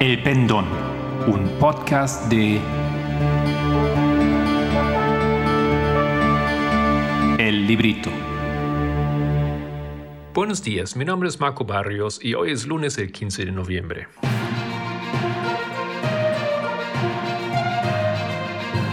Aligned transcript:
El 0.00 0.22
Pendón, 0.22 0.64
un 1.26 1.48
podcast 1.58 2.30
de 2.30 2.60
El 7.36 7.66
Librito. 7.66 8.08
Buenos 10.32 10.62
días, 10.62 10.94
mi 10.94 11.04
nombre 11.04 11.28
es 11.28 11.40
Marco 11.40 11.64
Barrios 11.64 12.20
y 12.22 12.34
hoy 12.34 12.52
es 12.52 12.64
lunes 12.64 12.96
el 12.98 13.10
15 13.10 13.46
de 13.46 13.50
noviembre. 13.50 14.06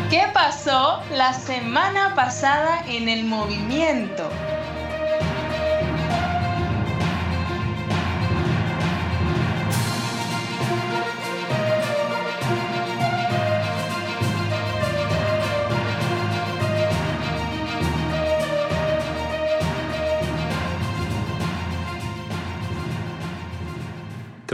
¿Qué 0.09 0.23
pasó 0.33 1.03
la 1.11 1.33
semana 1.33 2.15
pasada 2.15 2.83
en 2.87 3.09
el 3.09 3.25
movimiento? 3.25 4.27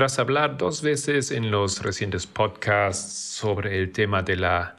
Tras 0.02 0.18
hablar 0.18 0.58
dos 0.58 0.82
veces 0.82 1.30
en 1.30 1.52
los 1.52 1.84
recientes 1.84 2.26
podcasts 2.26 3.14
sobre 3.14 3.78
el 3.78 3.91
tema 3.91 4.24
de 4.24 4.36
la 4.36 4.77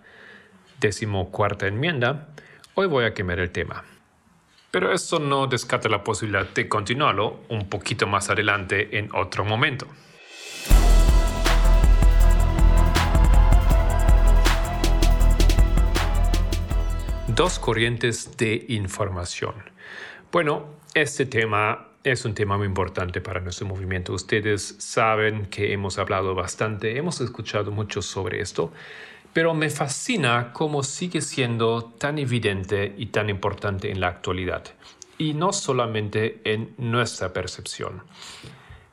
decimocuarta 0.80 1.68
enmienda, 1.68 2.30
hoy 2.74 2.88
voy 2.88 3.04
a 3.04 3.14
quemar 3.14 3.38
el 3.38 3.52
tema. 3.52 3.84
Pero 4.72 4.92
eso 4.92 5.20
no 5.20 5.46
descarta 5.46 5.88
la 5.88 6.02
posibilidad 6.02 6.48
de 6.48 6.68
continuarlo 6.68 7.44
un 7.50 7.68
poquito 7.68 8.08
más 8.08 8.30
adelante 8.30 8.98
en 8.98 9.14
otro 9.14 9.44
momento. 9.44 9.86
Dos 17.28 17.60
corrientes 17.60 18.36
de 18.36 18.64
información. 18.70 19.54
Bueno, 20.32 20.66
este 20.94 21.26
tema 21.26 21.91
es 22.04 22.24
un 22.24 22.34
tema 22.34 22.56
muy 22.56 22.66
importante 22.66 23.20
para 23.20 23.40
nuestro 23.40 23.66
movimiento. 23.66 24.12
Ustedes 24.12 24.74
saben 24.78 25.46
que 25.46 25.72
hemos 25.72 25.98
hablado 25.98 26.34
bastante, 26.34 26.96
hemos 26.96 27.20
escuchado 27.20 27.70
mucho 27.70 28.02
sobre 28.02 28.40
esto, 28.40 28.72
pero 29.32 29.54
me 29.54 29.70
fascina 29.70 30.52
cómo 30.52 30.82
sigue 30.82 31.20
siendo 31.20 31.94
tan 31.98 32.18
evidente 32.18 32.94
y 32.96 33.06
tan 33.06 33.30
importante 33.30 33.90
en 33.90 34.00
la 34.00 34.08
actualidad, 34.08 34.64
y 35.16 35.34
no 35.34 35.52
solamente 35.52 36.40
en 36.44 36.74
nuestra 36.76 37.32
percepción. 37.32 38.02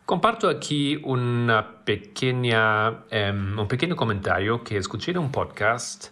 Comparto 0.06 0.48
aquí 0.48 1.00
una 1.04 1.84
pequeña, 1.84 3.06
em, 3.10 3.60
un 3.60 3.68
pequeño 3.68 3.96
comentario 3.96 4.64
que 4.64 4.78
escuché 4.78 5.12
en 5.12 5.20
un 5.20 5.32
podcast 5.32 6.08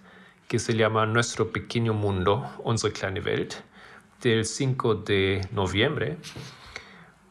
que 0.47 0.59
se 0.59 0.73
llama 0.73 1.05
Nuestro 1.05 1.51
Pequeño 1.51 1.93
Mundo, 1.93 2.45
Unsere 2.63 2.93
kleine 2.93 3.21
Welt, 3.21 3.55
del 4.21 4.45
5 4.45 4.95
de 4.95 5.41
noviembre 5.51 6.17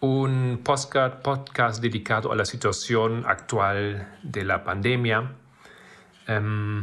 un 0.00 0.60
podcast, 0.62 1.80
dedicado 1.80 2.32
a 2.32 2.36
la 2.36 2.44
situación 2.44 3.24
actual 3.26 4.18
de 4.22 4.44
la 4.44 4.62
pandemia 4.62 5.32
um, 6.28 6.82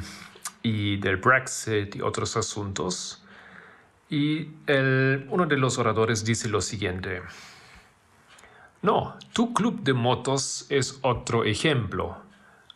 y 0.62 0.98
del 0.98 1.18
Brexit 1.18 1.96
y 1.96 2.02
otros 2.02 2.36
asuntos. 2.38 3.24
Y 4.10 4.50
el, 4.68 5.28
uno 5.30 5.46
de 5.46 5.58
los 5.58 5.78
oradores 5.78 6.24
dice 6.26 6.50
lo 6.50 6.62
siguiente. 6.62 7.22
No, 8.82 9.18
tu 9.32 9.54
club 9.54 9.82
de 9.84 9.94
motos 9.94 10.66
es 10.70 11.00
otro 11.04 11.46
ejemplo, 11.46 12.18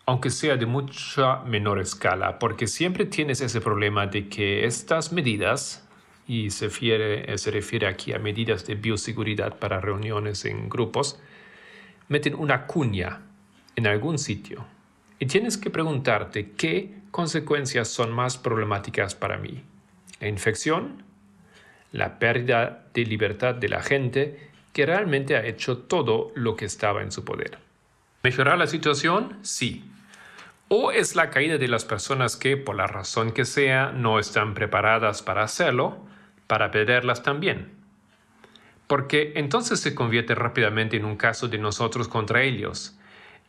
aunque 0.05 0.29
sea 0.29 0.55
de 0.55 0.65
mucha 0.65 1.41
menor 1.43 1.79
escala, 1.79 2.39
porque 2.39 2.67
siempre 2.67 3.05
tienes 3.05 3.41
ese 3.41 3.59
problema 3.59 4.07
de 4.07 4.29
que 4.29 4.65
estas 4.65 5.11
medidas 5.11 5.86
y 6.27 6.49
se 6.49 6.65
refiere, 6.65 7.33
eh, 7.33 7.37
se 7.37 7.51
refiere 7.51 7.87
aquí 7.87 8.13
a 8.13 8.19
medidas 8.19 8.65
de 8.65 8.75
bioseguridad 8.75 9.57
para 9.57 9.79
reuniones 9.79 10.43
en 10.45 10.69
grupos, 10.69 11.19
meten 12.09 12.35
una 12.35 12.67
cuña 12.67 13.21
en 13.75 13.87
algún 13.87 14.19
sitio 14.19 14.65
y 15.19 15.25
tienes 15.25 15.57
que 15.57 15.69
preguntarte 15.69 16.51
qué 16.51 16.97
consecuencias 17.11 17.87
son 17.87 18.11
más 18.11 18.37
problemáticas 18.37 19.15
para 19.15 19.37
mí. 19.37 19.63
La 20.19 20.27
infección, 20.27 21.03
la 21.91 22.19
pérdida 22.19 22.87
de 22.93 23.05
libertad 23.05 23.55
de 23.55 23.69
la 23.69 23.81
gente 23.81 24.49
que 24.73 24.85
realmente 24.85 25.35
ha 25.35 25.45
hecho 25.45 25.79
todo 25.79 26.31
lo 26.35 26.55
que 26.55 26.65
estaba 26.65 27.01
en 27.01 27.11
su 27.11 27.23
poder. 27.23 27.57
¿Mejorar 28.23 28.57
la 28.57 28.67
situación? 28.67 29.39
Sí. 29.41 29.89
O 30.67 30.91
es 30.91 31.15
la 31.15 31.29
caída 31.29 31.57
de 31.57 31.67
las 31.67 31.85
personas 31.85 32.35
que, 32.35 32.57
por 32.57 32.75
la 32.75 32.87
razón 32.87 33.31
que 33.31 33.45
sea, 33.45 33.91
no 33.91 34.19
están 34.19 34.53
preparadas 34.53 35.23
para 35.23 35.43
hacerlo, 35.43 36.05
para 36.47 36.71
perderlas 36.71 37.21
también. 37.23 37.71
Porque 38.87 39.33
entonces 39.35 39.81
se 39.81 39.93
convierte 39.93 40.33
rápidamente 40.33 40.95
en 40.95 41.05
un 41.05 41.17
caso 41.17 41.49
de 41.49 41.57
nosotros 41.57 42.07
contra 42.07 42.43
ellos 42.43 42.97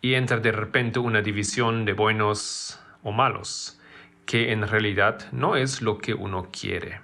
y 0.03 0.15
entra 0.15 0.39
de 0.39 0.53
repente 0.53 0.99
una 0.99 1.23
división 1.23 1.85
de 1.85 1.93
buenos 1.93 2.81
o 3.03 3.13
malos, 3.13 3.81
que 4.27 4.53
en 4.53 4.67
realidad 4.67 5.31
no 5.33 5.57
es 5.57 5.81
lo 5.81 5.99
que 5.99 6.13
uno 6.13 6.49
quiere. 6.53 7.01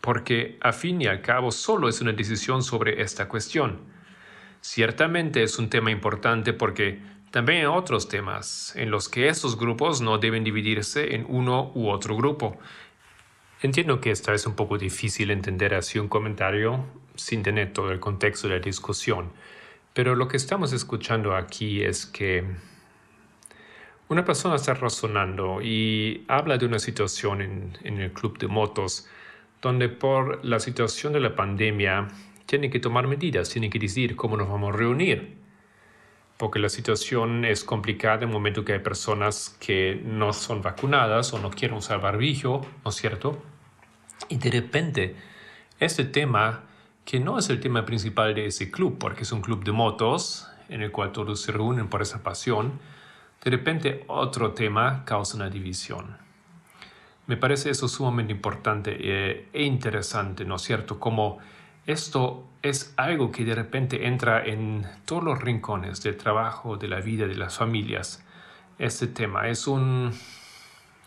Porque 0.00 0.58
a 0.60 0.72
fin 0.72 1.02
y 1.02 1.06
al 1.06 1.22
cabo 1.22 1.50
solo 1.50 1.88
es 1.88 2.00
una 2.00 2.12
decisión 2.12 2.62
sobre 2.62 3.02
esta 3.02 3.28
cuestión. 3.28 3.80
Ciertamente 4.60 5.42
es 5.42 5.58
un 5.58 5.68
tema 5.68 5.90
importante 5.90 6.52
porque 6.52 7.00
también 7.32 7.60
hay 7.60 7.66
otros 7.66 8.08
temas 8.08 8.74
en 8.76 8.90
los 8.90 9.08
que 9.08 9.28
esos 9.28 9.58
grupos 9.58 10.00
no 10.00 10.18
deben 10.18 10.44
dividirse 10.44 11.14
en 11.14 11.24
uno 11.28 11.72
u 11.74 11.88
otro 11.88 12.16
grupo 12.16 12.58
Entiendo 13.62 14.00
que 14.00 14.10
esta 14.10 14.34
es 14.34 14.44
un 14.44 14.56
poco 14.56 14.76
difícil 14.76 15.30
entender 15.30 15.74
así 15.74 16.00
un 16.00 16.08
comentario 16.08 16.84
sin 17.14 17.44
tener 17.44 17.72
todo 17.72 17.92
el 17.92 18.00
contexto 18.00 18.48
de 18.48 18.58
la 18.58 18.60
discusión, 18.60 19.30
pero 19.94 20.16
lo 20.16 20.26
que 20.26 20.36
estamos 20.36 20.72
escuchando 20.72 21.36
aquí 21.36 21.80
es 21.80 22.04
que 22.04 22.44
una 24.08 24.24
persona 24.24 24.56
está 24.56 24.74
razonando 24.74 25.62
y 25.62 26.24
habla 26.26 26.58
de 26.58 26.66
una 26.66 26.80
situación 26.80 27.40
en, 27.40 27.78
en 27.84 28.00
el 28.00 28.12
club 28.12 28.36
de 28.36 28.48
motos 28.48 29.06
donde 29.60 29.88
por 29.88 30.44
la 30.44 30.58
situación 30.58 31.12
de 31.12 31.20
la 31.20 31.36
pandemia 31.36 32.08
tiene 32.46 32.68
que 32.68 32.80
tomar 32.80 33.06
medidas, 33.06 33.48
tiene 33.48 33.70
que 33.70 33.78
decidir 33.78 34.16
cómo 34.16 34.36
nos 34.36 34.48
vamos 34.48 34.74
a 34.74 34.76
reunir 34.76 35.36
porque 36.36 36.58
la 36.58 36.68
situación 36.68 37.44
es 37.44 37.62
complicada 37.62 38.16
en 38.16 38.22
el 38.24 38.28
momento 38.30 38.64
que 38.64 38.72
hay 38.72 38.80
personas 38.80 39.56
que 39.60 40.02
no 40.04 40.32
son 40.32 40.60
vacunadas 40.62 41.32
o 41.32 41.38
no 41.38 41.50
quieren 41.50 41.76
usar 41.76 42.00
barbijo, 42.00 42.66
¿no 42.84 42.90
es 42.90 42.96
cierto? 42.96 43.40
Y 44.28 44.36
de 44.36 44.50
repente, 44.50 45.16
este 45.80 46.04
tema, 46.04 46.62
que 47.04 47.20
no 47.20 47.38
es 47.38 47.50
el 47.50 47.60
tema 47.60 47.84
principal 47.84 48.34
de 48.34 48.46
ese 48.46 48.70
club, 48.70 48.98
porque 48.98 49.22
es 49.22 49.32
un 49.32 49.42
club 49.42 49.64
de 49.64 49.72
motos 49.72 50.48
en 50.68 50.82
el 50.82 50.90
cual 50.90 51.12
todos 51.12 51.40
se 51.40 51.52
reúnen 51.52 51.88
por 51.88 52.02
esa 52.02 52.22
pasión, 52.22 52.80
de 53.44 53.50
repente 53.50 54.04
otro 54.06 54.52
tema 54.52 55.04
causa 55.04 55.36
una 55.36 55.50
división. 55.50 56.16
Me 57.26 57.36
parece 57.36 57.70
eso 57.70 57.88
sumamente 57.88 58.32
importante 58.32 58.96
eh, 58.98 59.48
e 59.52 59.64
interesante, 59.64 60.44
¿no 60.44 60.56
es 60.56 60.62
cierto? 60.62 60.98
Como 60.98 61.38
esto 61.86 62.46
es 62.62 62.94
algo 62.96 63.32
que 63.32 63.44
de 63.44 63.54
repente 63.54 64.06
entra 64.06 64.44
en 64.44 64.86
todos 65.04 65.24
los 65.24 65.40
rincones 65.40 66.02
del 66.02 66.16
trabajo, 66.16 66.76
de 66.76 66.88
la 66.88 67.00
vida, 67.00 67.26
de 67.26 67.34
las 67.34 67.58
familias. 67.58 68.24
Este 68.78 69.08
tema 69.08 69.48
es 69.48 69.66
un, 69.66 70.12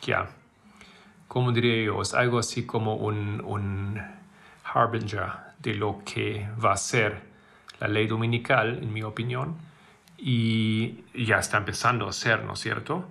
ya, 0.02 0.30
como 1.28 1.52
diría 1.52 1.86
yo, 1.86 2.02
es 2.02 2.14
algo 2.14 2.40
así 2.40 2.66
como 2.66 2.96
un, 2.96 3.42
un 3.44 4.02
harbinger 4.64 5.30
de 5.60 5.74
lo 5.76 6.02
que 6.06 6.48
va 6.64 6.74
a 6.74 6.78
ser 6.78 7.22
la 7.80 7.88
ley 7.88 8.08
dominical, 8.08 8.80
en 8.82 8.94
mi 8.94 9.04
opinión, 9.04 9.56
y 10.18 11.04
ya 11.14 11.40
está 11.40 11.58
empezando 11.58 12.08
a 12.08 12.14
ser, 12.14 12.44
¿no 12.44 12.54
es 12.54 12.60
cierto? 12.60 13.08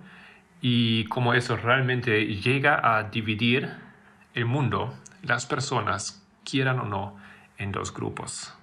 Y 0.61 1.05
como 1.05 1.35
eso 1.35 1.57
realmente 1.57 2.27
llega 2.27 2.97
a 2.97 3.05
dividir 3.05 3.71
el 4.35 4.47
mundo, 4.47 4.95
las 5.23 5.47
personas, 5.47 6.23
quieran 6.45 6.81
o 6.81 6.85
no, 6.85 7.17
en 7.59 7.73
dos 7.73 7.93
grupos. 7.93 8.55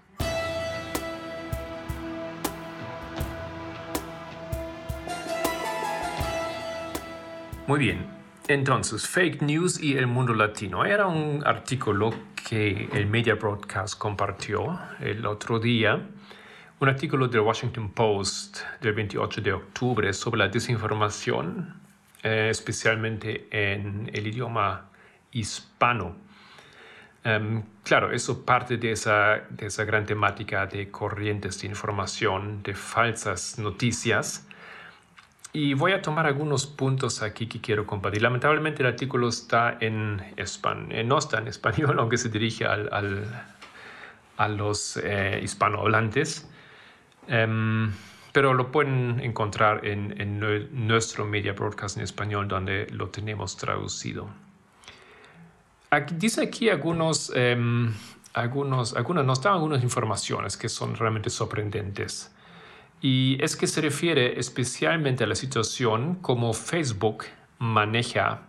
Muy 7.67 7.79
bien, 7.79 8.20
entonces, 8.53 9.07
fake 9.07 9.41
news 9.41 9.81
y 9.81 9.97
el 9.97 10.07
mundo 10.07 10.33
latino. 10.33 10.83
Era 10.85 11.07
un 11.07 11.43
artículo 11.45 12.13
que 12.47 12.89
el 12.93 13.07
Media 13.07 13.35
Broadcast 13.35 13.97
compartió 13.97 14.79
el 14.99 15.25
otro 15.25 15.59
día, 15.59 16.01
un 16.79 16.89
artículo 16.89 17.27
del 17.27 17.41
Washington 17.41 17.91
Post 17.91 18.59
del 18.81 18.93
28 18.93 19.41
de 19.41 19.53
octubre 19.53 20.13
sobre 20.13 20.39
la 20.39 20.47
desinformación, 20.47 21.75
eh, 22.23 22.47
especialmente 22.51 23.47
en 23.51 24.09
el 24.13 24.27
idioma 24.27 24.89
hispano. 25.31 26.15
Em, 27.23 27.63
claro, 27.83 28.11
eso 28.11 28.43
parte 28.43 28.77
de 28.77 28.91
esa, 28.91 29.43
de 29.49 29.67
esa 29.67 29.85
gran 29.85 30.05
temática 30.05 30.65
de 30.65 30.89
corrientes 30.89 31.61
de 31.61 31.67
información, 31.67 32.63
de 32.63 32.73
falsas 32.73 33.59
noticias. 33.59 34.47
Y 35.53 35.73
voy 35.73 35.91
a 35.91 36.01
tomar 36.01 36.25
algunos 36.27 36.65
puntos 36.65 37.21
aquí 37.21 37.47
que 37.47 37.59
quiero 37.59 37.85
compartir. 37.85 38.21
Lamentablemente 38.21 38.83
el 38.83 38.87
artículo 38.87 39.27
está 39.27 39.77
en 39.81 40.33
español, 40.37 40.87
eh, 40.91 41.03
no 41.03 41.17
está 41.17 41.39
en 41.39 41.47
español, 41.49 41.95
aunque 41.99 42.17
se 42.17 42.29
dirige 42.29 42.65
al, 42.65 42.87
al, 42.93 43.25
a 44.37 44.47
los 44.47 44.97
eh, 45.03 45.41
hispanohablantes. 45.43 46.47
Um, 47.27 47.91
pero 48.31 48.53
lo 48.53 48.71
pueden 48.71 49.19
encontrar 49.19 49.85
en, 49.85 50.19
en, 50.19 50.39
nuestro 50.87 51.25
media 51.25 51.51
broadcast 51.51 51.97
en 51.97 52.03
español 52.03 52.47
donde 52.47 52.87
lo 52.91 53.09
tenemos 53.09 53.57
traducido. 53.57 54.29
Aquí, 55.89 56.15
dice 56.17 56.43
aquí 56.43 56.69
algunos, 56.69 57.29
um, 57.29 57.91
algunos, 58.33 58.95
algunas, 58.95 59.25
nos 59.25 59.41
dan 59.41 59.53
algunas 59.55 59.83
informaciones 59.83 60.55
que 60.55 60.69
son 60.69 60.95
realmente 60.95 61.29
sorprendentes. 61.29 62.31
Y 63.01 63.43
es 63.43 63.55
que 63.55 63.65
se 63.65 63.81
refiere 63.81 64.39
especialmente 64.39 65.23
a 65.23 65.27
la 65.27 65.33
situación 65.33 66.15
como 66.21 66.53
Facebook 66.53 67.25
maneja 67.57 68.43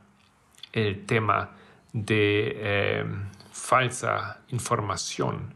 el 0.74 1.06
tema 1.06 1.52
de 1.94 2.52
eh, 2.56 3.04
falsa 3.50 4.42
información 4.48 5.54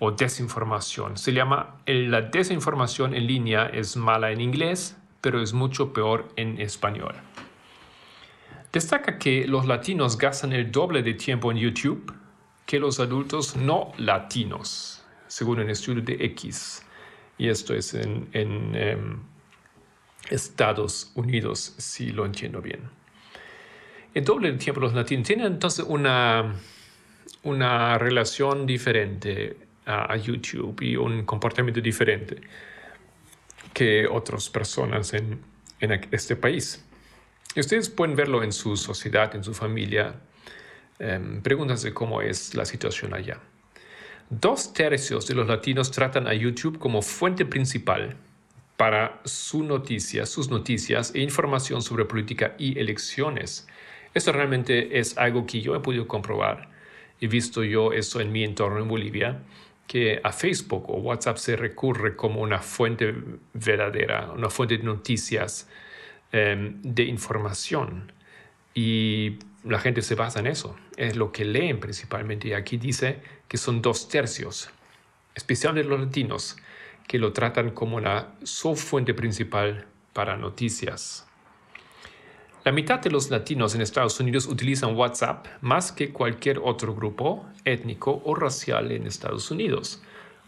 o 0.00 0.10
desinformación. 0.10 1.16
Se 1.16 1.32
llama, 1.32 1.76
la 1.86 2.22
desinformación 2.22 3.14
en 3.14 3.28
línea 3.28 3.66
es 3.66 3.96
mala 3.96 4.32
en 4.32 4.40
inglés, 4.40 4.96
pero 5.20 5.40
es 5.40 5.52
mucho 5.52 5.92
peor 5.92 6.28
en 6.34 6.60
español. 6.60 7.14
Destaca 8.72 9.18
que 9.18 9.46
los 9.46 9.66
latinos 9.66 10.18
gastan 10.18 10.52
el 10.52 10.72
doble 10.72 11.02
de 11.02 11.14
tiempo 11.14 11.52
en 11.52 11.58
YouTube 11.58 12.12
que 12.66 12.80
los 12.80 12.98
adultos 12.98 13.54
no 13.56 13.92
latinos, 13.98 15.04
según 15.28 15.60
un 15.60 15.70
estudio 15.70 16.02
de 16.02 16.24
X 16.24 16.84
y 17.40 17.48
esto 17.48 17.74
es 17.74 17.94
en, 17.94 18.28
em, 18.34 19.18
Estados 20.28 21.10
Unidos, 21.14 21.74
si 21.78 22.10
lo 22.12 22.26
entiendo 22.26 22.60
bien. 22.60 22.82
El 24.12 24.24
doble 24.24 24.52
tiempo 24.52 24.78
los 24.78 24.92
latinos 24.92 25.26
tienen 25.26 25.46
entonces 25.46 25.86
una, 25.88 26.54
una 27.42 27.96
relación 27.96 28.66
diferente 28.66 29.56
a, 29.86 30.14
YouTube 30.16 30.82
y 30.82 30.96
un 30.96 31.24
comportamiento 31.24 31.80
diferente 31.80 32.36
que 33.72 34.06
otras 34.06 34.50
personas 34.50 35.14
en, 35.14 35.40
en 35.80 36.08
este 36.12 36.36
país. 36.36 36.84
Y 37.54 37.60
ustedes 37.60 37.88
pueden 37.88 38.14
verlo 38.14 38.42
en 38.42 38.52
su 38.52 38.76
sociedad, 38.76 39.34
en 39.34 39.42
su 39.42 39.54
familia. 39.54 40.14
Eh, 40.98 41.40
pregúntense 41.42 41.94
cómo 41.94 42.20
es 42.20 42.54
la 42.54 42.66
situación 42.66 43.14
allá. 43.14 43.40
Dos 44.30 44.72
tercios 44.72 45.26
de 45.26 45.34
los 45.34 45.48
latinos 45.48 45.90
tratan 45.90 46.28
a 46.28 46.34
YouTube 46.34 46.78
como 46.78 47.02
fuente 47.02 47.44
principal 47.44 48.16
para 48.76 49.20
su 49.24 49.64
noticia, 49.64 50.24
sus 50.24 50.48
noticias 50.48 51.12
e 51.16 51.20
información 51.20 51.82
sobre 51.82 52.04
política 52.04 52.54
y 52.56 52.78
elecciones. 52.78 53.66
Esto 54.14 54.30
realmente 54.30 55.00
es 55.00 55.18
algo 55.18 55.46
que 55.46 55.60
yo 55.60 55.74
he 55.74 55.80
podido 55.80 56.06
comprobar. 56.06 56.70
He 57.20 57.26
visto 57.26 57.64
yo 57.64 57.92
eso 57.92 58.20
en 58.20 58.30
mi 58.30 58.44
entorno 58.44 58.78
en 58.78 58.86
Bolivia, 58.86 59.42
que 59.88 60.20
a 60.22 60.30
Facebook 60.30 60.88
o 60.88 60.98
WhatsApp 60.98 61.36
se 61.36 61.56
recurre 61.56 62.14
como 62.14 62.40
una 62.40 62.60
fuente 62.60 63.12
verdadera, 63.52 64.30
una 64.30 64.48
fuente 64.48 64.78
de 64.78 64.84
noticias, 64.84 65.68
em, 66.30 66.80
de 66.82 67.02
información. 67.02 68.12
Y 68.74 69.40
la 69.64 69.80
gente 69.80 70.02
se 70.02 70.14
basa 70.14 70.38
en 70.38 70.46
eso, 70.46 70.76
es 70.96 71.16
lo 71.16 71.32
que 71.32 71.44
leen 71.44 71.80
principalmente. 71.80 72.46
Y 72.46 72.52
aquí 72.52 72.76
dice 72.76 73.39
que 73.50 73.58
son 73.58 73.82
dos 73.82 74.08
tercios, 74.08 74.70
especialmente 75.34 75.90
los 75.90 75.98
latinos, 75.98 76.56
que 77.08 77.18
lo 77.18 77.32
tratan 77.32 77.72
como 77.72 77.96
una 77.96 78.28
fuente 78.76 79.12
principal 79.12 79.86
para 80.12 80.36
noticias. 80.36 81.26
La 82.62 82.70
mitad 82.70 83.00
de 83.00 83.10
los 83.10 83.30
latinos 83.30 83.74
en 83.74 83.80
Estados 83.80 84.20
Unidos 84.20 84.46
utilizan 84.46 84.94
WhatsApp 84.94 85.46
más 85.62 85.90
que 85.90 86.12
cualquier 86.12 86.60
otro 86.62 86.94
grupo 86.94 87.44
étnico 87.64 88.22
o 88.24 88.34
racial 88.34 88.92
en 88.92 89.06
Estados 89.06 89.50
Unidos. 89.50 90.00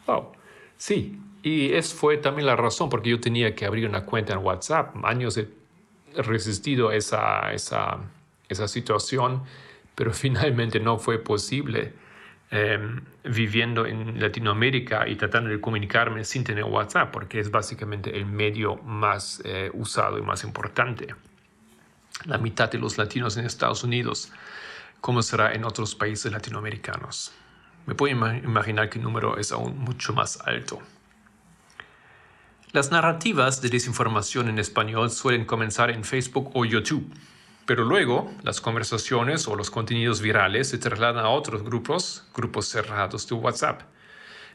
Wow, 0.07 0.29
sí, 0.77 1.19
y 1.43 1.73
esa 1.73 1.97
fue 1.97 2.19
también 2.19 2.47
la 2.47 2.55
razón 2.55 2.89
porque 2.89 3.11
yo 3.11 3.19
tenía 3.19 3.57
que 3.57 3.67
abrir 3.67 3.89
una 3.89 4.05
cuenta 4.05 4.35
en 4.35 4.39
WhatsApp. 4.39 4.95
Años 5.05 5.37
he 5.37 5.49
resistido 6.15 6.93
esa, 6.93 7.53
esa 7.53 7.99
esa 8.53 8.69
situación, 8.69 9.43
pero 9.95 10.13
finalmente 10.25 10.79
no 10.79 10.99
fue 10.99 11.19
posible. 11.19 11.93
Em, 12.55 13.01
viviendo 13.25 13.87
en 13.87 14.21
Latinoamérica 14.21 15.09
y 15.09 15.17
tratando 15.17 15.49
de 15.49 15.59
comunicarme 15.59 16.23
sin 16.23 16.45
tener 16.45 16.65
WhatsApp, 16.65 17.11
porque 17.11 17.41
es 17.41 17.51
básicamente 17.51 18.15
el 18.15 18.27
medio 18.27 18.77
más 18.77 19.41
eh, 19.47 19.71
usado 19.73 20.19
y 20.19 20.21
más 20.21 20.45
importante. 20.45 21.15
La 22.27 22.37
mitad 22.37 22.71
de 22.71 22.77
los 22.77 22.99
latinos 22.99 23.39
en 23.39 23.47
Estados 23.47 23.85
Unidos, 23.85 24.31
¿cómo 25.01 25.23
será 25.23 25.55
en 25.55 25.65
otros 25.65 25.95
países 25.95 26.31
latinoamericanos? 26.31 27.33
Me 27.87 27.95
puedo 27.95 28.13
imaginar 28.13 28.91
que 28.91 28.99
el 28.99 29.05
número 29.05 29.39
es 29.39 29.51
aún 29.51 29.79
mucho 29.79 30.13
más 30.13 30.39
alto. 30.45 30.79
Las 32.73 32.91
narrativas 32.91 33.63
de 33.63 33.71
desinformación 33.71 34.51
en 34.51 34.59
español 34.59 35.11
suelen 35.11 35.47
comenzar 35.47 35.91
en 35.91 36.05
Facebook 36.05 36.51
o 36.53 36.67
YouTube 36.67 37.11
pero 37.67 37.85
luego 37.85 38.31
las 38.43 38.61
conversaciones 38.61 39.47
o 39.47 39.57
los 39.57 39.71
contenidos 39.71 40.21
virales 40.21 40.69
se 40.69 40.79
trasladan 40.79 41.25
a 41.25 41.31
otros 41.31 41.63
grupos, 41.63 42.25
grupos 42.35 42.67
cerrados 42.67 43.29
de 43.29 43.35
WhatsApp. 43.35 43.83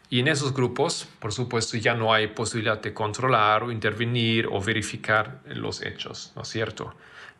Y 0.09 0.19
en 0.19 0.27
esos 0.27 0.53
grupos, 0.53 1.07
por 1.19 1.33
supuesto, 1.33 1.77
ya 1.77 1.93
no 1.93 2.13
hay 2.13 2.27
posibilidad 2.27 2.81
de 2.81 2.93
controlar 2.93 3.63
o 3.63 3.71
intervenir 3.71 4.47
o 4.47 4.61
verificar 4.61 5.41
los 5.45 5.81
hechos, 5.81 6.31
¿no 6.35 6.43
es 6.43 6.47
cierto? 6.47 6.93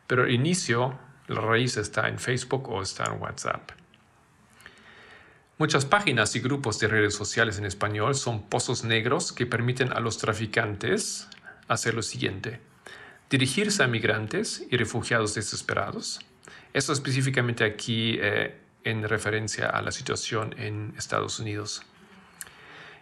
Pero 0.06 0.24
el 0.24 0.32
inicio, 0.32 0.98
la 1.28 1.40
raíz 1.40 1.76
está 1.76 2.08
en 2.08 2.18
Facebook 2.18 2.68
o 2.68 2.82
está 2.82 3.04
en 3.04 3.20
WhatsApp. 3.20 3.70
Muchas 5.56 5.86
páginas 5.86 6.36
y 6.36 6.40
grupos 6.40 6.78
de 6.78 6.88
redes 6.88 7.14
sociales 7.14 7.58
en 7.58 7.64
español 7.64 8.14
son 8.14 8.48
pozos 8.48 8.84
negros 8.84 9.32
que 9.32 9.44
permiten 9.44 9.92
a 9.92 10.00
los 10.00 10.18
traficantes 10.18 11.28
hacer 11.68 11.94
lo 11.94 12.02
siguiente 12.02 12.60
dirigirse 13.30 13.82
a 13.82 13.86
migrantes 13.86 14.64
y 14.70 14.76
refugiados 14.76 15.34
desesperados. 15.34 16.20
Esto 16.72 16.92
específicamente 16.92 17.64
aquí 17.64 18.18
eh, 18.20 18.56
en 18.84 19.06
referencia 19.08 19.68
a 19.68 19.82
la 19.82 19.92
situación 19.92 20.54
en 20.58 20.94
Estados 20.96 21.38
Unidos. 21.38 21.82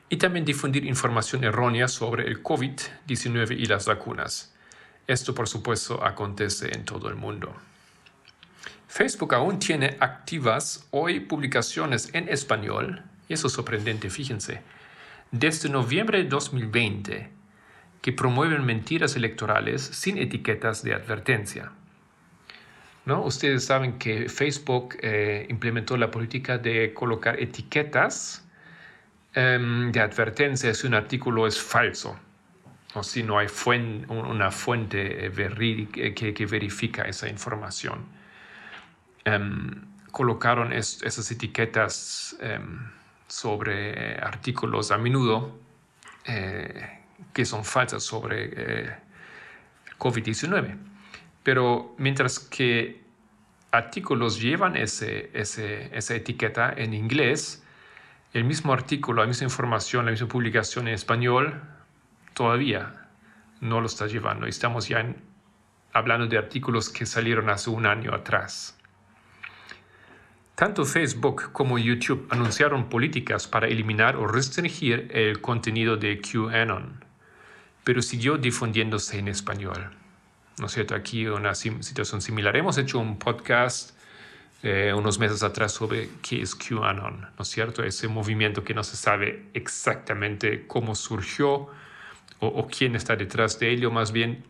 Y 0.08 0.16
también 0.16 0.44
difundir 0.44 0.84
información 0.84 1.44
errónea 1.44 1.88
sobre 1.88 2.26
el 2.26 2.42
COVID-19 2.42 3.58
y 3.58 3.66
las 3.66 3.86
vacunas. 3.86 4.54
Esto, 5.06 5.34
por 5.34 5.48
supuesto, 5.48 6.04
acontece 6.04 6.74
en 6.74 6.84
todo 6.84 7.08
el 7.08 7.16
mundo. 7.16 7.54
Facebook 8.88 9.34
aún 9.34 9.58
tiene 9.58 9.96
activas 10.00 10.86
hoy 10.90 11.20
publicaciones 11.20 12.10
en 12.12 12.28
español, 12.28 13.02
y 13.28 13.34
eso 13.34 13.48
es 13.48 13.52
sorprendente, 13.52 14.10
fíjense. 14.10 14.62
Desde 15.30 15.68
noviembre 15.68 16.22
de 16.22 16.28
2020, 16.28 17.35
que 18.06 18.12
promueven 18.12 18.64
mentiras 18.64 19.16
electorales 19.16 19.82
sin 19.82 20.16
etiquetas 20.16 20.84
de 20.84 20.94
advertencia. 20.94 21.72
¿No? 23.04 23.24
Ustedes 23.24 23.64
saben 23.64 23.98
que 23.98 24.28
Facebook 24.28 24.96
eh, 25.02 25.44
implementó 25.50 25.96
la 25.96 26.08
política 26.08 26.56
de 26.56 26.94
colocar 26.94 27.40
etiquetas 27.40 28.46
em, 29.34 29.90
de 29.90 29.98
advertencia 29.98 30.72
si 30.72 30.86
un 30.86 30.94
artículo 30.94 31.48
es 31.48 31.60
falso 31.60 32.16
o 32.94 33.02
si 33.02 33.24
no 33.24 33.40
hay 33.40 33.48
una 34.06 34.52
fuente 34.52 35.26
eh, 35.26 36.14
que, 36.14 36.46
verifica 36.46 37.02
esa 37.08 37.28
información. 37.28 38.04
Em, 39.24 39.82
colocaron 40.12 40.72
esas 40.72 41.28
etiquetas 41.32 42.36
em, 42.38 42.88
sobre 43.26 44.14
artículos 44.20 44.92
a 44.92 44.96
menudo 44.96 45.58
eh, 46.24 46.95
que 47.32 47.44
son 47.44 47.64
falsas 47.64 48.02
sobre 48.02 48.50
eh, 48.52 48.96
COVID-19. 49.98 50.76
Pero 51.42 51.94
mientras 51.98 52.38
que 52.38 53.04
artículos 53.70 54.40
llevan 54.40 54.76
ese, 54.76 55.30
esa 55.32 56.14
etiqueta 56.14 56.72
en 56.76 56.94
inglés, 56.94 57.62
el 58.32 58.44
mismo 58.44 58.72
artículo, 58.72 59.22
la 59.22 59.28
misma 59.28 59.44
información, 59.44 60.06
la 60.06 60.10
misma 60.10 60.28
publicación 60.28 60.88
en 60.88 60.94
español, 60.94 61.62
todavía 62.34 63.08
no 63.60 63.80
lo 63.80 63.86
está 63.86 64.06
llevando. 64.06 64.46
Estamos 64.46 64.88
ya 64.88 65.14
hablando 65.92 66.26
de 66.26 66.36
artículos 66.36 66.90
que 66.90 67.06
salieron 67.06 67.48
hace 67.48 67.70
un 67.70 67.86
año 67.86 68.14
atrás. 68.14 68.78
Tanto 70.54 70.84
Facebook 70.84 71.52
como 71.52 71.78
YouTube 71.78 72.26
anunciaron 72.30 72.88
políticas 72.88 73.46
para 73.46 73.68
eliminar 73.68 74.16
o 74.16 74.26
restringir 74.26 75.08
el 75.12 75.40
contenido 75.42 75.96
de 75.96 76.20
QAnon 76.20 77.05
pero 77.86 78.02
siguió 78.02 78.36
difundiéndose 78.36 79.16
en 79.16 79.28
español. 79.28 79.92
¿No 80.58 80.66
es 80.66 80.72
cierto? 80.72 80.96
Aquí 80.96 81.24
una 81.28 81.54
situación 81.54 82.20
similar. 82.20 82.56
Hemos 82.56 82.78
hecho 82.78 82.98
un 82.98 83.16
podcast 83.16 83.96
eh, 84.64 84.92
unos 84.92 85.20
meses 85.20 85.44
atrás 85.44 85.70
sobre 85.70 86.08
qué 86.20 86.42
es 86.42 86.56
QAnon, 86.56 87.20
¿no 87.20 87.42
es 87.42 87.46
cierto? 87.46 87.84
Ese 87.84 88.08
movimiento 88.08 88.64
que 88.64 88.74
no 88.74 88.82
se 88.82 88.96
sabe 88.96 89.50
exactamente 89.54 90.66
cómo 90.66 90.96
surgió 90.96 91.68
o, 92.40 92.66
quién 92.66 92.96
está 92.96 93.14
detrás 93.14 93.60
de 93.60 93.70
ello, 93.70 93.92
más 93.92 94.10
bien 94.10 94.42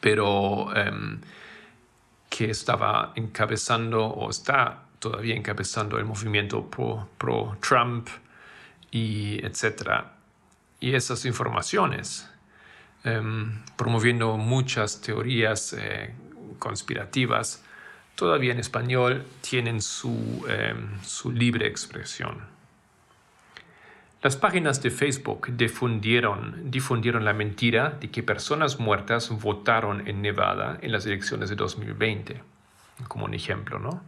pero 0.00 0.74
em, 0.74 1.20
que 2.30 2.48
estaba 2.50 3.12
encabezando 3.16 4.06
o 4.06 4.30
está 4.30 4.84
todavía 4.98 5.36
encabezando 5.36 5.98
el 5.98 6.06
movimiento 6.06 6.70
pro-Trump 6.70 8.08
y 8.90 9.44
etcétera. 9.44 10.21
Y 10.82 10.96
esas 10.96 11.24
informaciones, 11.26 12.28
em, 13.04 13.62
promoviendo 13.76 14.36
muchas 14.36 15.00
teorías 15.00 15.72
eh, 15.78 16.12
conspirativas, 16.58 17.64
todavía 18.16 18.50
en 18.50 18.58
español 18.58 19.24
tienen 19.48 19.80
su, 19.80 20.44
em, 20.48 21.00
su 21.04 21.30
libre 21.30 21.68
expresión. 21.68 22.42
Las 24.22 24.36
páginas 24.36 24.82
de 24.82 24.90
Facebook 24.90 25.56
difundieron, 25.56 26.68
difundieron 26.68 27.24
la 27.24 27.32
mentira 27.32 27.90
de 27.90 28.10
que 28.10 28.24
personas 28.24 28.80
muertas 28.80 29.30
votaron 29.30 30.08
en 30.08 30.20
Nevada 30.20 30.78
en 30.82 30.90
las 30.90 31.06
elecciones 31.06 31.48
de 31.48 31.54
2020, 31.54 32.42
como 33.06 33.26
un 33.26 33.34
ejemplo, 33.34 33.78
¿no? 33.78 34.02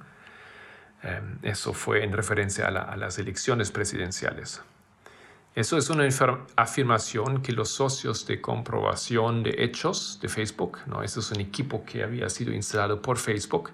Em, 1.04 1.38
eso 1.43 1.73
fue 1.73 2.02
en 2.02 2.12
referencia 2.12 2.66
a, 2.66 2.97
las 2.97 3.19
elecciones 3.21 3.71
presidenciales. 3.71 4.61
Eso 5.55 5.79
es 5.79 5.89
una 5.89 6.09
afirmación 6.57 7.41
que 7.41 7.53
los 7.53 7.69
socios 7.69 8.27
de 8.27 8.41
comprobación 8.41 9.45
de 9.45 9.55
hechos 9.59 10.19
de 10.21 10.29
Facebook, 10.29 10.79
¿no? 10.87 11.05
Eso 11.05 11.21
es 11.21 11.31
un 11.31 11.41
equipo 11.41 11.85
que 11.85 12.03
había 12.03 12.29
sido 12.29 12.53
instalado 12.53 13.01
por 13.01 13.19
Facebook, 13.19 13.71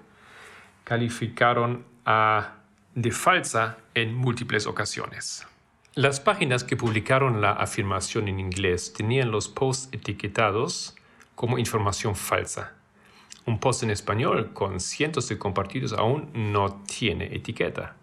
calificaron 0.85 1.87
a, 2.05 2.57
de 2.95 3.11
falsa 3.11 3.79
en 3.95 4.15
múltiples 4.15 4.67
ocasiones. 4.67 5.47
Las 5.95 6.21
páginas 6.21 6.65
que 6.65 6.77
publicaron 6.77 7.41
la 7.41 7.53
afirmación 7.53 8.29
en 8.29 8.41
inglés 8.41 8.93
tenían 8.93 9.31
los 9.31 9.49
posts 9.49 9.89
etiquetados 9.93 10.95
como 11.35 11.59
información 11.59 12.15
falsa. 12.15 12.75
Un 13.47 13.59
post 13.59 13.85
en 13.85 13.91
español 13.91 14.53
con 14.53 14.81
cientos 14.81 15.31
de 15.31 15.39
compartidos 15.39 15.95
aún 15.95 16.31
no 16.35 16.83
tiene 16.87 17.35
etiqueta. 17.35 17.97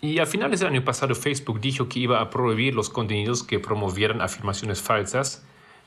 Y 0.00 0.18
a 0.18 0.26
finales 0.26 0.60
del 0.60 0.70
año 0.70 0.84
pasado 0.84 1.14
Facebook 1.14 1.60
dijo 1.60 1.88
que 1.88 1.98
iba 1.98 2.20
a 2.20 2.30
prohibir 2.30 2.74
los 2.74 2.88
contenidos 2.88 3.42
que 3.42 3.58
promovieran 3.58 4.22
afirmaciones 4.22 4.80
falsas 4.80 5.44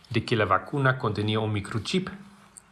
de 0.09 0.23
que 0.23 0.35
la 0.35 0.45
vacuna 0.45 0.99
contenía 0.99 1.39
un 1.39 1.51
microchip. 1.51 2.09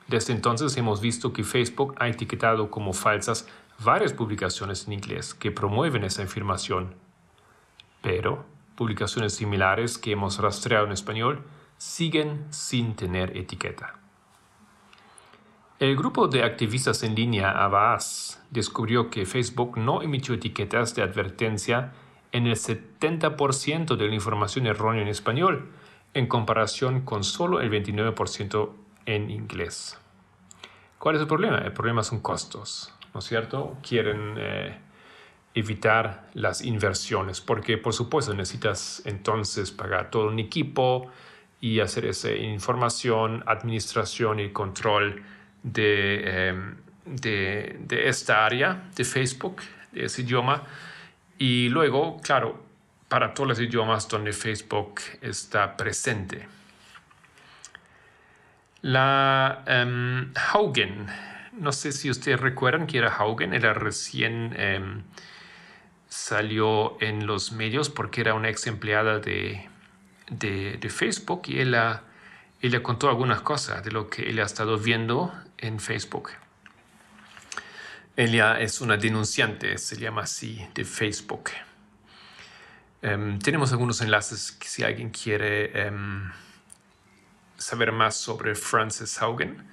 Desde 0.07 0.33
entonces 0.33 0.77
hemos 0.77 1.01
visto 1.01 1.33
que 1.33 1.43
Facebook 1.43 1.95
ha 1.97 2.07
etiquetado 2.07 2.69
como 2.69 2.93
falsas 2.93 3.47
varias 3.83 4.13
publicaciones 4.13 4.85
en 4.85 4.93
inglés 4.93 5.33
que 5.33 5.51
promueven 5.51 6.03
esa 6.03 6.23
afirmación 6.23 6.93
pero 8.01 8.45
publicaciones 8.75 9.33
similares 9.33 9.97
que 9.97 10.11
hemos 10.11 10.39
rastreado 10.39 10.85
en 10.85 10.91
español 10.91 11.43
siguen 11.77 12.45
sin 12.49 12.95
tener 12.95 13.37
etiqueta. 13.37 14.00
El 15.81 15.95
grupo 15.95 16.27
de 16.27 16.43
activistas 16.43 17.01
en 17.01 17.15
línea 17.15 17.49
Avaz 17.49 18.39
descubrió 18.51 19.09
que 19.09 19.25
Facebook 19.25 19.79
no 19.79 20.03
emitió 20.03 20.35
etiquetas 20.35 20.93
de 20.93 21.01
advertencia 21.01 21.93
en 22.31 22.45
el 22.45 22.55
70% 22.55 23.95
de 23.95 24.07
la 24.07 24.13
información 24.13 24.67
errónea 24.67 25.01
en 25.01 25.07
español, 25.07 25.71
en 26.13 26.27
comparación 26.27 27.01
con 27.01 27.23
solo 27.23 27.61
el 27.61 27.71
29% 27.71 28.69
en 29.07 29.31
inglés. 29.31 29.97
¿Cuál 30.99 31.15
es 31.15 31.21
el 31.21 31.27
problema? 31.27 31.57
El 31.57 31.73
problema 31.73 32.03
son 32.03 32.19
costos, 32.19 32.93
¿no 33.15 33.19
es 33.19 33.25
cierto? 33.25 33.75
Quieren 33.81 34.35
eh, 34.37 34.77
evitar 35.55 36.29
las 36.35 36.63
inversiones, 36.63 37.41
porque 37.41 37.79
por 37.79 37.93
supuesto 37.93 38.35
necesitas 38.35 39.01
entonces 39.05 39.71
pagar 39.71 40.11
todo 40.11 40.27
un 40.27 40.37
equipo 40.37 41.07
y 41.59 41.79
hacer 41.79 42.05
esa 42.05 42.31
información, 42.31 43.43
administración 43.47 44.39
y 44.39 44.51
control 44.51 45.23
de, 45.63 46.47
em, 46.49 46.75
de, 47.05 47.77
de, 47.79 48.09
esta 48.09 48.45
área 48.45 48.83
de 48.95 49.03
Facebook, 49.03 49.61
de 49.91 50.05
ese 50.05 50.21
idioma. 50.21 50.63
Y 51.37 51.69
luego, 51.69 52.19
claro, 52.21 52.63
para 53.07 53.33
todos 53.33 53.49
los 53.49 53.59
idiomas 53.59 54.07
donde 54.07 54.33
Facebook 54.33 55.01
está 55.21 55.75
presente. 55.75 56.47
La 58.81 59.63
um, 59.67 60.31
Haugen, 60.35 61.07
no 61.53 61.71
sé 61.71 61.91
si 61.91 62.09
ustedes 62.09 62.39
recuerdan 62.39 62.87
que 62.87 62.97
era 62.97 63.09
Haugen, 63.09 63.53
era 63.53 63.73
recién... 63.73 64.53
Em, 64.57 65.03
salió 66.11 67.01
en 67.01 67.25
los 67.25 67.53
medios 67.53 67.89
porque 67.89 68.19
era 68.19 68.33
una 68.33 68.49
ex 68.49 68.67
empleada 68.67 69.19
de, 69.19 69.69
de, 70.29 70.89
Facebook 70.89 71.43
y 71.47 71.61
ella 71.61 72.03
contó 72.83 73.07
algunas 73.07 73.39
cosas 73.41 73.81
de 73.81 73.91
lo 73.91 74.09
que 74.09 74.29
ella 74.29 74.43
ha 74.43 74.45
estado 74.45 74.77
viendo 74.77 75.33
en 75.61 75.79
Facebook. 75.79 76.31
Ella 78.17 78.59
es 78.59 78.81
una 78.81 78.97
denunciante, 78.97 79.77
se 79.77 79.97
llama 79.97 80.23
así, 80.23 80.67
de 80.75 80.83
Facebook. 80.83 81.51
Em, 83.01 83.39
tenemos 83.39 83.71
algunos 83.71 84.01
enlaces 84.01 84.57
si 84.61 84.83
alguien 84.83 85.09
quiere 85.09 85.87
em, 85.87 86.31
saber 87.57 87.91
más 87.91 88.15
sobre 88.15 88.53
Frances 88.53 89.21
Haugen, 89.21 89.65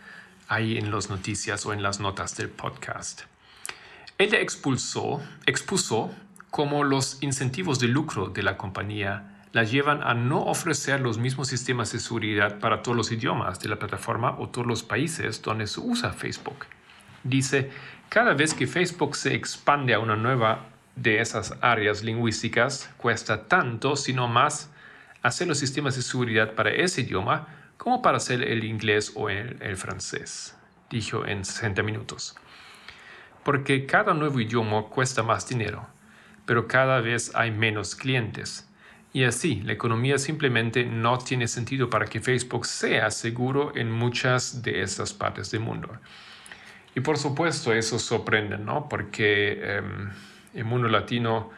ahí 0.49 0.79
en 0.79 0.91
las 0.91 1.11
noticias 1.11 1.67
o 1.67 1.73
en 1.73 1.83
las 1.83 2.01
notas 2.01 2.37
del 2.37 2.49
podcast. 2.49 3.23
Ella 4.17 4.41
expulsó, 4.41 5.23
expuso 5.47 6.15
como 6.51 6.85
los 6.85 7.23
incentivos 7.23 7.79
de 7.79 7.89
lucro 7.89 8.29
de 8.29 8.43
la 8.43 8.57
compañía 8.57 9.38
la 9.53 9.65
llevan 9.65 10.03
a 10.03 10.15
no 10.15 10.41
ofrecer 10.45 11.01
los 11.01 11.19
mismos 11.19 11.49
sistemas 11.49 11.93
de 11.93 11.99
seguridad 11.99 12.59
para 12.59 12.83
todos 12.83 12.97
los 12.97 13.13
idiomas 13.13 13.61
de 13.61 13.69
la 13.69 13.79
plataforma 13.79 14.37
o 14.39 14.49
todos 14.49 14.67
los 14.67 14.83
países 14.83 15.43
donde 15.43 15.67
se 15.67 15.81
usa 15.81 16.13
Facebook. 16.13 16.67
Dice, 17.25 17.71
cada 18.09 18.35
vez 18.35 18.55
que 18.55 18.67
Facebook 18.67 19.17
se 19.17 19.35
expande 19.35 19.95
a 19.95 19.99
una 19.99 20.17
nueva 20.17 20.67
de 20.97 21.21
esas 21.21 21.55
áreas 21.61 22.03
lingüísticas, 22.03 22.91
cuesta 22.97 23.49
tanto, 23.49 23.97
sino 23.97 24.29
más, 24.29 24.71
hacer 25.23 25.49
los 25.49 25.59
sistemas 25.59 25.97
de 25.97 26.03
seguridad 26.03 26.55
para 26.55 26.71
ese 26.71 27.03
idioma 27.03 27.49
como 27.77 28.03
para 28.03 28.17
hacer 28.17 28.43
el 28.43 28.65
inglés 28.65 29.13
o 29.15 29.31
el 29.31 29.77
francés, 29.77 30.57
dijo 30.91 31.27
en 31.27 31.45
60 31.45 31.83
minutos. 31.83 32.37
Porque 33.45 33.87
cada 33.87 34.15
nuevo 34.15 34.41
idioma 34.41 34.83
cuesta 34.85 35.23
más 35.23 35.49
dinero 35.49 35.87
pero 36.49 36.67
cada 36.67 37.03
vez 37.03 37.31
hay 37.35 37.51
menos 37.51 37.95
clientes. 37.95 38.67
Y 39.13 39.25
así, 39.25 39.63
la 39.63 39.73
economía 39.73 40.19
simplemente 40.19 40.85
no 40.85 41.19
tiene 41.19 41.49
sentido 41.49 41.89
para 41.89 42.05
que 42.05 42.21
Facebook 42.21 42.67
sea 42.67 43.11
seguro 43.11 43.73
en 43.75 43.91
muchas 43.91 44.63
de 44.63 44.83
estas 44.83 45.15
partes 45.15 45.51
del 45.51 45.61
mundo. 45.61 45.89
Y 46.95 47.01
por 47.01 47.17
supuesto, 47.17 47.73
eso 47.73 47.99
sorprende, 47.99 48.59
¿no? 48.59 48.89
Porque 48.89 49.77
em, 49.77 50.11
el 50.55 50.65
mundo 50.65 50.89
latino 50.89 51.51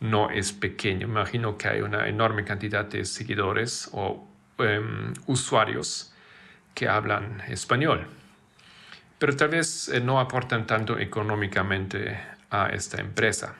no 0.00 0.30
es 0.30 0.52
pequeño. 0.52 1.06
Imagino 1.06 1.56
que 1.56 1.68
hay 1.68 1.80
una 1.80 2.08
enorme 2.08 2.44
cantidad 2.44 2.84
de 2.84 3.04
seguidores 3.04 3.88
o 3.92 4.26
em, 4.58 5.12
usuarios 5.26 6.12
que 6.74 6.88
hablan 6.88 7.42
español. 7.48 8.06
Pero 9.18 9.36
tal 9.36 9.48
vez 9.48 9.88
eh, 9.88 10.00
no 10.00 10.20
aportan 10.20 10.66
tanto 10.66 10.98
económicamente 10.98 12.18
a 12.50 12.68
esta 12.68 13.00
empresa. 13.00 13.54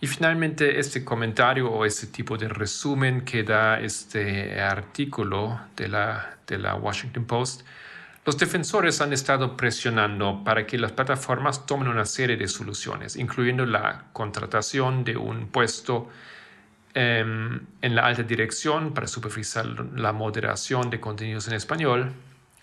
Y 0.00 0.06
finalmente 0.06 0.78
este 0.78 1.04
comentario 1.04 1.70
o 1.70 1.84
este 1.84 2.06
tipo 2.06 2.36
de 2.36 2.48
resumen 2.48 3.22
que 3.22 3.42
da 3.42 3.80
este 3.80 4.60
artículo 4.60 5.60
de 5.76 5.88
la, 5.88 6.36
de 6.46 6.58
la 6.58 6.76
Washington 6.76 7.24
Post, 7.24 7.62
los 8.24 8.38
defensores 8.38 9.00
han 9.00 9.12
estado 9.12 9.56
presionando 9.56 10.44
para 10.44 10.66
que 10.66 10.78
las 10.78 10.92
plataformas 10.92 11.66
tomen 11.66 11.88
una 11.88 12.04
serie 12.04 12.36
de 12.36 12.46
soluciones, 12.46 13.16
incluyendo 13.16 13.64
la 13.64 14.04
contratación 14.12 15.02
de 15.02 15.16
un 15.16 15.48
puesto 15.48 16.10
em, 16.94 17.60
en 17.80 17.94
la 17.96 18.04
alta 18.06 18.22
dirección 18.22 18.92
para 18.94 19.08
supervisar 19.08 19.66
la 19.96 20.12
moderación 20.12 20.90
de 20.90 21.00
contenidos 21.00 21.48
en 21.48 21.54
español, 21.54 22.12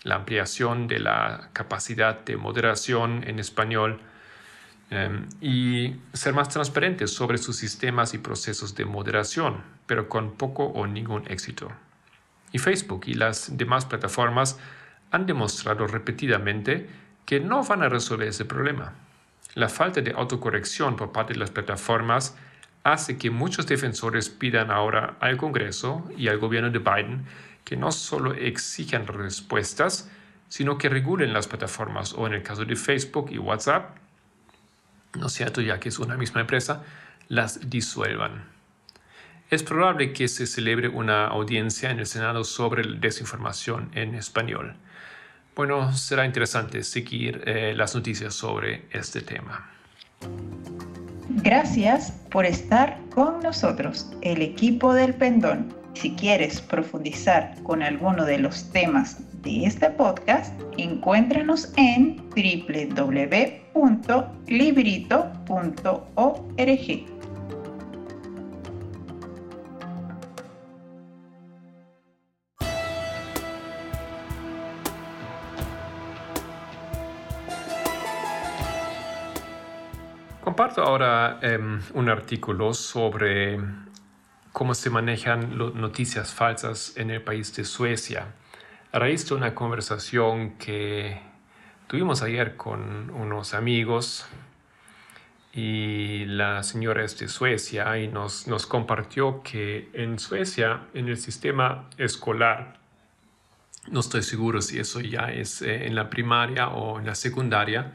la 0.04 0.14
ampliación 0.14 0.86
de 0.86 1.00
la 1.00 1.50
capacidad 1.52 2.20
de 2.24 2.36
moderación 2.36 3.24
en 3.26 3.40
español, 3.40 4.00
Em, 4.88 5.28
y 5.40 5.96
ser 6.12 6.32
más 6.32 6.48
transparentes 6.48 7.12
sobre 7.12 7.38
sus 7.38 7.56
sistemas 7.56 8.14
y 8.14 8.18
procesos 8.18 8.76
de 8.76 8.84
moderación, 8.84 9.62
pero 9.86 10.08
con 10.08 10.34
poco 10.34 10.64
o 10.64 10.86
ningún 10.86 11.24
éxito. 11.28 11.72
Y 12.52 12.58
Facebook 12.58 13.02
y 13.06 13.14
las 13.14 13.56
demás 13.56 13.84
plataformas 13.84 14.58
han 15.10 15.26
demostrado 15.26 15.88
repetidamente 15.88 16.88
que 17.24 17.40
no 17.40 17.64
van 17.64 17.82
a 17.82 17.88
resolver 17.88 18.28
ese 18.28 18.44
problema. 18.44 18.94
La 19.54 19.68
falta 19.68 20.00
de 20.02 20.12
autocorrección 20.12 20.94
por 20.94 21.10
parte 21.10 21.32
de 21.32 21.40
las 21.40 21.50
plataformas 21.50 22.36
hace 22.84 23.18
que 23.18 23.30
muchos 23.30 23.66
defensores 23.66 24.28
pidan 24.28 24.70
ahora 24.70 25.16
al 25.18 25.36
Congreso 25.36 26.08
y 26.16 26.28
al 26.28 26.38
gobierno 26.38 26.70
de 26.70 26.78
Biden 26.78 27.24
que 27.64 27.76
no 27.76 27.90
solo 27.90 28.34
exijan 28.34 29.08
respuestas, 29.08 30.08
sino 30.48 30.78
que 30.78 30.88
regulen 30.88 31.32
las 31.32 31.48
plataformas 31.48 32.14
o 32.14 32.28
en 32.28 32.34
el 32.34 32.44
caso 32.44 32.64
de 32.64 32.76
Facebook 32.76 33.30
y 33.32 33.38
WhatsApp, 33.38 33.96
¿no 35.18 35.26
es 35.26 35.32
cierto? 35.32 35.60
Ya 35.60 35.80
que 35.80 35.88
es 35.88 35.98
una 35.98 36.16
misma 36.16 36.40
empresa, 36.40 36.82
las 37.28 37.68
disuelvan. 37.68 38.44
es 39.50 39.62
probable 39.62 40.12
que 40.12 40.26
se 40.26 40.46
celebre 40.46 40.88
una 40.88 41.28
audiencia 41.28 41.90
en 41.90 42.00
el 42.00 42.06
Senado 42.06 42.42
sobre 42.44 42.82
desinformación 42.98 43.90
en 43.94 44.14
español. 44.16 44.74
Bueno, 45.54 45.92
será 45.94 46.26
interesante 46.26 46.82
seguir 46.82 47.42
eh, 47.46 47.72
las 47.76 47.94
noticias 47.94 48.34
sobre 48.34 48.86
este 48.90 49.22
tema. 49.22 49.70
Gracias 51.42 52.10
por 52.30 52.44
estar 52.44 52.98
con 53.14 53.40
nosotros, 53.40 54.10
el 54.20 54.42
equipo 54.42 54.92
del 54.92 55.14
Pendón. 55.14 55.85
Si 55.96 56.10
quieres 56.10 56.60
profundizar 56.60 57.54
con 57.62 57.82
alguno 57.82 58.26
de 58.26 58.36
los 58.38 58.70
temas 58.70 59.16
de 59.40 59.64
este 59.64 59.88
podcast, 59.88 60.52
encuéntranos 60.76 61.72
en 61.78 62.18
www.librito.org. 62.28 63.46
Comparto 80.44 80.82
ahora 80.82 81.38
em, 81.40 81.80
un 81.94 82.08
artículo 82.10 82.74
sobre 82.74 83.58
cómo 84.56 84.72
se 84.72 84.88
manejan 84.88 85.58
noticias 85.58 86.32
falsas 86.32 86.94
en 86.96 87.10
el 87.10 87.20
país 87.20 87.54
de 87.54 87.62
Suecia. 87.62 88.28
A 88.90 88.98
raíz 88.98 89.28
de 89.28 89.34
una 89.34 89.54
conversación 89.54 90.52
que 90.56 91.20
tuvimos 91.86 92.22
ayer 92.22 92.56
con 92.56 93.10
unos 93.10 93.52
amigos 93.52 94.24
y 95.52 96.24
la 96.24 96.62
señora 96.62 97.04
es 97.04 97.18
de 97.18 97.28
Suecia 97.28 97.98
y 97.98 98.08
nos, 98.08 98.46
compartió 98.66 99.42
que 99.42 99.90
en 99.92 100.18
Suecia, 100.18 100.86
en 100.94 101.08
el 101.08 101.18
sistema 101.18 101.90
escolar, 101.98 102.78
no 103.90 104.00
estoy 104.00 104.22
seguro 104.22 104.62
si 104.62 104.78
eso 104.78 105.02
ya 105.02 105.30
es 105.30 105.60
eh, 105.60 105.86
en 105.86 105.94
la 105.94 106.08
primaria 106.08 106.68
o 106.68 106.98
en 106.98 107.04
la 107.04 107.14
secundaria, 107.14 107.92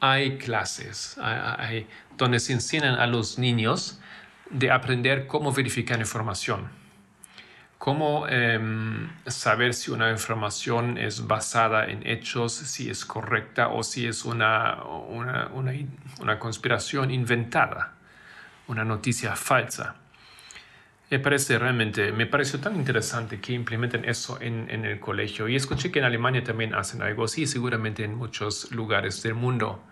hay 0.00 0.38
clases 0.38 1.18
hay, 1.18 1.86
donde 2.16 2.40
se 2.40 2.54
enseñan 2.54 2.94
a 2.94 3.06
los 3.06 3.38
niños 3.38 4.00
de 4.52 4.70
aprender 4.70 5.26
cómo 5.26 5.52
verificar 5.52 5.98
información, 5.98 6.68
cómo 7.78 8.28
em, 8.28 9.10
saber 9.26 9.74
si 9.74 9.90
una 9.90 10.10
información 10.10 10.98
es 10.98 11.26
basada 11.26 11.86
en 11.86 12.06
hechos, 12.06 12.52
si 12.52 12.90
es 12.90 13.04
correcta 13.04 13.68
o 13.68 13.82
si 13.82 14.06
es 14.06 14.24
una, 14.24 14.82
una, 15.08 15.50
una, 16.20 16.38
conspiración 16.38 17.10
inventada, 17.10 17.94
una 18.68 18.84
noticia 18.84 19.34
falsa. 19.34 19.96
Me 21.10 21.18
parece 21.18 21.58
realmente, 21.58 22.12
me 22.12 22.26
pareció 22.26 22.60
tan 22.60 22.76
interesante 22.76 23.40
que 23.40 23.52
implementen 23.52 24.04
eso 24.04 24.38
en, 24.40 24.70
en, 24.70 24.84
el 24.84 24.98
colegio. 25.00 25.48
Y 25.48 25.56
escuché 25.56 25.90
que 25.90 25.98
en 25.98 26.06
Alemania 26.06 26.42
también 26.42 26.74
hacen 26.74 27.02
algo 27.02 27.24
así, 27.24 27.46
seguramente 27.46 28.04
en 28.04 28.14
muchos 28.14 28.70
lugares 28.72 29.22
del 29.22 29.34
mundo. 29.34 29.82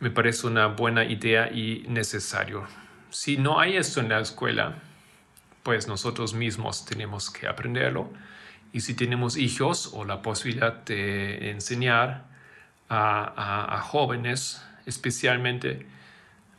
Me 0.00 0.10
parece 0.10 0.46
una 0.46 0.68
buena 0.68 1.04
idea 1.04 1.50
y 1.52 1.84
necesario 1.88 2.66
si 3.10 3.36
no 3.36 3.60
hay 3.60 3.76
esto 3.76 4.00
en 4.00 4.08
la 4.08 4.20
escuela, 4.20 4.74
pues 5.62 5.88
nosotros 5.88 6.34
mismos 6.34 6.84
tenemos 6.84 7.30
que 7.30 7.46
aprenderlo. 7.46 8.10
Y 8.72 8.80
si 8.80 8.94
tenemos 8.94 9.36
hijos 9.36 9.90
o 9.92 10.04
la 10.04 10.22
posibilidad 10.22 10.84
de 10.84 11.50
enseñar 11.50 12.26
a, 12.88 13.80
jóvenes, 13.84 14.62
especialmente, 14.86 15.86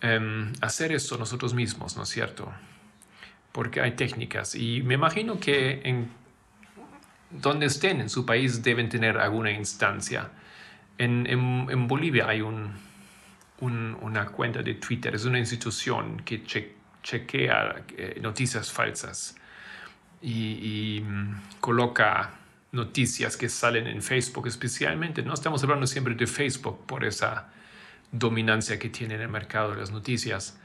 um, 0.04 0.52
hacer 0.62 0.92
esto 0.92 1.18
nosotros 1.18 1.54
mismos, 1.54 1.98
¿no 1.98 2.04
es 2.04 2.10
cierto? 2.10 2.52
Porque 3.52 3.82
hay 3.82 3.92
técnicas 3.92 4.56
y 4.56 4.82
me 4.84 4.96
imagino 4.96 5.40
que 5.40 5.82
en 5.84 6.12
donde 7.32 7.68
estén 7.68 8.02
en 8.02 8.10
su 8.10 8.26
país 8.26 8.64
deben 8.64 8.90
tener 8.90 9.18
alguna 9.18 9.52
instancia. 9.52 10.30
en 10.98 11.88
Bolivia 11.88 12.28
hay 12.28 12.42
un, 12.42 12.74
una 13.62 14.28
cuenta 14.28 14.62
de 14.62 14.76
Twitter, 14.76 15.16
es 15.16 15.26
una 15.26 15.40
institución 15.40 16.22
que 16.24 16.44
chequea 17.04 17.84
eh, 17.98 18.20
noticias 18.22 18.72
falsas 18.72 19.36
y, 20.22 21.02
mm, 21.04 21.60
coloca 21.60 22.32
noticias 22.72 23.36
que 23.36 23.50
salen 23.50 23.88
en 23.88 24.02
Facebook 24.02 24.48
especialmente. 24.48 25.24
No 25.24 25.34
estamos 25.34 25.64
hablando 25.64 25.88
siempre 25.88 26.14
de 26.14 26.28
Facebook 26.28 26.86
por 26.86 27.04
esa 27.04 27.50
dominancia 28.12 28.78
que 28.78 28.90
tiene 28.90 29.16
en 29.16 29.22
el 29.22 29.30
mercado 29.30 29.72
de 29.72 29.78
las 29.78 29.92
noticias 29.92 30.60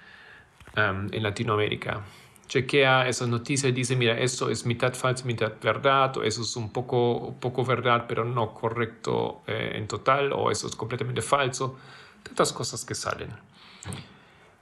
um, 0.76 1.08
en 1.10 1.22
Latinoamérica. 1.22 2.02
Chequea 2.46 3.08
esas 3.08 3.28
noticias 3.28 3.70
y 3.70 3.72
dice, 3.72 3.96
mira, 3.96 4.18
esto 4.18 4.50
es 4.50 4.66
mitad 4.66 4.92
falso, 4.92 5.24
mitad 5.24 5.52
verdad, 5.62 6.14
o 6.18 6.22
eso 6.22 6.42
es 6.42 6.56
un 6.56 6.72
poco, 6.72 7.34
poco 7.40 7.64
verdad, 7.64 8.04
pero 8.06 8.24
no 8.24 8.52
correcto 8.52 9.42
eh, 9.46 9.72
en 9.76 9.88
total, 9.88 10.30
o 10.32 10.50
eso 10.50 10.66
es 10.66 10.76
completamente 10.76 11.22
falso 11.22 11.78
tantas 12.24 12.52
cosas 12.52 12.84
que 12.84 12.96
salen. 12.96 13.30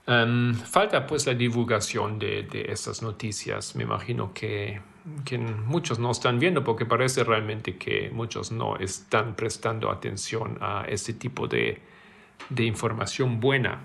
Em, 0.05 0.53
falta 0.53 1.07
pues 1.07 1.25
la 1.25 1.33
divulgación 1.33 2.19
de, 2.19 2.43
de, 2.43 2.71
estas 2.71 3.01
noticias. 3.01 3.75
Me 3.75 3.83
imagino 3.83 4.33
que, 4.33 4.81
que, 5.25 5.37
muchos 5.37 5.97
no 5.97 6.11
están 6.11 6.39
viendo 6.39 6.63
porque 6.63 6.85
parece 6.85 7.23
realmente 7.23 7.77
que 7.77 8.11
muchos 8.11 8.51
no 8.51 8.77
están 8.77 9.35
prestando 9.35 9.89
atención 9.89 10.57
a 10.61 10.85
este 10.87 11.13
tipo 11.13 11.47
de, 11.47 11.81
de 12.49 12.63
información 12.65 13.39
buena. 13.39 13.79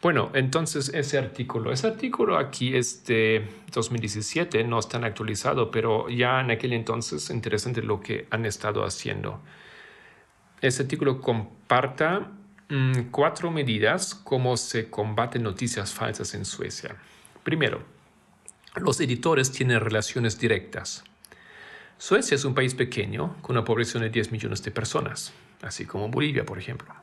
Bueno, 0.00 0.32
entonces 0.34 0.88
ese 0.88 1.16
artículo, 1.16 1.70
ese 1.70 1.86
artículo 1.86 2.36
aquí 2.36 2.74
es 2.74 3.04
de 3.04 3.48
2017, 3.72 4.64
no 4.64 4.80
es 4.80 4.88
tan 4.88 5.04
actualizado, 5.04 5.70
pero 5.70 6.08
ya 6.08 6.40
en 6.40 6.50
aquel 6.50 6.72
entonces 6.72 7.30
interesante 7.30 7.82
lo 7.82 8.00
que 8.00 8.26
han 8.30 8.44
estado 8.44 8.84
haciendo. 8.84 9.40
Este 10.62 10.84
artículo 10.84 11.20
comparta 11.20 12.30
mm, 12.68 13.10
cuatro 13.10 13.50
medidas 13.50 14.14
cómo 14.14 14.56
se 14.56 14.88
combaten 14.88 15.42
noticias 15.42 15.92
falsas 15.92 16.34
en 16.34 16.44
Suecia. 16.44 16.94
Primero, 17.42 17.82
los 18.76 19.00
editores 19.00 19.50
tienen 19.50 19.80
relaciones 19.80 20.38
directas. 20.38 21.02
Suecia 21.98 22.36
es 22.36 22.44
un 22.44 22.54
país 22.54 22.76
pequeño 22.76 23.36
con 23.42 23.56
una 23.56 23.64
población 23.64 24.04
de 24.04 24.10
10 24.10 24.30
millones 24.30 24.62
de 24.62 24.70
personas, 24.70 25.32
así 25.62 25.84
como 25.84 26.08
Bolivia, 26.10 26.46
por 26.46 26.60
ejemplo. 26.60 26.94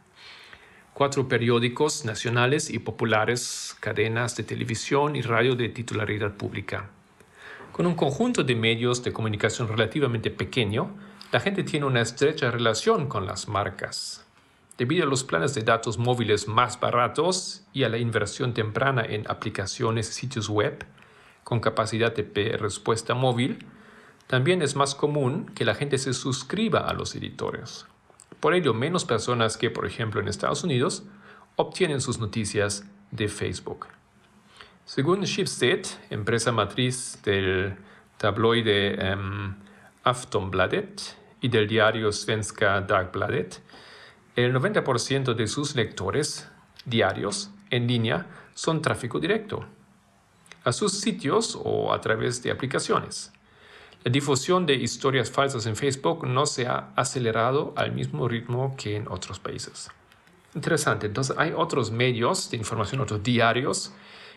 Cuatro 0.93 1.27
periódicos 1.27 2.05
nacionales 2.05 2.69
y 2.69 2.79
populares, 2.79 3.75
cadenas 3.81 4.37
de 4.37 4.43
televisión 4.43 5.17
y 5.17 5.21
radio 5.21 5.55
de 5.55 5.67
titularidad 5.67 6.31
pública. 6.35 6.89
Con 7.73 7.87
un 7.87 7.95
conjunto 7.95 8.41
de 8.45 8.55
medios 8.55 9.03
de 9.03 9.11
comunicación 9.11 9.67
relativamente 9.67 10.31
pequeño, 10.31 10.95
la 11.31 11.39
gente 11.39 11.63
tiene 11.63 11.85
una 11.85 12.01
estrecha 12.01 12.49
relación 12.49 13.07
con 13.07 13.27
las 13.27 13.47
marcas. 13.47 14.25
Debido 14.79 15.03
a 15.03 15.07
los 15.07 15.23
planes 15.23 15.53
de 15.53 15.61
datos 15.61 15.97
móviles 15.97 16.47
más 16.47 16.79
baratos 16.79 17.65
y 17.71 17.83
a 17.83 17.89
la 17.89 17.97
inversión 17.97 18.53
temprana 18.53 19.03
en 19.03 19.29
aplicaciones 19.29 20.09
y 20.09 20.13
sitios 20.13 20.49
web 20.49 20.85
con 21.43 21.59
capacidad 21.59 22.15
de 22.15 22.57
respuesta 22.57 23.13
móvil, 23.13 23.65
también 24.25 24.61
es 24.61 24.75
más 24.75 24.95
común 24.95 25.51
que 25.53 25.65
la 25.65 25.75
gente 25.75 25.97
se 25.97 26.13
suscriba 26.13 26.79
a 26.79 26.93
los 26.93 27.13
editores. 27.15 27.85
Por 28.39 28.53
ello, 28.53 28.73
menos 28.73 29.05
personas 29.05 29.57
que, 29.57 29.69
por 29.69 29.85
ejemplo, 29.85 30.21
en 30.21 30.27
Estados 30.27 30.63
Unidos, 30.63 31.03
obtienen 31.57 32.01
sus 32.01 32.19
noticias 32.19 32.85
de 33.11 33.27
Facebook. 33.27 33.87
Según 34.85 35.25
Schibsted, 35.25 35.85
empresa 36.09 36.51
matriz 36.51 37.19
del 37.23 37.75
tabloide 38.17 38.95
em, 38.95 39.55
Aftonbladet, 40.03 41.18
y 41.41 41.49
del 41.49 41.67
diario 41.67 42.11
Svenska 42.11 42.81
Dagbladet, 42.81 43.61
el 44.35 44.53
90% 44.53 45.33
de 45.33 45.47
sus 45.47 45.75
lectores 45.75 46.47
diarios 46.85 47.51
en 47.69 47.87
línea 47.87 48.27
son 48.53 48.81
tráfico 48.81 49.19
directo 49.19 49.65
a 50.63 50.71
sus 50.71 50.99
sitios 50.99 51.57
o 51.61 51.93
a 51.93 52.01
través 52.01 52.43
de 52.43 52.51
aplicaciones. 52.51 53.31
La 54.03 54.11
difusión 54.11 54.65
de 54.65 54.75
historias 54.75 55.29
falsas 55.29 55.65
en 55.65 55.75
Facebook 55.75 56.25
no 56.25 56.45
se 56.45 56.67
ha 56.67 56.91
acelerado 56.95 57.73
al 57.75 57.91
mismo 57.91 58.27
ritmo 58.27 58.75
que 58.77 58.95
en 58.95 59.07
otros 59.09 59.39
países. 59.39 59.89
Interesante, 60.55 61.07
entonces 61.07 61.35
hay 61.37 61.53
otros 61.55 61.91
medios 61.91 62.49
de 62.49 62.57
información, 62.57 63.01
otros 63.01 63.21
diarios, 63.21 63.93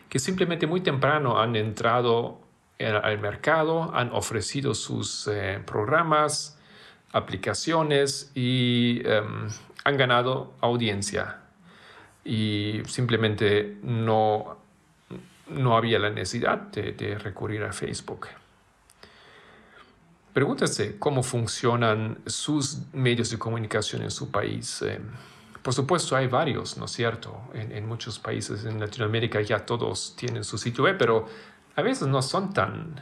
que 0.08 0.18
simplemente 0.18 0.66
muy 0.66 0.80
temprano 0.80 1.40
han 1.40 1.56
entrado 1.56 2.40
al 2.80 3.18
mercado, 3.18 3.94
han 3.94 4.10
ofrecido 4.12 4.74
sus 4.74 5.28
eh, 5.28 5.62
programas, 5.64 6.58
aplicaciones 7.12 8.32
y 8.34 9.02
em, 9.04 9.48
han 9.84 9.96
ganado 9.96 10.54
audiencia 10.60 11.38
y 12.24 12.82
simplemente 12.86 13.78
no, 13.82 14.58
no 15.48 15.76
había 15.76 15.98
la 15.98 16.10
necesidad 16.10 16.58
de, 16.58 17.18
recurrir 17.18 17.62
a 17.64 17.72
Facebook. 17.72 18.28
Pregúntese 20.32 20.98
cómo 20.98 21.22
funcionan 21.22 22.18
sus 22.26 22.78
medios 22.92 23.30
de 23.30 23.38
comunicación 23.38 24.02
en 24.02 24.10
su 24.10 24.30
país. 24.30 24.82
Em, 24.82 25.02
Por 25.62 25.74
supuesto, 25.74 26.16
hay 26.16 26.26
varios, 26.26 26.76
¿no 26.76 26.86
es 26.86 26.92
cierto? 26.92 27.40
En, 27.54 27.86
muchos 27.86 28.18
países 28.18 28.64
en 28.64 28.80
Latinoamérica 28.80 29.40
ya 29.42 29.64
todos 29.66 30.16
tienen 30.16 30.42
su 30.42 30.58
sitio 30.58 30.84
web, 30.84 30.96
pero 30.98 31.28
a 31.76 31.82
veces 31.82 32.08
no 32.08 32.22
son 32.22 32.52
tan, 32.52 33.00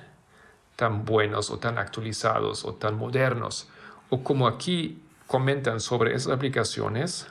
tan 0.76 1.04
buenos 1.04 1.50
o 1.50 1.58
tan 1.58 1.78
actualizados 1.78 2.64
o 2.64 2.74
tan 2.74 2.96
modernos. 2.96 3.68
O 4.10 4.22
como 4.22 4.46
aquí 4.46 5.02
comentan 5.26 5.80
sobre 5.80 6.14
esas 6.14 6.32
aplicaciones 6.32 7.28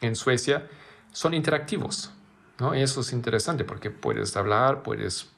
en 0.00 0.16
Suecia, 0.16 0.68
son 1.12 1.34
interactivos. 1.34 2.12
eso 2.74 3.00
es 3.00 3.12
interesante 3.12 3.64
porque 3.64 3.90
puedes 3.90 4.36
hablar, 4.36 4.82
puedes 4.82 5.30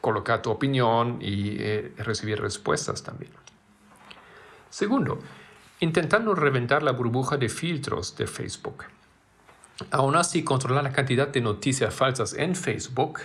colocar 0.00 0.42
tu 0.42 0.50
opinión 0.50 1.18
y 1.20 1.56
eh, 1.58 1.92
recibir 1.98 2.40
respuestas 2.40 3.02
también. 3.02 3.32
Segundo, 4.70 5.18
intentando 5.80 6.34
reventar 6.34 6.82
la 6.82 6.92
burbuja 6.92 7.36
de 7.36 7.48
filtros 7.48 8.16
de 8.16 8.26
Facebook. 8.26 8.84
Aún 9.90 10.16
así, 10.16 10.42
controlar 10.42 10.84
la 10.84 10.92
cantidad 10.92 11.28
de 11.28 11.40
noticias 11.40 11.94
falsas 11.94 12.34
en 12.34 12.56
Facebook 12.56 13.20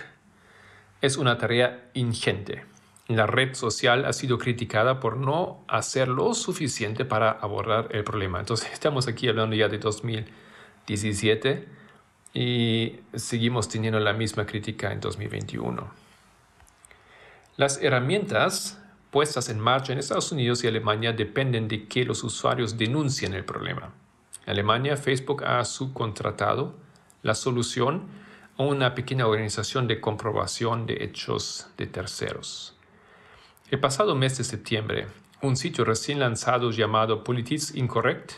es 1.00 1.16
una 1.16 1.38
tarea 1.38 1.90
ingente. 1.94 2.64
La 3.16 3.26
red 3.26 3.54
social 3.54 4.04
ha 4.04 4.12
sido 4.12 4.38
criticada 4.38 5.00
por 5.00 5.16
no 5.16 5.64
hacer 5.68 6.08
lo 6.08 6.34
suficiente 6.34 7.04
para 7.04 7.30
abordar 7.30 7.88
el 7.90 8.04
problema. 8.04 8.40
Entonces, 8.40 8.70
estamos 8.72 9.08
aquí 9.08 9.28
hablando 9.28 9.56
ya 9.56 9.68
de 9.68 9.78
2017 9.78 11.68
y 12.34 13.00
seguimos 13.14 13.68
teniendo 13.68 14.00
la 14.00 14.12
misma 14.12 14.46
crítica 14.46 14.92
en 14.92 15.00
2021. 15.00 15.90
Las 17.56 17.82
herramientas 17.82 18.80
puestas 19.10 19.50
en 19.50 19.60
marcha 19.60 19.92
en 19.92 19.98
Estados 19.98 20.32
Unidos 20.32 20.64
y 20.64 20.68
Alemania 20.68 21.12
dependen 21.12 21.68
de 21.68 21.86
que 21.86 22.04
los 22.04 22.24
usuarios 22.24 22.78
denuncien 22.78 23.34
el 23.34 23.44
problema. 23.44 23.92
En 24.46 24.52
Alemania, 24.52 24.96
Facebook 24.96 25.44
ha 25.44 25.62
subcontratado 25.64 26.74
la 27.22 27.34
solución 27.34 28.06
a 28.56 28.62
una 28.62 28.94
pequeña 28.94 29.26
organización 29.26 29.86
de 29.86 30.00
comprobación 30.00 30.86
de 30.86 31.04
hechos 31.04 31.68
de 31.76 31.86
terceros. 31.86 32.71
El 33.72 33.80
pasado 33.80 34.14
mes 34.14 34.36
de 34.36 34.44
septiembre, 34.44 35.06
un 35.40 35.56
sitio 35.56 35.86
recién 35.86 36.18
lanzado 36.18 36.72
llamado 36.72 37.24
Politics 37.24 37.74
Incorrect, 37.74 38.32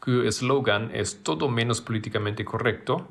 cuyo 0.00 0.24
eslogan 0.24 0.90
es 0.92 1.22
todo 1.22 1.48
menos 1.48 1.80
políticamente 1.80 2.44
correcto, 2.44 3.06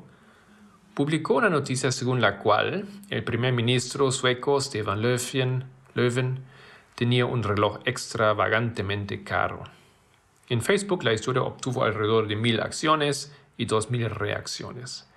publicó 0.92 1.36
una 1.36 1.48
noticia 1.48 1.90
según 1.90 2.20
la 2.20 2.36
cual 2.36 2.84
el 3.08 3.24
primer 3.24 3.54
ministro 3.54 4.12
sueco 4.12 4.60
Stefan 4.60 5.00
Löfven, 5.00 5.64
Löfven 5.94 6.40
tenía 6.96 7.24
un 7.24 7.42
reloj 7.42 7.78
extravagantemente 7.86 9.24
caro. 9.24 9.64
En 10.50 10.60
Facebook 10.60 11.02
la 11.02 11.14
historia 11.14 11.44
obtuvo 11.44 11.84
alrededor 11.84 12.28
de 12.28 12.36
mil 12.36 12.60
acciones 12.60 13.34
y 13.56 13.64
dos 13.64 13.90
mil 13.90 14.10
reacciones. 14.10 15.08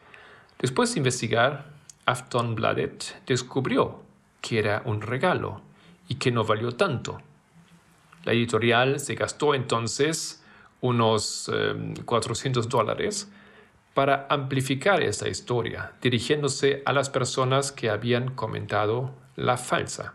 Después 0.59 0.93
de 0.93 0.99
investigar, 1.01 1.73
Aftonbladet 2.05 3.25
descubrió 3.25 4.01
que 4.39 4.59
era 4.59 4.81
un 4.85 5.01
regalo 5.01 5.66
y 6.07 6.15
que 6.15 6.31
no 6.31 6.43
valió 6.43 6.71
tanto. 6.71 7.19
La 8.23 8.33
editorial 8.33 8.99
se 8.99 9.15
gastó 9.15 9.55
entonces 9.55 10.43
unos 10.81 11.51
400 12.05 12.65
em, 12.65 12.69
dólares 12.69 13.31
para 13.93 14.27
amplificar 14.29 15.01
esta 15.01 15.27
historia, 15.27 15.93
dirigiéndose 16.01 16.83
a 16.85 16.93
las 16.93 17.09
personas 17.09 17.71
que 17.71 17.89
habían 17.89 18.35
comentado 18.35 19.11
la 19.35 19.57
falsa. 19.57 20.13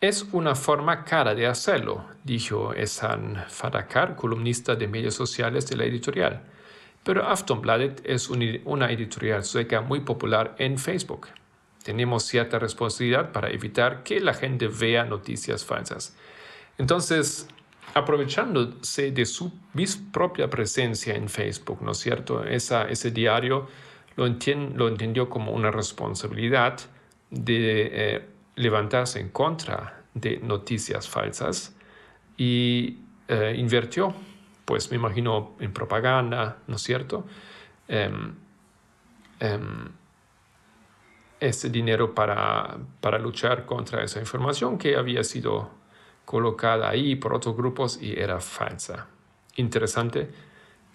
Es 0.00 0.26
una 0.32 0.54
forma 0.54 1.04
cara 1.04 1.34
de 1.34 1.46
hacerlo, 1.46 2.04
dijo 2.24 2.72
Esan 2.72 3.44
Fadakar, 3.48 4.16
columnista 4.16 4.74
de 4.74 4.86
medios 4.86 5.14
sociales 5.14 5.66
de 5.66 5.76
la 5.76 5.84
editorial. 5.84 6.42
Pero 7.02 7.26
Aftonbladet 7.26 8.00
es 8.04 8.30
una 8.30 8.90
editorial 8.90 9.44
sueca 9.44 9.80
muy 9.80 10.00
popular 10.00 10.54
en 10.58 10.78
Facebook. 10.78 11.28
Tenemos 11.82 12.24
cierta 12.24 12.58
responsabilidad 12.58 13.32
para 13.32 13.50
evitar 13.50 14.02
que 14.02 14.20
la 14.20 14.34
gente 14.34 14.68
vea 14.68 15.04
noticias 15.04 15.64
falsas. 15.64 16.14
Entonces, 16.78 17.48
aprovechándose 17.94 19.10
de 19.10 19.26
su 19.26 19.52
propia 20.12 20.48
presencia 20.48 21.14
en 21.14 21.28
Facebook, 21.28 21.82
¿no 21.82 21.92
es 21.92 21.98
cierto? 21.98 22.44
ese 22.44 23.10
diario 23.10 23.68
lo, 24.16 24.26
lo, 24.26 24.88
entendió 24.88 25.28
como 25.28 25.52
una 25.52 25.70
responsabilidad 25.70 26.78
de 27.30 27.90
eh, 27.92 28.26
levantarse 28.56 29.20
en 29.20 29.30
contra 29.30 30.02
de 30.14 30.38
noticias 30.38 31.08
falsas 31.08 31.74
y 32.36 32.98
eh, 33.28 33.54
invirtió, 33.56 34.14
pues 34.64 34.90
me 34.90 34.96
imagino, 34.96 35.56
en 35.60 35.72
propaganda, 35.72 36.58
¿no 36.66 36.76
es 36.76 36.82
cierto? 36.82 37.26
Um, 37.88 38.34
ese 41.40 41.70
dinero 41.70 42.14
para, 42.14 42.76
para 43.00 43.18
luchar 43.18 43.64
contra 43.66 44.04
esa 44.04 44.20
información 44.20 44.78
que 44.78 44.96
había 44.96 45.24
sido 45.24 45.70
colocada 46.24 46.88
ahí 46.88 47.16
por 47.16 47.34
otros 47.34 47.56
grupos 47.56 47.98
y 48.00 48.12
era 48.12 48.40
falsa. 48.40 49.06
Interesante 49.56 50.30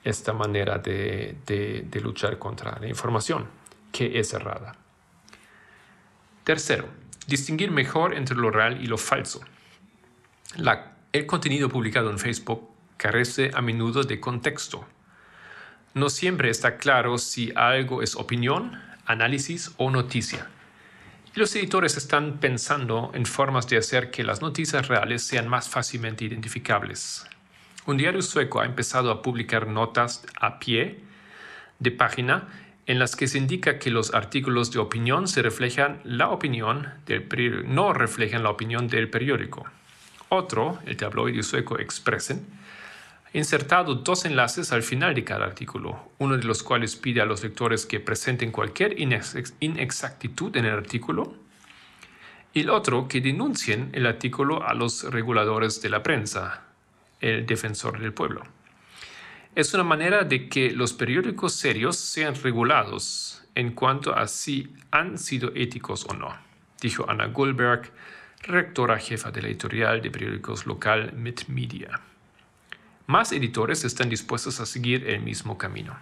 esta 0.03 0.33
manera 0.33 0.77
de, 0.77 1.37
de 1.45 1.99
luchar 2.01 2.37
contra 2.37 2.77
la 2.79 2.87
información 2.87 3.47
que 3.91 4.19
es 4.19 4.33
errada. 4.33 4.75
Tercero, 6.43 6.87
distinguir 7.27 7.71
mejor 7.71 8.13
entre 8.13 8.35
lo 8.35 8.51
real 8.51 8.83
y 8.83 8.87
lo 8.87 8.97
falso. 8.97 9.41
el 11.11 11.25
contenido 11.25 11.69
publicado 11.69 12.11
en 12.11 12.19
Facebook 12.19 12.69
carece 12.97 13.51
a 13.53 13.61
menudo 13.61 14.03
de 14.03 14.19
contexto. 14.19 14.85
No 15.93 16.09
siempre 16.09 16.49
está 16.49 16.77
claro 16.77 17.17
si 17.17 17.51
algo 17.55 18.01
es 18.01 18.15
opinión, 18.15 18.79
análisis 19.05 19.73
o 19.77 19.89
noticia. 19.91 20.47
Y 21.35 21.39
los 21.39 21.55
editores 21.55 21.97
están 21.97 22.37
pensando 22.39 23.11
en 23.13 23.25
formas 23.25 23.67
de 23.67 23.77
hacer 23.77 24.11
que 24.11 24.23
las 24.23 24.41
noticias 24.41 24.87
reales 24.87 25.23
sean 25.23 25.47
más 25.47 25.69
fácilmente 25.69 26.25
identificables. 26.25 27.25
Un 27.85 27.97
diario 27.97 28.21
sueco 28.21 28.61
ha 28.61 28.65
empezado 28.65 29.11
a 29.11 29.21
publicar 29.21 29.67
notas 29.67 30.25
a 30.39 30.59
pie 30.59 31.01
de 31.79 31.91
página 31.91 32.47
en 32.87 32.99
las 32.99 33.15
que 33.15 33.27
se 33.27 33.37
indica 33.37 33.79
que 33.79 33.89
los 33.89 34.13
artículos 34.13 34.71
de 34.71 34.79
opinión 34.79 35.27
se 35.27 35.41
reflejan 35.41 36.01
la 36.03 36.29
opinión 36.29 36.89
del 37.05 37.27
no 37.65 37.93
reflejan 37.93 38.43
la 38.43 38.49
opinión 38.49 38.87
del 38.87 39.09
periódico. 39.09 39.65
Otro, 40.29 40.79
el 40.85 40.97
tabloide 40.97 41.43
sueco 41.43 41.79
Expressen, 41.79 42.45
insertado 43.37 43.95
dos 43.95 44.25
enlaces 44.25 44.71
al 44.71 44.83
final 44.83 45.13
de 45.13 45.23
cada 45.23 45.45
artículo, 45.45 46.11
uno 46.17 46.37
de 46.37 46.43
los 46.43 46.63
cuales 46.63 46.95
pide 46.95 47.21
a 47.21 47.25
los 47.25 47.43
lectores 47.43 47.85
que 47.85 47.99
presenten 47.99 48.51
cualquier 48.51 48.95
inexactitud 48.99 50.55
en 50.55 50.65
el 50.65 50.73
artículo 50.73 51.35
y 52.53 52.61
el 52.61 52.69
otro 52.69 53.07
que 53.07 53.21
denuncien 53.21 53.89
el 53.93 54.05
artículo 54.05 54.65
a 54.65 54.73
los 54.73 55.03
reguladores 55.03 55.81
de 55.81 55.89
la 55.89 56.01
prensa, 56.01 56.63
el 57.19 57.45
defensor 57.45 57.99
del 57.99 58.13
pueblo 58.13 58.43
es 59.55 59.73
una 59.73 59.83
manera 59.83 60.25
de 60.25 60.49
que 60.49 60.71
los 60.71 60.91
periódicos 60.91 61.53
serios 61.53 61.95
sean 61.95 62.35
regulados 62.35 63.41
en 63.55 63.71
cuanto 63.71 64.13
a 64.13 64.27
si 64.27 64.75
han 64.91 65.17
sido 65.17 65.53
éticos 65.55 66.05
o 66.09 66.13
no, 66.13 66.35
dijo 66.81 67.09
Ana 67.09 67.27
Goldberg, 67.27 67.89
rectora 68.43 68.99
jefa 68.99 69.31
de 69.31 69.41
la 69.41 69.47
editorial 69.47 70.01
de 70.01 70.11
periódicos 70.11 70.65
local 70.65 71.13
Media. 71.47 72.01
Más 73.07 73.31
editores 73.31 73.83
están 73.85 74.09
dispuestos 74.09 74.59
a 74.59 74.65
seguir 74.65 75.07
el 75.07 75.21
mismo 75.21 75.57
camino. 75.57 75.95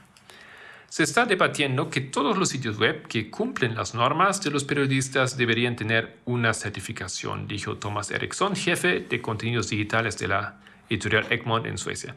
Se 0.88 1.04
está 1.04 1.26
debatiendo 1.26 1.90
que 1.90 2.02
todos 2.02 2.38
los 2.38 2.50
sitios 2.50 2.78
web 2.78 3.08
que 3.08 3.32
cumplen 3.32 3.76
las 3.76 3.96
normas 3.96 4.44
de 4.44 4.52
los 4.52 4.64
periodistas 4.64 5.36
deberían 5.38 5.76
tener 5.76 6.20
una 6.26 6.54
certificación, 6.54 7.48
dijo 7.48 7.78
Thomas 7.78 8.12
Eriksson, 8.12 8.56
jefe 8.56 9.00
de 9.00 9.22
contenidos 9.22 9.70
digitales 9.70 10.18
de 10.20 10.28
la 10.28 10.62
editorial 10.90 11.26
Egmont 11.32 11.66
en 11.66 11.78
Suecia. 11.78 12.16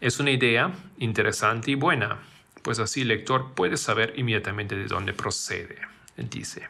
Es 0.00 0.20
una 0.20 0.30
idea 0.30 0.72
interesante 0.98 1.72
y 1.72 1.74
buena, 1.74 2.20
pues 2.62 2.78
así 2.78 3.02
el 3.02 3.08
lector 3.08 3.52
puede 3.54 3.76
saber 3.76 4.14
inmediatamente 4.16 4.76
de 4.76 4.86
dónde 4.86 5.12
procede, 5.12 5.78
dice. 6.16 6.68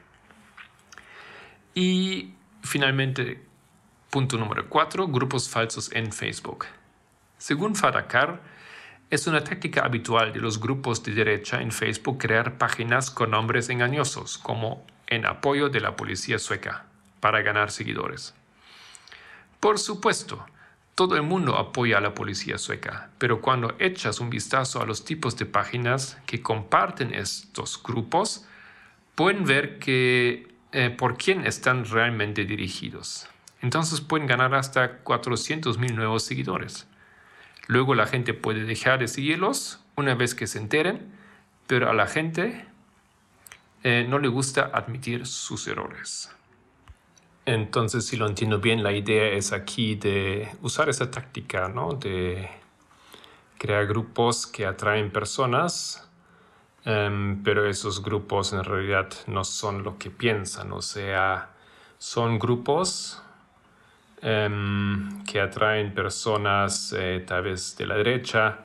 Y 1.74 2.32
finalmente, 2.62 3.42
punto 4.08 4.38
número 4.38 4.68
4, 4.68 5.08
grupos 5.08 5.48
falsos 5.48 5.92
en 5.92 6.10
Facebook. 6.10 6.64
Según 7.44 7.76
Fadakar, 7.76 8.40
es 9.10 9.26
una 9.26 9.44
táctica 9.44 9.82
habitual 9.82 10.32
de 10.32 10.40
los 10.40 10.58
grupos 10.58 11.02
de 11.02 11.12
derecha 11.12 11.60
en 11.60 11.72
Facebook 11.72 12.16
crear 12.16 12.56
páginas 12.56 13.10
con 13.10 13.32
nombres 13.32 13.68
engañosos, 13.68 14.38
como 14.38 14.86
en 15.06 15.26
apoyo 15.26 15.68
de 15.68 15.82
la 15.82 15.94
policía 15.94 16.38
sueca, 16.38 16.86
para 17.20 17.42
ganar 17.42 17.70
seguidores. 17.70 18.32
Por 19.60 19.78
supuesto, 19.78 20.46
todo 20.94 21.16
el 21.16 21.22
mundo 21.22 21.58
apoya 21.58 21.98
a 21.98 22.00
la 22.00 22.14
policía 22.14 22.56
sueca, 22.56 23.10
pero 23.18 23.42
cuando 23.42 23.74
echas 23.78 24.20
un 24.20 24.30
vistazo 24.30 24.80
a 24.80 24.86
los 24.86 25.04
tipos 25.04 25.36
de 25.36 25.44
páginas 25.44 26.16
que 26.24 26.40
comparten 26.40 27.12
estos 27.12 27.78
grupos, 27.82 28.46
pueden 29.14 29.44
ver 29.44 29.78
que, 29.78 30.48
eh, 30.72 30.88
por 30.88 31.18
quién 31.18 31.46
están 31.46 31.84
realmente 31.84 32.46
dirigidos. 32.46 33.28
Entonces 33.60 34.00
pueden 34.00 34.26
ganar 34.26 34.54
hasta 34.54 35.04
400.000 35.04 35.94
nuevos 35.94 36.22
seguidores. 36.22 36.86
Luego 37.66 37.94
la 37.94 38.06
gente 38.06 38.34
puede 38.34 38.64
dejar 38.64 38.98
de 38.98 39.08
seguirlos 39.08 39.80
una 39.96 40.14
vez 40.14 40.34
que 40.34 40.46
se 40.46 40.58
enteren, 40.58 41.12
pero 41.66 41.90
a 41.90 41.94
la 41.94 42.06
gente 42.06 42.66
eh, 43.82 44.06
no 44.08 44.18
le 44.18 44.28
gusta 44.28 44.70
admitir 44.72 45.26
sus 45.26 45.66
errores. 45.66 46.30
Entonces, 47.46 48.06
si 48.06 48.16
lo 48.16 48.26
entiendo 48.26 48.58
bien, 48.58 48.82
la 48.82 48.92
idea 48.92 49.28
es 49.28 49.52
aquí 49.52 49.94
de 49.96 50.48
usar 50.62 50.88
esa 50.88 51.10
táctica, 51.10 51.68
¿no? 51.68 51.92
De 51.92 52.48
crear 53.58 53.86
grupos 53.86 54.46
que 54.46 54.64
atraen 54.66 55.10
personas, 55.10 56.08
em, 56.84 57.42
pero 57.42 57.68
esos 57.68 58.02
grupos 58.02 58.52
en 58.52 58.64
realidad 58.64 59.10
no 59.26 59.44
son 59.44 59.82
lo 59.82 59.98
que 59.98 60.10
piensan, 60.10 60.72
o 60.72 60.82
sea, 60.82 61.50
son 61.98 62.38
grupos 62.38 63.22
que 64.24 65.40
atraen 65.40 65.92
personas 65.92 66.94
eh, 66.96 67.22
tal 67.26 67.42
vez 67.42 67.76
de 67.76 67.86
la 67.86 67.94
derecha, 67.96 68.60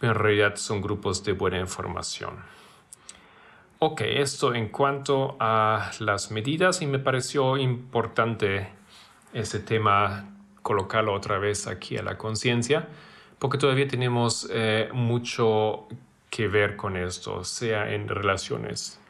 en 0.00 0.14
realidad 0.14 0.56
son 0.56 0.80
grupos 0.80 1.22
de 1.22 1.32
buena 1.32 1.58
información. 1.58 2.36
Ok, 3.78 4.00
esto 4.02 4.54
en 4.54 4.68
cuanto 4.68 5.36
a 5.38 5.90
las 5.98 6.30
medidas 6.30 6.80
y 6.80 6.86
me 6.86 6.98
pareció 6.98 7.58
importante 7.58 8.68
ese 9.34 9.58
tema 9.58 10.30
colocarlo 10.62 11.12
otra 11.12 11.38
vez 11.38 11.66
aquí 11.66 11.98
a 11.98 12.02
la 12.02 12.16
conciencia 12.16 12.88
porque 13.42 13.58
todavía 13.58 13.88
tenemos 13.88 14.48
eh, 14.52 14.88
mucho 14.92 15.88
que 16.30 16.46
ver 16.46 16.76
con 16.76 16.96
esto, 16.96 17.42
sea 17.42 17.92
en 17.92 18.08
relaciones 18.08 19.00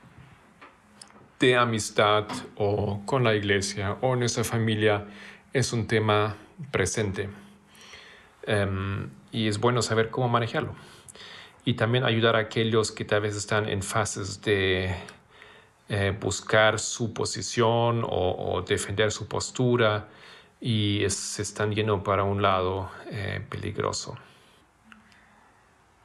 de 1.39 1.55
amistad 1.55 2.25
o 2.57 3.03
con 3.05 3.25
la 3.25 3.35
iglesia 3.35 3.99
o 4.01 4.17
nuestra 4.17 4.43
familia, 4.43 5.05
es 5.53 5.73
un 5.73 5.87
tema 5.87 6.37
presente. 6.71 7.29
Em, 8.45 9.11
y 9.31 9.49
es 9.49 9.59
bueno 9.59 9.83
saber 9.83 10.11
cómo 10.11 10.29
manejarlo. 10.29 10.75
Y 11.65 11.75
también 11.75 12.05
ayudar 12.05 12.37
a 12.37 12.41
aquellos 12.41 12.91
que 12.91 13.05
tal 13.05 13.23
vez 13.23 13.37
están 13.37 13.69
en 13.69 13.83
fases 13.83 14.43
de 14.43 14.95
eh, 15.89 16.17
buscar 16.19 16.79
su 16.79 17.13
posición 17.13 18.05
o, 18.05 18.65
defender 18.67 19.13
su 19.13 19.29
postura 19.29 20.09
y 20.61 21.05
se 21.09 21.43
están 21.43 21.73
yendo 21.73 22.03
para 22.03 22.25
un 22.25 22.43
lado 22.43 22.91
eh, 23.11 23.45
peligroso. 23.49 24.17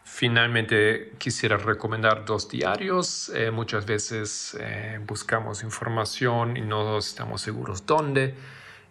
Finalmente 0.04 1.14
quisiera 1.18 1.58
recomendar 1.58 2.26
dos 2.26 2.50
diarios. 2.50 3.30
Eh, 3.36 3.52
muchas 3.52 3.86
veces 3.86 4.58
buscamos 5.06 5.64
información 5.64 6.58
y 6.58 6.62
no 6.62 6.98
estamos 6.98 7.42
seguros 7.42 7.86
dónde. 7.86 8.36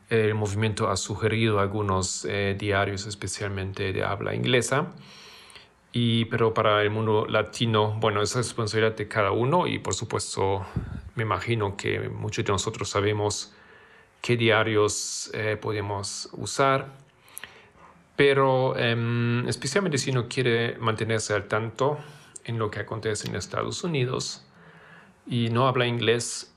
El 0.08 0.34
movimiento 0.34 0.88
ha 0.88 0.96
sugerido 0.96 1.58
algunos 1.58 2.26
diarios, 2.56 3.06
especialmente 3.06 3.92
de 3.92 4.04
habla 4.04 4.34
inglesa. 4.34 4.92
Pero 6.30 6.52
para 6.52 6.82
el 6.82 6.90
mundo 6.90 7.26
latino, 7.26 7.96
bueno, 7.98 8.20
es 8.20 8.34
responsabilidad 8.34 8.94
de 8.94 9.08
cada 9.08 9.30
uno 9.30 9.66
y 9.66 9.78
por 9.78 9.94
supuesto 9.94 10.66
me 11.14 11.22
imagino 11.22 11.76
que 11.76 12.10
muchos 12.10 12.44
de 12.44 12.52
nosotros 12.52 12.90
sabemos 12.90 13.54
qué 14.20 14.36
diarios 14.36 15.30
eh, 15.32 15.56
podemos 15.56 16.28
usar, 16.32 16.92
pero 18.14 18.76
em, 18.76 19.48
especialmente 19.48 19.96
si 19.96 20.10
uno 20.10 20.28
quiere 20.28 20.76
mantenerse 20.78 21.32
al 21.32 21.48
tanto 21.48 21.98
en 22.44 22.58
lo 22.58 22.70
que 22.70 22.80
acontece 22.80 23.28
en 23.28 23.36
Estados 23.36 23.82
Unidos 23.82 24.44
y 25.26 25.48
no 25.48 25.66
habla 25.66 25.86
inglés, 25.86 26.54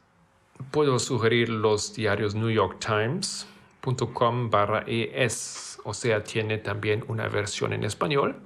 puedo 0.72 1.00
sugerir 1.00 1.50
los 1.50 1.94
diarios 1.94 2.36
New 2.36 2.50
York 2.50 2.78
Times.com 2.80 4.50
barra 4.50 4.84
es, 4.88 5.80
o 5.84 5.94
sea, 5.94 6.24
tiene 6.24 6.58
también 6.58 7.04
una 7.08 7.28
versión 7.28 7.74
en 7.74 7.84
español 7.84 8.38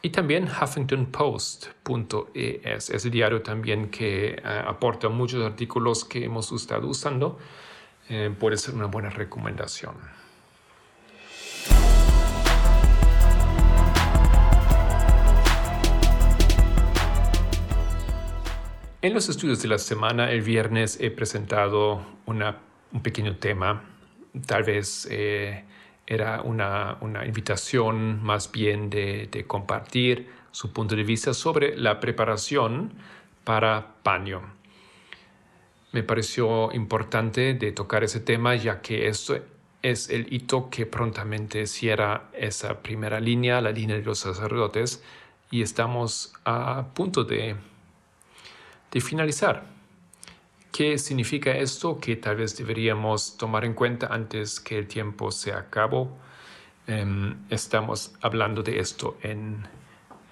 y 0.00 0.10
también 0.10 0.48
HuffingtonPost.es, 0.48 2.90
ese 2.90 3.10
diario 3.10 3.42
también 3.42 3.90
que 3.90 4.34
eh, 4.34 4.42
aporta 4.44 5.08
muchos 5.08 5.44
artículos 5.44 6.04
que 6.04 6.24
hemos 6.24 6.52
estado 6.52 6.86
usando, 6.86 7.36
eh, 8.08 8.32
puede 8.38 8.56
ser 8.56 8.74
una 8.74 8.86
buena 8.86 9.10
recomendación. 9.10 9.96
En 19.00 19.14
los 19.14 19.28
estudios 19.28 19.62
de 19.62 19.68
la 19.68 19.78
semana, 19.78 20.32
el 20.32 20.42
viernes 20.42 20.98
he 21.00 21.12
presentado 21.12 22.04
una, 22.26 22.58
un 22.90 23.00
pequeño 23.00 23.36
tema, 23.36 23.84
tal 24.44 24.64
vez 24.64 25.06
eh, 25.08 25.64
era 26.04 26.42
una, 26.42 26.98
invitación 27.24 28.20
más 28.24 28.50
bien 28.50 28.90
de, 28.90 29.44
compartir 29.46 30.28
su 30.50 30.72
punto 30.72 30.96
de 30.96 31.04
vista 31.04 31.32
sobre 31.32 31.76
la 31.76 32.00
preparación 32.00 32.92
para 33.44 33.94
paño. 34.02 34.42
Me 35.92 36.02
pareció 36.02 36.72
importante 36.72 37.54
de 37.54 37.70
tocar 37.70 38.02
ese 38.02 38.18
tema 38.18 38.56
ya 38.56 38.80
que 38.80 39.06
esto 39.06 39.38
es 39.80 40.10
el 40.10 40.32
hito 40.32 40.70
que 40.70 40.86
prontamente 40.86 41.68
cierra 41.68 42.30
esa 42.32 42.82
primera 42.82 43.20
línea, 43.20 43.60
la 43.60 43.70
línea 43.70 43.96
de 43.96 44.02
los 44.02 44.18
sacerdotes, 44.18 45.04
y 45.52 45.62
estamos 45.62 46.32
a 46.44 46.88
punto 46.94 47.22
de, 47.22 47.54
de 48.90 49.00
finalizar. 49.00 49.64
¿Qué 50.72 50.98
significa 50.98 51.50
esto? 51.52 51.98
Que 51.98 52.16
tal 52.16 52.36
vez 52.36 52.56
deberíamos 52.56 53.36
tomar 53.36 53.64
en 53.64 53.74
cuenta 53.74 54.08
antes 54.08 54.60
que 54.60 54.78
el 54.78 54.86
tiempo 54.86 55.30
se 55.30 55.52
acabe. 55.52 56.06
Em, 56.86 57.36
estamos 57.50 58.14
hablando 58.20 58.62
de 58.62 58.78
esto 58.78 59.18
en 59.22 59.66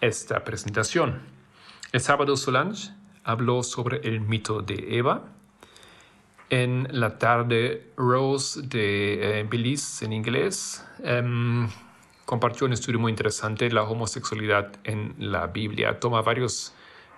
esta 0.01 0.45
presentación. 0.45 1.21
El 1.93 2.01
sábado 2.01 2.37
Solange 2.37 2.93
habló 3.25 3.63
sobre 3.63 3.99
el 4.07 4.21
mito 4.21 4.63
de 4.63 4.99
Eva. 4.99 5.25
En 6.49 6.87
la 6.93 7.19
tarde, 7.19 7.91
Rose 7.97 8.63
de 8.63 9.41
eh, 9.41 9.47
Belize 9.51 10.05
en 10.05 10.13
inglés 10.13 10.87
em, 11.03 11.69
compartió 12.25 12.67
un 12.67 12.73
estudio 12.73 13.01
muy 13.01 13.11
interesante, 13.11 13.69
la 13.71 13.83
homosexualidad 13.83 14.77
en 14.85 15.15
la 15.19 15.49
Biblia. 15.49 15.99
Toma 15.99 16.23
varios 16.23 16.73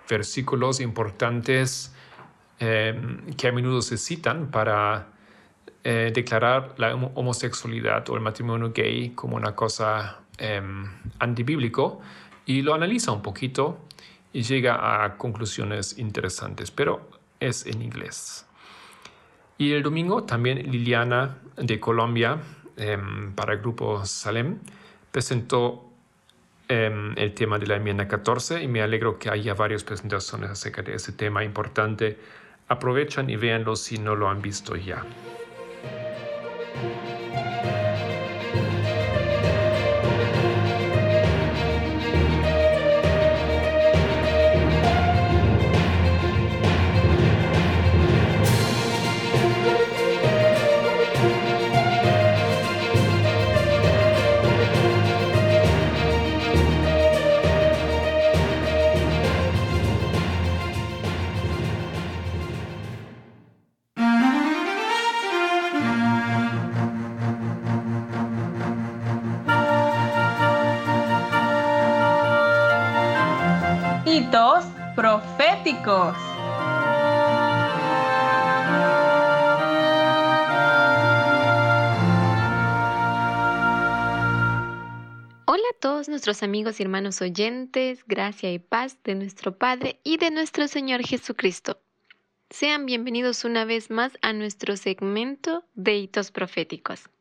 versículos 0.09 0.81
importantes 0.81 1.93
Em, 2.61 3.33
que 3.37 3.47
a 3.47 3.53
menudo 3.53 3.81
se 3.81 3.97
citan 3.97 4.51
para 4.51 5.07
eh, 5.81 6.11
declarar 6.13 6.75
la 6.77 6.93
homosexualidad 6.93 8.09
o 8.09 8.15
el 8.15 8.21
matrimonio 8.21 8.73
gay 8.73 9.11
como 9.11 9.37
una 9.37 9.55
cosa 9.55 10.19
eh, 10.37 10.61
antibíblico 11.19 12.01
y 12.45 12.61
lo 12.61 12.73
analiza 12.73 13.13
un 13.13 13.21
poquito 13.21 13.79
y 14.33 14.41
llega 14.41 15.05
a 15.05 15.15
conclusiones 15.15 15.97
interesantes, 15.97 16.69
pero 16.69 17.09
es 17.39 17.65
en 17.65 17.81
inglés. 17.81 18.45
Y 19.57 19.71
el 19.71 19.81
domingo 19.81 20.23
también 20.23 20.69
Liliana 20.69 21.37
de 21.55 21.79
Colombia 21.79 22.41
em, 22.75 23.31
para 23.35 23.53
el 23.53 23.59
grupo 23.59 24.05
Salem 24.05 24.59
presentó 25.11 25.88
el 26.69 27.33
tema 27.33 27.57
de 27.57 27.65
la 27.65 27.77
enmienda 27.77 28.07
14 28.07 28.61
y 28.61 28.67
me 28.67 28.81
alegro 28.81 29.17
que 29.17 29.29
haya 29.29 29.55
varias 29.55 29.83
presentaciones 29.83 30.51
acerca 30.51 30.83
de 30.83 30.93
ese 30.93 31.11
tema 31.11 31.43
importante 31.43 32.17
Aprovechan 32.67 33.27
y 33.31 33.35
véanlo 33.35 33.75
si 33.75 33.97
no 33.97 34.15
lo 34.15 34.29
han 34.29 34.43
visto 34.43 34.75
ya. 34.75 35.03
Hola 75.71 76.17
a 85.45 85.79
todos 85.79 86.09
nuestros 86.09 86.41
amigos 86.41 86.79
y 86.79 86.83
hermanos 86.83 87.21
oyentes, 87.21 88.03
gracia 88.07 88.51
y 88.51 88.57
paz 88.57 88.97
de 89.03 89.13
nuestro 89.13 89.59
Padre 89.59 89.99
y 90.03 90.17
de 90.17 90.31
nuestro 90.31 90.67
Señor 90.67 91.05
Jesucristo. 91.05 91.79
Sean 92.49 92.87
bienvenidos 92.87 93.45
una 93.45 93.63
vez 93.63 93.91
más 93.91 94.17
a 94.23 94.33
nuestro 94.33 94.75
segmento 94.75 95.63
de 95.75 95.97
hitos 95.97 96.31
proféticos. 96.31 97.11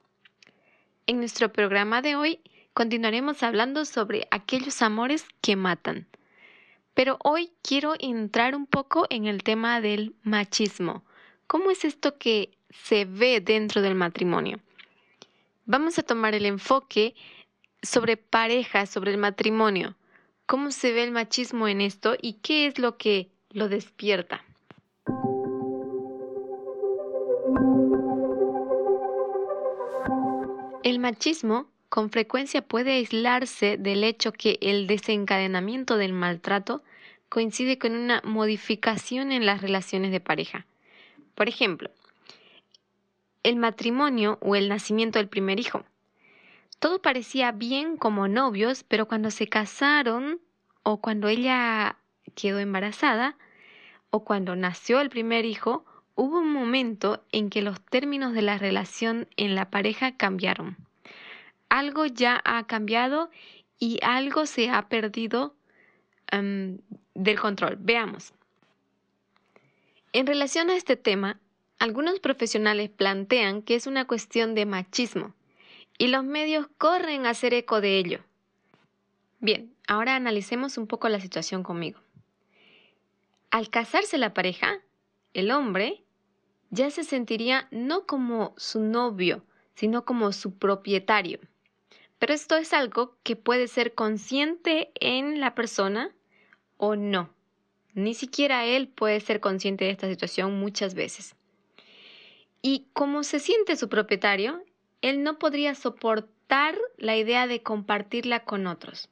En 1.06 1.18
nuestro 1.18 1.52
programa 1.52 2.00
de 2.00 2.16
hoy 2.16 2.40
continuaremos 2.72 3.42
hablando 3.42 3.84
sobre 3.84 4.26
aquellos 4.30 4.80
amores 4.80 5.26
que 5.42 5.54
matan. 5.54 6.06
Pero 6.98 7.16
hoy 7.22 7.52
quiero 7.62 7.94
entrar 8.00 8.56
un 8.56 8.66
poco 8.66 9.06
en 9.08 9.26
el 9.26 9.44
tema 9.44 9.80
del 9.80 10.16
machismo. 10.24 11.04
¿Cómo 11.46 11.70
es 11.70 11.84
esto 11.84 12.18
que 12.18 12.50
se 12.70 13.04
ve 13.04 13.40
dentro 13.40 13.82
del 13.82 13.94
matrimonio? 13.94 14.58
Vamos 15.64 16.00
a 16.00 16.02
tomar 16.02 16.34
el 16.34 16.44
enfoque 16.44 17.14
sobre 17.82 18.16
pareja, 18.16 18.84
sobre 18.86 19.12
el 19.12 19.16
matrimonio. 19.16 19.94
¿Cómo 20.46 20.72
se 20.72 20.92
ve 20.92 21.04
el 21.04 21.12
machismo 21.12 21.68
en 21.68 21.82
esto 21.82 22.16
y 22.20 22.32
qué 22.32 22.66
es 22.66 22.80
lo 22.80 22.96
que 22.96 23.28
lo 23.52 23.68
despierta? 23.68 24.42
El 30.82 30.98
machismo 30.98 31.68
con 31.88 32.10
frecuencia 32.10 32.60
puede 32.60 32.94
aislarse 32.94 33.76
del 33.78 34.02
hecho 34.02 34.32
que 34.32 34.58
el 34.60 34.88
desencadenamiento 34.88 35.96
del 35.96 36.12
maltrato 36.12 36.82
coincide 37.28 37.78
con 37.78 37.94
una 37.94 38.20
modificación 38.24 39.32
en 39.32 39.46
las 39.46 39.60
relaciones 39.60 40.10
de 40.10 40.20
pareja. 40.20 40.66
Por 41.34 41.48
ejemplo, 41.48 41.90
el 43.42 43.56
matrimonio 43.56 44.38
o 44.40 44.56
el 44.56 44.68
nacimiento 44.68 45.18
del 45.18 45.28
primer 45.28 45.60
hijo. 45.60 45.84
Todo 46.78 47.00
parecía 47.00 47.52
bien 47.52 47.96
como 47.96 48.28
novios, 48.28 48.84
pero 48.84 49.08
cuando 49.08 49.30
se 49.30 49.48
casaron 49.48 50.40
o 50.82 51.00
cuando 51.00 51.28
ella 51.28 51.96
quedó 52.34 52.58
embarazada 52.58 53.36
o 54.10 54.24
cuando 54.24 54.56
nació 54.56 55.00
el 55.00 55.10
primer 55.10 55.44
hijo, 55.44 55.84
hubo 56.14 56.40
un 56.40 56.52
momento 56.52 57.24
en 57.32 57.50
que 57.50 57.62
los 57.62 57.80
términos 57.80 58.32
de 58.32 58.42
la 58.42 58.58
relación 58.58 59.28
en 59.36 59.54
la 59.54 59.70
pareja 59.70 60.16
cambiaron. 60.16 60.76
Algo 61.68 62.06
ya 62.06 62.40
ha 62.44 62.66
cambiado 62.66 63.30
y 63.78 63.98
algo 64.02 64.46
se 64.46 64.70
ha 64.70 64.88
perdido 64.88 65.54
em, 66.30 66.78
del 67.18 67.38
control. 67.38 67.76
Veamos. 67.80 68.32
En 70.12 70.26
relación 70.26 70.70
a 70.70 70.76
este 70.76 70.96
tema, 70.96 71.40
algunos 71.78 72.20
profesionales 72.20 72.90
plantean 72.90 73.62
que 73.62 73.74
es 73.74 73.86
una 73.86 74.06
cuestión 74.06 74.54
de 74.54 74.66
machismo 74.66 75.34
y 75.98 76.08
los 76.08 76.24
medios 76.24 76.68
corren 76.78 77.26
a 77.26 77.30
hacer 77.30 77.54
eco 77.54 77.80
de 77.80 77.98
ello. 77.98 78.20
Bien, 79.40 79.74
ahora 79.86 80.16
analicemos 80.16 80.78
un 80.78 80.86
poco 80.86 81.08
la 81.08 81.20
situación 81.20 81.62
conmigo. 81.62 82.00
Al 83.50 83.68
casarse 83.68 84.16
la 84.16 84.32
pareja, 84.32 84.80
el 85.34 85.50
hombre 85.50 86.04
ya 86.70 86.90
se 86.90 87.02
sentiría 87.02 87.66
no 87.70 88.06
como 88.06 88.54
su 88.56 88.80
novio, 88.80 89.44
sino 89.74 90.04
como 90.04 90.32
su 90.32 90.56
propietario. 90.56 91.40
Pero 92.18 92.34
esto 92.34 92.56
es 92.56 92.72
algo 92.72 93.16
que 93.22 93.36
puede 93.36 93.68
ser 93.68 93.94
consciente 93.94 94.90
en 95.00 95.40
la 95.40 95.54
persona 95.54 96.12
o 96.78 96.96
no. 96.96 97.30
Ni 97.92 98.14
siquiera 98.14 98.64
él 98.64 98.88
puede 98.88 99.20
ser 99.20 99.40
consciente 99.40 99.84
de 99.84 99.90
esta 99.90 100.08
situación 100.08 100.58
muchas 100.58 100.94
veces. 100.94 101.36
Y 102.62 102.86
como 102.92 103.22
se 103.22 103.38
siente 103.38 103.76
su 103.76 103.88
propietario, 103.88 104.62
él 105.02 105.22
no 105.22 105.38
podría 105.38 105.74
soportar 105.74 106.76
la 106.96 107.16
idea 107.16 107.46
de 107.46 107.62
compartirla 107.62 108.44
con 108.44 108.66
otros. 108.66 109.10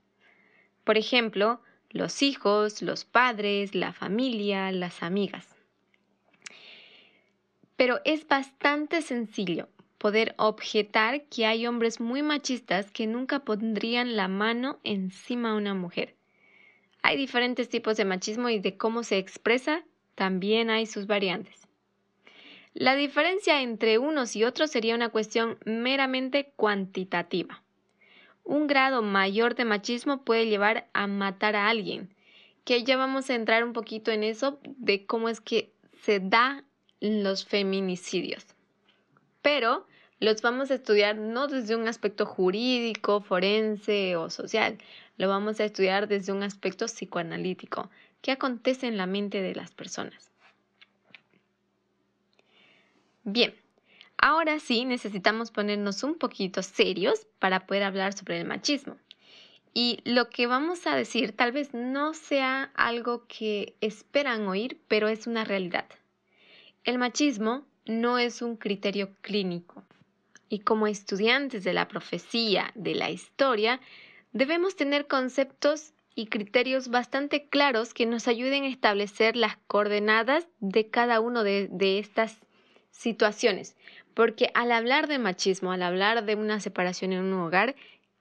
Por 0.84 0.96
ejemplo, 0.96 1.60
los 1.90 2.22
hijos, 2.22 2.82
los 2.82 3.04
padres, 3.04 3.74
la 3.74 3.92
familia, 3.92 4.72
las 4.72 5.02
amigas. 5.02 5.54
Pero 7.76 8.00
es 8.04 8.26
bastante 8.26 9.02
sencillo 9.02 9.68
poder 9.98 10.34
objetar 10.38 11.24
que 11.24 11.46
hay 11.46 11.66
hombres 11.66 12.00
muy 12.00 12.22
machistas 12.22 12.90
que 12.90 13.06
nunca 13.06 13.40
pondrían 13.40 14.16
la 14.16 14.28
mano 14.28 14.78
encima 14.84 15.50
de 15.50 15.56
una 15.56 15.74
mujer. 15.74 16.15
Hay 17.06 17.16
diferentes 17.16 17.68
tipos 17.68 17.96
de 17.96 18.04
machismo 18.04 18.48
y 18.48 18.58
de 18.58 18.76
cómo 18.76 19.04
se 19.04 19.18
expresa 19.18 19.84
también 20.16 20.70
hay 20.70 20.86
sus 20.86 21.06
variantes. 21.06 21.68
La 22.74 22.96
diferencia 22.96 23.62
entre 23.62 23.98
unos 23.98 24.34
y 24.34 24.42
otros 24.42 24.72
sería 24.72 24.96
una 24.96 25.10
cuestión 25.10 25.56
meramente 25.64 26.52
cuantitativa. 26.56 27.62
Un 28.42 28.66
grado 28.66 29.02
mayor 29.02 29.54
de 29.54 29.64
machismo 29.64 30.24
puede 30.24 30.48
llevar 30.48 30.88
a 30.94 31.06
matar 31.06 31.54
a 31.54 31.68
alguien, 31.68 32.12
que 32.64 32.82
ya 32.82 32.96
vamos 32.96 33.30
a 33.30 33.36
entrar 33.36 33.62
un 33.62 33.72
poquito 33.72 34.10
en 34.10 34.24
eso 34.24 34.58
de 34.64 35.06
cómo 35.06 35.28
es 35.28 35.40
que 35.40 35.70
se 36.02 36.18
da 36.18 36.64
los 36.98 37.46
feminicidios. 37.46 38.44
Pero 39.42 39.86
los 40.18 40.42
vamos 40.42 40.72
a 40.72 40.74
estudiar 40.74 41.14
no 41.14 41.46
desde 41.46 41.76
un 41.76 41.86
aspecto 41.86 42.26
jurídico, 42.26 43.20
forense 43.20 44.16
o 44.16 44.28
social, 44.28 44.78
lo 45.16 45.28
vamos 45.28 45.60
a 45.60 45.64
estudiar 45.64 46.08
desde 46.08 46.32
un 46.32 46.42
aspecto 46.42 46.86
psicoanalítico, 46.86 47.90
qué 48.20 48.32
acontece 48.32 48.86
en 48.86 48.96
la 48.96 49.06
mente 49.06 49.42
de 49.42 49.54
las 49.54 49.72
personas. 49.72 50.30
Bien, 53.24 53.54
ahora 54.18 54.60
sí 54.60 54.84
necesitamos 54.84 55.50
ponernos 55.50 56.02
un 56.02 56.16
poquito 56.16 56.62
serios 56.62 57.26
para 57.38 57.66
poder 57.66 57.82
hablar 57.82 58.12
sobre 58.12 58.38
el 58.38 58.46
machismo. 58.46 58.96
Y 59.74 60.00
lo 60.04 60.30
que 60.30 60.46
vamos 60.46 60.86
a 60.86 60.96
decir 60.96 61.32
tal 61.32 61.52
vez 61.52 61.74
no 61.74 62.14
sea 62.14 62.70
algo 62.74 63.26
que 63.26 63.74
esperan 63.80 64.48
oír, 64.48 64.80
pero 64.88 65.08
es 65.08 65.26
una 65.26 65.44
realidad. 65.44 65.86
El 66.84 66.98
machismo 66.98 67.66
no 67.84 68.18
es 68.18 68.42
un 68.42 68.56
criterio 68.56 69.10
clínico. 69.20 69.82
Y 70.48 70.60
como 70.60 70.86
estudiantes 70.86 71.64
de 71.64 71.74
la 71.74 71.88
profecía, 71.88 72.70
de 72.74 72.94
la 72.94 73.10
historia, 73.10 73.80
debemos 74.36 74.76
tener 74.76 75.06
conceptos 75.06 75.94
y 76.14 76.26
criterios 76.26 76.88
bastante 76.88 77.48
claros 77.48 77.94
que 77.94 78.04
nos 78.04 78.28
ayuden 78.28 78.64
a 78.64 78.68
establecer 78.68 79.34
las 79.34 79.56
coordenadas 79.66 80.46
de 80.60 80.90
cada 80.90 81.20
uno 81.20 81.42
de, 81.42 81.68
de 81.70 81.98
estas 81.98 82.38
situaciones, 82.90 83.76
porque 84.12 84.50
al 84.52 84.72
hablar 84.72 85.08
de 85.08 85.18
machismo, 85.18 85.72
al 85.72 85.82
hablar 85.82 86.26
de 86.26 86.34
una 86.34 86.60
separación 86.60 87.14
en 87.14 87.24
un 87.24 87.32
hogar, 87.40 87.76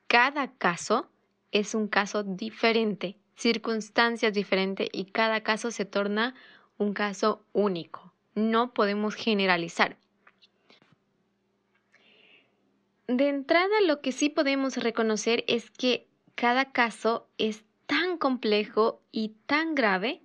cada 0.07 0.51
caso 0.53 1.09
es 1.51 1.75
un 1.75 1.89
caso 1.89 2.23
diferente, 2.23 3.17
circunstancias 3.35 4.33
diferentes 4.33 4.87
y 4.93 5.05
cada 5.05 5.41
caso 5.41 5.69
se 5.69 5.83
torna 5.83 6.33
un 6.77 6.93
caso 6.93 7.43
único. 7.51 8.13
No 8.35 8.73
podemos 8.73 9.15
generalizar. 9.15 9.97
De 13.07 13.29
entrada, 13.29 13.75
lo 13.85 14.01
que 14.01 14.11
sí 14.11 14.29
podemos 14.29 14.77
reconocer 14.77 15.43
es 15.47 15.69
que 15.69 16.07
cada 16.33 16.71
caso 16.71 17.29
es 17.37 17.63
tan 17.85 18.17
complejo 18.17 19.01
y 19.11 19.35
tan 19.45 19.75
grave 19.75 20.21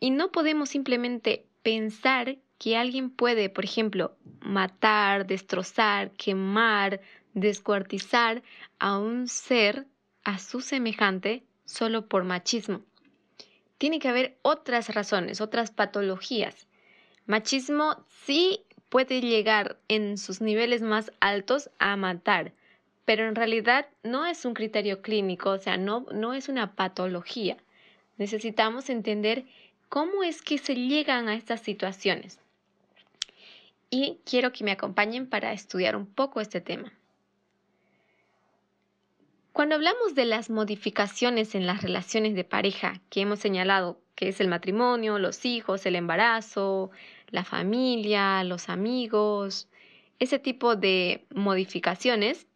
y 0.00 0.10
no 0.10 0.32
podemos 0.32 0.70
simplemente 0.70 1.46
pensar 1.62 2.38
que 2.58 2.76
alguien 2.76 3.10
puede, 3.10 3.50
por 3.50 3.64
ejemplo, 3.64 4.16
matar, 4.40 5.26
destrozar, 5.26 6.12
quemar, 6.12 7.00
descuartizar 7.34 8.42
a 8.78 8.98
un 8.98 9.28
ser, 9.28 9.86
a 10.24 10.38
su 10.38 10.60
semejante, 10.60 11.44
solo 11.64 12.08
por 12.08 12.24
machismo. 12.24 12.82
Tiene 13.78 13.98
que 13.98 14.08
haber 14.08 14.38
otras 14.42 14.94
razones, 14.94 15.40
otras 15.40 15.70
patologías. 15.70 16.68
Machismo 17.26 18.04
sí 18.08 18.64
puede 18.94 19.20
llegar 19.20 19.76
en 19.88 20.18
sus 20.18 20.40
niveles 20.40 20.80
más 20.80 21.10
altos 21.18 21.68
a 21.80 21.96
matar, 21.96 22.52
pero 23.04 23.26
en 23.26 23.34
realidad 23.34 23.88
no 24.04 24.24
es 24.24 24.44
un 24.44 24.54
criterio 24.54 25.02
clínico, 25.02 25.50
o 25.50 25.58
sea, 25.58 25.76
no, 25.76 26.06
no 26.12 26.32
es 26.32 26.48
una 26.48 26.76
patología. 26.76 27.56
Necesitamos 28.18 28.90
entender 28.90 29.46
cómo 29.88 30.22
es 30.22 30.42
que 30.42 30.58
se 30.58 30.76
llegan 30.76 31.28
a 31.28 31.34
estas 31.34 31.60
situaciones 31.60 32.38
y 33.90 34.20
quiero 34.24 34.52
que 34.52 34.62
me 34.62 34.70
acompañen 34.70 35.26
para 35.26 35.52
estudiar 35.52 35.96
un 35.96 36.06
poco 36.06 36.40
este 36.40 36.60
tema. 36.60 36.92
Cuando 39.52 39.74
hablamos 39.74 40.14
de 40.14 40.24
las 40.24 40.50
modificaciones 40.50 41.56
en 41.56 41.66
las 41.66 41.82
relaciones 41.82 42.36
de 42.36 42.44
pareja 42.44 43.00
que 43.10 43.22
hemos 43.22 43.40
señalado, 43.40 43.98
que 44.14 44.28
es 44.28 44.40
el 44.40 44.46
matrimonio, 44.46 45.18
los 45.18 45.44
hijos, 45.44 45.84
el 45.84 45.96
embarazo, 45.96 46.92
la 47.28 47.44
familia, 47.44 48.44
los 48.44 48.68
amigos, 48.68 49.68
ese 50.18 50.38
tipo 50.38 50.76
de 50.76 51.26
modificaciones, 51.34 52.46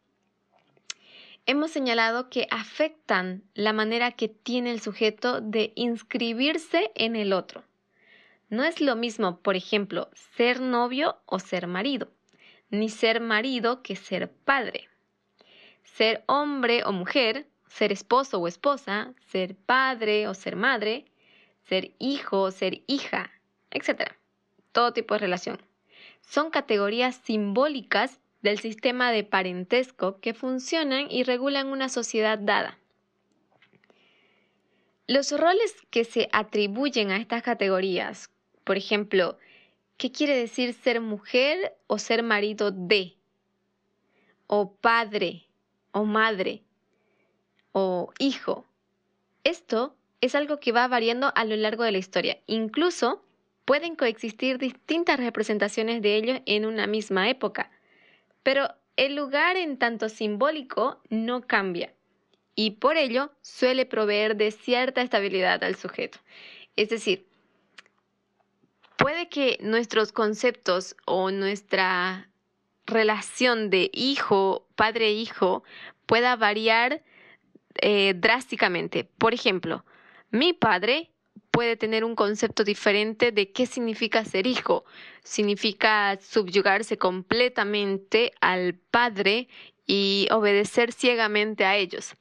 hemos 1.47 1.71
señalado 1.71 2.29
que 2.29 2.47
afectan 2.51 3.43
la 3.55 3.73
manera 3.73 4.13
que 4.13 4.29
tiene 4.29 4.71
el 4.71 4.81
sujeto 4.81 5.41
de 5.41 5.73
inscribirse 5.77 6.91
en 6.95 7.17
el 7.17 7.33
otro. 7.33 7.65
No 8.51 8.65
es 8.65 8.81
lo 8.81 8.97
mismo, 8.97 9.41
por 9.41 9.57
ejemplo, 9.57 10.11
ser 10.37 10.61
novio 10.61 11.19
o 11.27 11.39
ser 11.39 11.67
marido, 11.67 12.11
ni 12.71 12.89
ser 12.89 13.21
marido 13.21 13.83
que 13.83 13.97
ser 13.97 14.31
padre. 14.31 14.89
Ser 15.83 16.23
hombre 16.27 16.85
o 16.85 16.93
mujer, 16.93 17.49
ser 17.67 17.93
esposo 17.93 18.39
o 18.39 18.49
esposa, 18.49 19.15
ser 19.27 19.55
padre 19.55 20.29
o 20.29 20.35
ser 20.35 20.57
madre, 20.57 21.05
ser 21.65 21.93
hijo 21.99 22.43
o 22.43 22.51
ser 22.51 22.83
hija, 22.87 23.31
etc. 23.71 24.18
Todo 24.79 24.93
tipo 24.93 25.15
de 25.15 25.19
relación. 25.19 25.61
Son 26.21 26.51
categorías 26.51 27.17
simbólicas 27.17 28.21
del 28.43 28.61
sistema 28.61 29.11
de 29.11 29.25
parentesco 29.25 30.21
que 30.21 30.35
funcionan 30.35 31.11
y 31.11 31.25
regulan 31.25 31.67
una 31.67 31.89
sociedad 31.89 32.39
dada. 32.39 32.79
Los 35.09 35.33
roles 35.33 35.75
que 35.91 36.05
se 36.05 36.29
atribuyen 36.31 37.11
a 37.11 37.17
estas 37.17 37.43
categorías, 37.43 38.31
por 38.63 38.77
ejemplo, 38.77 39.37
¿qué 39.97 40.13
quiere 40.13 40.37
decir 40.37 40.73
ser 40.75 41.01
mujer 41.01 41.77
o 41.89 41.99
ser 41.99 42.23
marido 42.23 42.71
de? 42.71 43.17
O 44.47 44.75
padre 44.75 45.49
o 45.91 46.05
madre 46.05 46.63
o 47.73 48.13
hijo. 48.21 48.65
Esto 49.43 49.97
es 50.21 50.37
algo 50.37 50.61
que 50.61 50.71
va 50.71 50.87
variando 50.87 51.33
a 51.35 51.45
lo 51.45 51.57
largo 51.57 51.83
de 51.83 51.91
la 51.91 51.99
historia. 51.99 52.39
Incluso 52.47 53.25
pueden 53.69 53.97
coexistir 53.97 54.57
distintas 54.57 55.21
representaciones 55.21 56.01
de 56.01 56.17
ellos 56.17 56.41
en 56.47 56.65
una 56.65 56.87
misma 56.87 57.29
época. 57.29 57.71
Pero 58.43 58.67
el 58.97 59.15
lugar 59.15 59.59
en 59.59 59.77
tanto 59.77 60.09
simbólico 60.09 61.03
no 61.11 61.43
cambia 61.43 61.93
y 62.55 62.71
por 62.71 62.97
ello 62.97 63.31
suele 63.43 63.85
proveer 63.85 64.37
de 64.37 64.53
cierta 64.53 65.03
estabilidad 65.03 65.63
al 65.63 65.77
sujeto. 65.77 66.19
Es 66.77 66.89
decir, 66.89 67.27
puede 68.97 69.29
que 69.29 69.59
nuestros 69.61 70.13
conceptos 70.13 70.97
o 71.05 71.31
nuestra 71.31 72.31
relación 72.87 73.69
de 73.69 73.91
hijo, 73.93 74.67
padre-hijo, 74.77 75.63
pueda 76.07 76.37
variar 76.37 77.03
eh, 77.83 78.15
drásticamente. 78.17 79.05
Por 79.05 79.35
ejemplo, 79.35 79.85
mi 80.31 80.55
padre 80.55 81.13
puede 81.59 81.77
tener 81.77 82.05
un 82.05 82.15
concepto 82.15 82.63
diferente 82.63 83.33
de 83.33 83.51
qué 83.51 83.67
significa 83.67 84.25
ser 84.25 84.47
hijo. 84.47 84.85
Significa 85.25 86.17
subyugarse 86.21 86.99
completamente 86.99 88.31
al 88.41 88.75
padre 88.75 89.49
y 89.85 90.29
obedecer 90.31 90.93
ciegamente 90.93 91.65
a 91.65 91.75
ellos. 91.75 92.15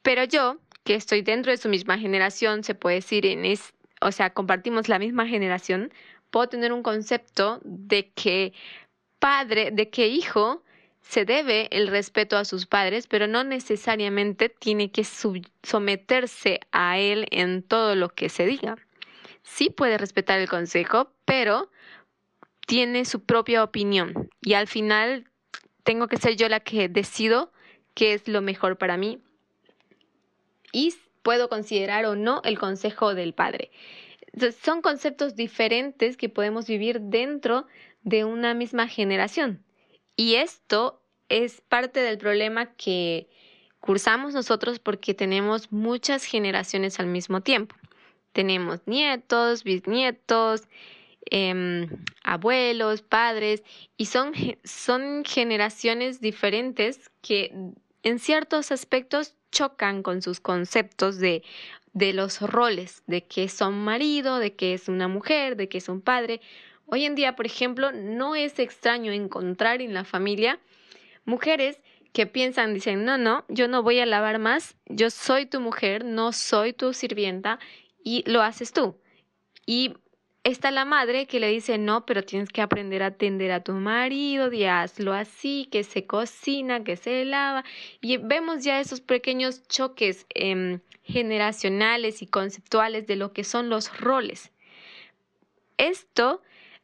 Pero 0.00 0.24
yo, 0.24 0.56
que 0.82 0.94
estoy 0.94 1.20
dentro 1.20 1.52
de 1.52 1.58
su 1.58 1.68
misma 1.68 1.98
generación, 1.98 2.64
se 2.64 2.74
puede 2.74 2.96
decir, 2.96 3.26
en 3.26 3.44
es, 3.44 3.74
o 4.00 4.10
sea, 4.12 4.30
compartimos 4.30 4.88
la 4.88 4.98
misma 4.98 5.26
generación, 5.26 5.92
puedo 6.30 6.48
tener 6.48 6.72
un 6.72 6.82
concepto 6.82 7.60
de 7.64 8.12
que 8.12 8.54
padre, 9.18 9.72
de 9.72 9.90
que 9.90 10.06
hijo 10.08 10.62
se 11.02 11.24
debe 11.24 11.68
el 11.70 11.88
respeto 11.88 12.36
a 12.36 12.44
sus 12.44 12.66
padres, 12.66 13.06
pero 13.06 13.26
no 13.26 13.44
necesariamente 13.44 14.48
tiene 14.48 14.90
que 14.90 15.04
someterse 15.04 16.60
a 16.70 16.98
él 16.98 17.26
en 17.30 17.62
todo 17.62 17.94
lo 17.94 18.08
que 18.08 18.28
se 18.28 18.46
diga. 18.46 18.76
Sí 19.42 19.68
puede 19.70 19.98
respetar 19.98 20.40
el 20.40 20.48
consejo, 20.48 21.12
pero 21.24 21.70
tiene 22.66 23.04
su 23.04 23.24
propia 23.24 23.64
opinión 23.64 24.30
y 24.40 24.54
al 24.54 24.68
final 24.68 25.28
tengo 25.82 26.08
que 26.08 26.16
ser 26.16 26.36
yo 26.36 26.48
la 26.48 26.60
que 26.60 26.88
decido 26.88 27.52
qué 27.94 28.14
es 28.14 28.28
lo 28.28 28.40
mejor 28.40 28.78
para 28.78 28.96
mí 28.96 29.20
y 30.72 30.94
puedo 31.22 31.48
considerar 31.48 32.06
o 32.06 32.16
no 32.16 32.40
el 32.44 32.58
consejo 32.58 33.14
del 33.14 33.34
padre. 33.34 33.70
son 34.62 34.80
conceptos 34.80 35.36
diferentes 35.36 36.16
que 36.16 36.28
podemos 36.28 36.66
vivir 36.66 37.00
dentro 37.00 37.66
de 38.02 38.24
una 38.24 38.54
misma 38.54 38.88
generación. 38.88 39.62
Y 40.16 40.36
esto 40.36 41.02
es 41.28 41.60
parte 41.62 42.00
del 42.00 42.18
problema 42.18 42.74
que 42.74 43.28
cursamos 43.80 44.34
nosotros 44.34 44.78
porque 44.78 45.14
tenemos 45.14 45.72
muchas 45.72 46.24
generaciones 46.24 47.00
al 47.00 47.06
mismo 47.06 47.40
tiempo. 47.40 47.74
Tenemos 48.32 48.80
nietos, 48.86 49.64
bisnietos, 49.64 50.62
em, 51.30 51.88
abuelos, 52.22 53.02
padres, 53.02 53.62
y 53.96 54.06
son, 54.06 54.32
son 54.64 55.24
generaciones 55.24 56.20
diferentes 56.20 57.10
que 57.20 57.52
en 58.02 58.18
ciertos 58.18 58.72
aspectos 58.72 59.34
chocan 59.50 60.02
con 60.02 60.22
sus 60.22 60.40
conceptos 60.40 61.18
de, 61.18 61.42
de 61.92 62.12
los 62.12 62.40
roles, 62.40 63.02
de 63.06 63.24
que 63.24 63.48
son 63.48 63.84
marido, 63.84 64.38
de 64.38 64.54
que 64.54 64.74
es 64.74 64.88
una 64.88 65.08
mujer, 65.08 65.56
de 65.56 65.68
que 65.68 65.78
es 65.78 65.88
un 65.88 66.00
padre. 66.00 66.40
Hoy 66.94 67.06
en 67.06 67.14
día, 67.14 67.36
por 67.36 67.46
ejemplo, 67.46 67.90
no 67.90 68.34
es 68.34 68.58
extraño 68.58 69.12
encontrar 69.12 69.80
en 69.80 69.94
la 69.94 70.04
familia 70.04 70.60
mujeres 71.24 71.80
que 72.12 72.26
piensan, 72.26 72.74
dicen, 72.74 73.06
no, 73.06 73.16
no, 73.16 73.46
yo 73.48 73.66
no 73.66 73.82
voy 73.82 73.98
a 74.00 74.04
lavar 74.04 74.38
más, 74.38 74.76
yo 74.84 75.08
soy 75.08 75.46
tu 75.46 75.58
mujer, 75.58 76.04
no 76.04 76.32
soy 76.32 76.74
tu 76.74 76.92
sirvienta 76.92 77.58
y 78.04 78.30
lo 78.30 78.42
haces 78.42 78.74
tú. 78.74 78.94
Y 79.64 79.94
está 80.44 80.70
la 80.70 80.84
madre 80.84 81.24
que 81.24 81.40
le 81.40 81.48
dice, 81.48 81.78
no, 81.78 82.04
pero 82.04 82.24
tienes 82.24 82.50
que 82.50 82.60
aprender 82.60 83.02
a 83.02 83.06
atender 83.06 83.52
a 83.52 83.64
tu 83.64 83.72
marido, 83.72 84.52
y 84.52 84.64
hazlo 84.64 85.14
así, 85.14 85.68
que 85.72 85.84
se 85.84 86.04
cocina, 86.04 86.84
que 86.84 86.98
se 86.98 87.24
lava. 87.24 87.64
Y 88.02 88.18
vemos 88.18 88.64
ya 88.64 88.80
esos 88.80 89.00
pequeños 89.00 89.66
choques 89.66 90.26
em, 90.34 90.80
generacionales 91.04 92.20
y 92.20 92.26
conceptuales 92.26 93.06
de 93.06 93.16
lo 93.16 93.32
que 93.32 93.44
son 93.44 93.70
los 93.70 93.98
roles. 93.98 94.52
Esto 95.78 96.42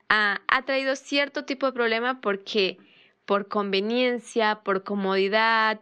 ha 0.08 0.62
traído 0.64 0.96
cierto 0.96 1.44
tipo 1.44 1.66
de 1.66 1.72
problema 1.72 2.20
porque 2.20 2.78
por 3.26 3.48
conveniencia, 3.48 4.60
por 4.64 4.84
comodidad, 4.84 5.80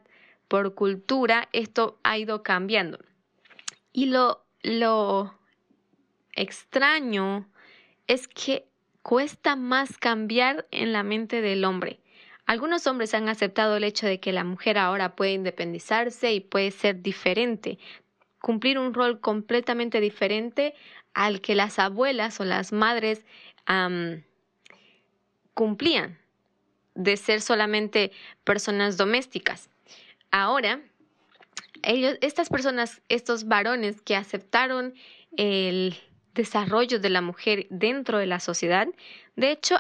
por 0.49 0.75
cultura, 0.75 1.49
esto 1.53 1.99
ha 2.03 2.19
ido 2.19 2.43
cambiando. 2.43 2.99
Y 3.93 4.07
lo, 4.07 4.45
lo 4.63 5.39
extraño 6.33 7.49
es 8.07 8.29
que 8.29 8.69
cuesta 9.03 9.57
más 9.57 9.97
cambiar 9.99 10.67
en 10.71 10.93
la 10.93 11.03
mente 11.03 11.41
del 11.41 11.65
hombre. 11.65 12.01
Algunos 12.47 12.87
hombres 12.87 13.15
han 13.15 13.29
aceptado 13.29 13.77
el 13.77 13.85
hecho 13.85 14.07
de 14.07 14.21
que 14.21 14.33
la 14.33 14.45
mujer 14.45 14.79
ahora 14.79 15.17
puede 15.17 15.33
independizarse 15.33 16.33
y 16.33 16.41
puede 16.41 16.71
ser 16.71 17.03
diferente, 17.03 17.79
cumplir 18.41 18.79
un 18.79 18.95
rol 18.95 19.21
completamente 19.21 20.01
diferente 20.01 20.75
al 21.15 21.41
que 21.41 21.55
las 21.55 21.79
abuelas 21.79 22.41
o 22.41 22.45
las 22.45 22.73
madres 22.73 23.25
cumplían, 25.55 26.19
de 26.95 27.17
ser 27.17 27.41
solamente 27.41 28.13
personas 28.45 28.97
domésticas. 28.97 29.69
Ahora, 30.31 30.81
ellos, 31.83 32.17
estas 32.21 32.49
personas, 32.49 33.03
estos 33.09 33.47
varones 33.47 34.01
que 34.01 34.17
aceptaron 34.17 34.95
el 35.37 35.97
desarrollo 36.35 36.99
de 36.99 37.11
la 37.11 37.21
mujer 37.21 37.67
dentro 37.71 38.19
de 38.19 38.27
la 38.27 38.41
sociedad, 38.41 38.89
de 39.37 39.51
hecho, 39.51 39.77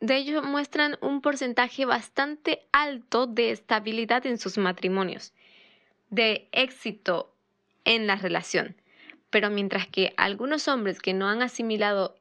de 0.00 0.16
ellos 0.16 0.44
muestran 0.44 0.96
un 1.00 1.20
porcentaje 1.20 1.84
bastante 1.84 2.66
alto 2.72 3.26
de 3.26 3.50
estabilidad 3.50 4.26
en 4.26 4.38
sus 4.38 4.58
matrimonios, 4.58 5.32
de 6.10 6.48
éxito 6.52 7.34
en 7.84 8.06
la 8.06 8.16
relación. 8.16 8.76
Pero 9.30 9.50
mientras 9.50 9.86
que 9.86 10.14
algunos 10.16 10.68
hombres 10.68 11.00
que 11.00 11.14
no 11.14 11.28
han 11.28 11.42
asimilado 11.42 12.16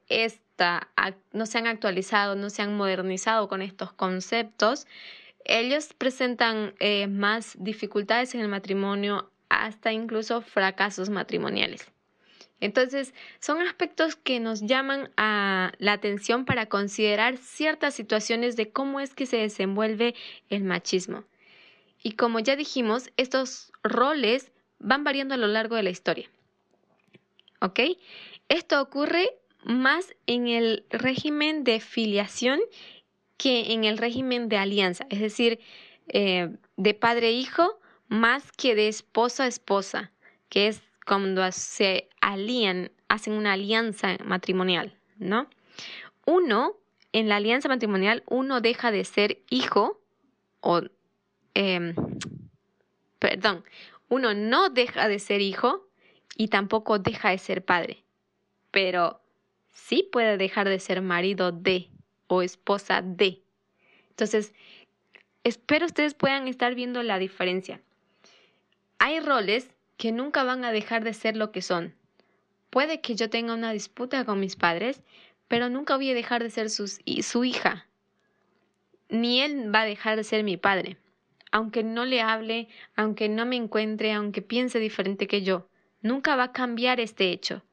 no 1.33 1.45
se 1.45 1.57
han 1.57 1.67
actualizado, 1.67 2.35
no 2.35 2.49
se 2.49 2.61
han 2.61 2.75
modernizado 2.75 3.47
con 3.47 3.61
estos 3.61 3.93
conceptos, 3.93 4.87
ellos 5.45 5.93
presentan 5.97 6.73
eh, 6.79 7.07
más 7.07 7.55
dificultades 7.57 8.35
en 8.35 8.41
el 8.41 8.49
matrimonio, 8.49 9.31
hasta 9.49 9.93
incluso 9.93 10.41
fracasos 10.41 11.09
matrimoniales. 11.09 11.89
Entonces, 12.59 13.13
son 13.39 13.61
aspectos 13.61 14.15
que 14.15 14.39
nos 14.39 14.61
llaman 14.61 15.11
a 15.15 15.71
la 15.77 15.93
atención 15.93 16.43
para 16.43 16.65
considerar 16.65 17.37
ciertas 17.37 17.93
situaciones 17.93 18.55
de 18.55 18.71
cómo 18.71 18.99
es 18.99 19.13
que 19.13 19.27
se 19.27 19.37
desenvuelve 19.37 20.15
el 20.49 20.63
machismo. 20.63 21.23
Y 22.01 22.13
como 22.13 22.39
ya 22.39 22.55
dijimos, 22.55 23.11
estos 23.15 23.71
roles 23.83 24.51
van 24.79 25.03
variando 25.03 25.35
a 25.35 25.37
lo 25.37 25.47
largo 25.47 25.75
de 25.75 25.83
la 25.83 25.91
historia. 25.91 26.29
¿Ok? 27.61 27.79
Esto 28.49 28.81
ocurre 28.81 29.29
más 29.67 30.15
en 30.27 30.47
el 30.47 30.85
régimen 30.89 31.63
de 31.65 31.81
filiación 31.81 32.59
que 33.37 33.73
en 33.73 33.83
el 33.83 33.97
régimen 33.97 34.49
de 34.49 34.57
alianza, 34.57 35.05
es 35.09 35.19
decir, 35.19 35.59
eh, 36.07 36.55
de 36.77 36.93
padre-hijo 36.93 37.79
e 38.09 38.15
más 38.15 38.53
que 38.53 38.73
de 38.73 38.87
esposa-esposa, 38.87 40.13
que 40.47 40.67
es 40.67 40.81
cuando 41.05 41.51
se 41.51 42.07
alían, 42.21 42.91
hacen 43.09 43.33
una 43.33 43.53
alianza 43.53 44.17
matrimonial, 44.23 44.97
¿no? 45.17 45.49
Uno, 46.25 46.77
en 47.11 47.27
la 47.27 47.35
alianza 47.35 47.67
matrimonial, 47.67 48.23
uno 48.27 48.61
deja 48.61 48.91
de 48.91 49.03
ser 49.03 49.43
hijo 49.49 50.01
o, 50.61 50.81
em, 51.53 51.93
perdón, 53.19 53.65
uno 54.07 54.33
no 54.33 54.69
deja 54.69 55.09
de 55.09 55.19
ser 55.19 55.41
hijo 55.41 55.89
y 56.37 56.47
tampoco 56.47 56.99
deja 56.99 57.31
de 57.31 57.37
ser 57.37 57.65
padre, 57.65 58.05
pero 58.71 59.21
sí 59.77 60.09
puede 60.11 60.37
dejar 60.37 60.67
de 60.67 60.79
ser 60.79 61.01
marido 61.01 61.51
de 61.51 61.91
o 62.25 62.41
esposa 62.41 63.01
de. 63.01 63.43
Entonces, 64.09 64.53
espero 65.43 65.85
ustedes 65.85 66.15
puedan 66.15 66.47
estar 66.47 66.73
viendo 66.73 67.03
la 67.03 67.19
diferencia. 67.19 67.79
Hay 68.97 69.19
roles 69.19 69.69
que 69.95 70.11
nunca 70.11 70.43
van 70.43 70.65
a 70.65 70.71
dejar 70.71 71.03
de 71.03 71.13
ser 71.13 71.37
lo 71.37 71.51
que 71.51 71.61
son. 71.61 71.93
Puede 72.71 73.01
que 73.01 73.15
yo 73.15 73.29
tenga 73.29 73.53
una 73.53 73.71
disputa 73.71 74.25
con 74.25 74.39
mis 74.39 74.55
padres, 74.55 75.03
pero 75.47 75.69
nunca 75.69 75.95
voy 75.95 76.09
a 76.09 76.15
dejar 76.15 76.43
de 76.43 76.49
ser 76.49 76.69
su 76.69 77.43
hija. 77.45 77.87
ni 79.09 79.41
él 79.41 79.73
va 79.73 79.81
a 79.81 79.85
dejar 79.85 80.17
de 80.17 80.23
ser 80.23 80.43
mi 80.43 80.57
padre. 80.57 80.97
Aunque 81.51 81.83
no 81.83 82.03
le 82.03 82.21
hable, 82.21 82.67
aunque 82.95 83.29
no 83.29 83.45
me 83.45 83.55
encuentre, 83.55 84.11
aunque 84.11 84.41
piense 84.41 84.79
diferente 84.79 85.27
que 85.27 85.43
yo, 85.43 85.69
nunca 86.01 86.35
va 86.35 86.45
a 86.45 86.51
cambiar 86.51 86.99
este 86.99 87.31
hecho. 87.31 87.63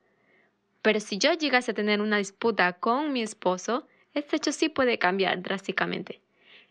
Pero 0.84 1.00
si 1.00 1.16
yo 1.16 1.32
llegase 1.32 1.70
a 1.70 1.74
tener 1.74 2.02
una 2.02 2.18
disputa 2.18 2.74
con 2.74 3.10
mi 3.10 3.22
esposo, 3.22 3.88
este 4.12 4.36
hecho 4.36 4.52
sí 4.52 4.68
puede 4.68 4.98
cambiar 4.98 5.40
drásticamente. 5.40 6.20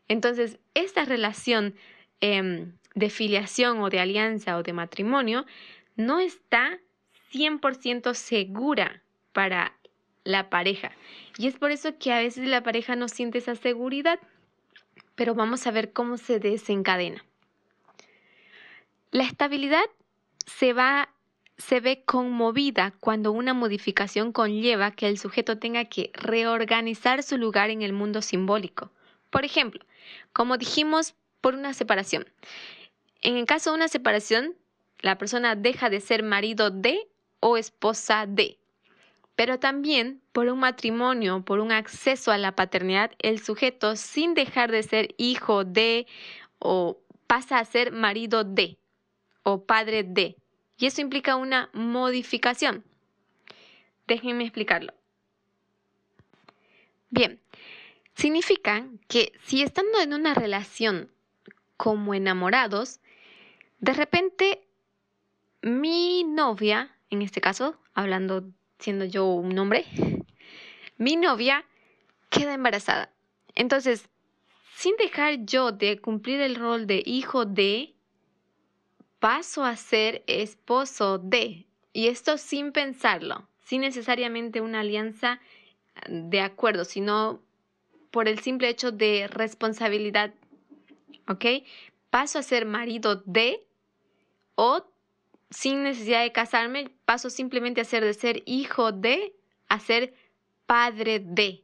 Entonces, 0.08 0.60
esta 0.76 1.04
relación 1.04 1.74
em, 2.22 2.74
de 2.94 3.10
filiación 3.10 3.82
o 3.82 3.90
de 3.90 4.00
alianza 4.00 4.56
o 4.56 4.62
de 4.62 4.72
matrimonio 4.72 5.48
no 5.96 6.20
está 6.20 6.78
100% 7.32 8.14
segura 8.14 9.02
para 9.32 9.74
la 10.24 10.48
pareja. 10.52 10.92
Y 11.40 11.48
es 11.48 11.58
por 11.58 11.72
eso 11.72 11.98
que 11.98 12.14
a 12.14 12.20
veces 12.20 12.48
la 12.48 12.62
pareja 12.62 12.96
no 12.96 13.08
siente 13.08 13.40
esa 13.40 13.56
seguridad. 13.56 14.20
Pero 15.16 15.34
vamos 15.34 15.66
a 15.66 15.72
ver 15.72 15.92
cómo 15.92 16.18
se 16.18 16.38
desencadena. 16.38 17.26
La 19.10 19.24
estabilidad 19.24 19.86
se 20.46 20.74
va 20.74 21.10
se 21.58 21.80
ve 21.80 22.04
conmovida 22.04 22.94
cuando 23.00 23.32
una 23.32 23.54
modificación 23.54 24.32
conlleva 24.32 24.92
que 24.92 25.08
el 25.08 25.18
sujeto 25.18 25.58
tenga 25.58 25.86
que 25.86 26.12
reorganizar 26.14 27.24
su 27.24 27.38
lugar 27.38 27.70
en 27.70 27.82
el 27.82 27.94
mundo 27.94 28.22
simbólico. 28.22 28.92
Por 29.30 29.46
ejemplo, 29.46 29.84
como 30.32 30.58
dijimos, 30.58 31.16
por 31.42 31.56
una 31.56 31.74
separación. 31.74 32.26
En 33.22 33.38
el 33.38 33.46
caso 33.46 33.72
de 33.72 33.78
una 33.78 33.88
separación, 33.88 34.56
la 35.00 35.18
persona 35.18 35.56
deja 35.56 35.90
de 35.90 36.00
ser 36.00 36.24
marido 36.24 36.70
de 36.70 37.08
o 37.40 37.58
esposa 37.58 38.26
de. 38.26 38.58
Pero 39.36 39.60
también 39.60 40.22
por 40.32 40.48
un 40.48 40.60
matrimonio, 40.60 41.44
por 41.44 41.60
un 41.60 41.72
acceso 41.72 42.32
a 42.32 42.38
la 42.38 42.56
paternidad, 42.56 43.12
el 43.20 43.42
sujeto, 43.42 43.96
sin 43.96 44.34
dejar 44.34 44.72
de 44.72 44.84
ser 44.84 45.16
hijo 45.18 45.66
de 45.66 46.08
o 46.60 47.00
pasa 47.28 47.60
a 47.60 47.66
ser 47.66 47.92
marido 47.92 48.44
de 48.44 48.78
o 49.44 49.66
padre 49.66 50.04
de. 50.04 50.38
Y 50.78 50.86
eso 50.88 51.02
implica 51.02 51.36
una 51.36 51.70
modificación. 51.74 52.84
Déjenme 54.08 54.44
explicarlo. 54.44 54.94
Bien, 57.10 57.40
significa 58.16 58.88
que 59.08 59.34
si 59.44 59.62
estando 59.62 60.00
en 60.02 60.14
una 60.14 60.34
relación 60.34 61.12
como 61.78 62.14
enamorados, 62.14 63.00
de 63.80 63.94
repente 63.94 64.68
mi 65.62 66.24
novia, 66.24 66.96
en 67.10 67.22
este 67.22 67.40
caso, 67.40 67.78
hablando 67.94 68.44
siendo 68.80 69.06
yo 69.06 69.26
un 69.28 69.58
hombre, 69.60 69.86
mi 70.98 71.16
novia 71.16 71.66
queda 72.30 72.54
embarazada. 72.54 73.12
Entonces, 73.56 74.10
sin 74.76 74.96
dejar 74.98 75.46
yo 75.46 75.72
de 75.72 76.00
cumplir 76.00 76.42
el 76.42 76.56
rol 76.56 76.88
de 76.88 77.04
hijo 77.06 77.46
de, 77.46 77.93
paso 79.24 79.64
a 79.64 79.78
ser 79.78 80.22
esposo 80.28 81.18
de. 81.18 81.66
Y 81.94 82.10
esto 82.10 82.38
sin 82.38 82.74
pensarlo, 82.74 83.48
sin 83.64 83.80
necesariamente 83.80 84.60
una 84.60 84.82
alianza 84.82 85.40
de 86.10 86.42
acuerdo, 86.42 86.84
sino 86.84 87.42
por 88.12 88.28
el 88.28 88.40
simple 88.40 88.68
hecho 88.68 88.92
de 88.92 89.30
responsabilidad. 89.30 90.34
¿Ok? 91.30 91.46
Paso 92.10 92.38
a 92.38 92.44
ser 92.44 92.66
marido 92.66 93.24
de 93.26 93.66
o 94.56 94.84
sin 95.50 95.84
necesidad 95.84 96.24
de 96.24 96.34
casarme, 96.34 96.90
paso 97.06 97.30
simplemente 97.30 97.80
a 97.80 97.86
ser 97.86 98.04
de 98.04 98.14
ser 98.14 98.44
hijo 98.46 98.92
de 98.92 99.34
a 99.70 99.80
ser 99.80 100.14
padre 100.66 101.20
de, 101.24 101.64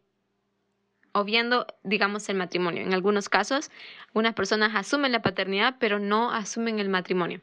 obviando, 1.12 1.68
digamos, 1.84 2.28
el 2.30 2.38
matrimonio. 2.38 2.84
En 2.84 2.94
algunos 2.94 3.30
casos, 3.30 3.72
unas 4.14 4.34
personas 4.34 4.76
asumen 4.76 5.12
la 5.12 5.22
paternidad, 5.22 5.76
pero 5.80 6.00
no 6.00 6.32
asumen 6.32 6.80
el 6.80 6.90
matrimonio. 6.90 7.42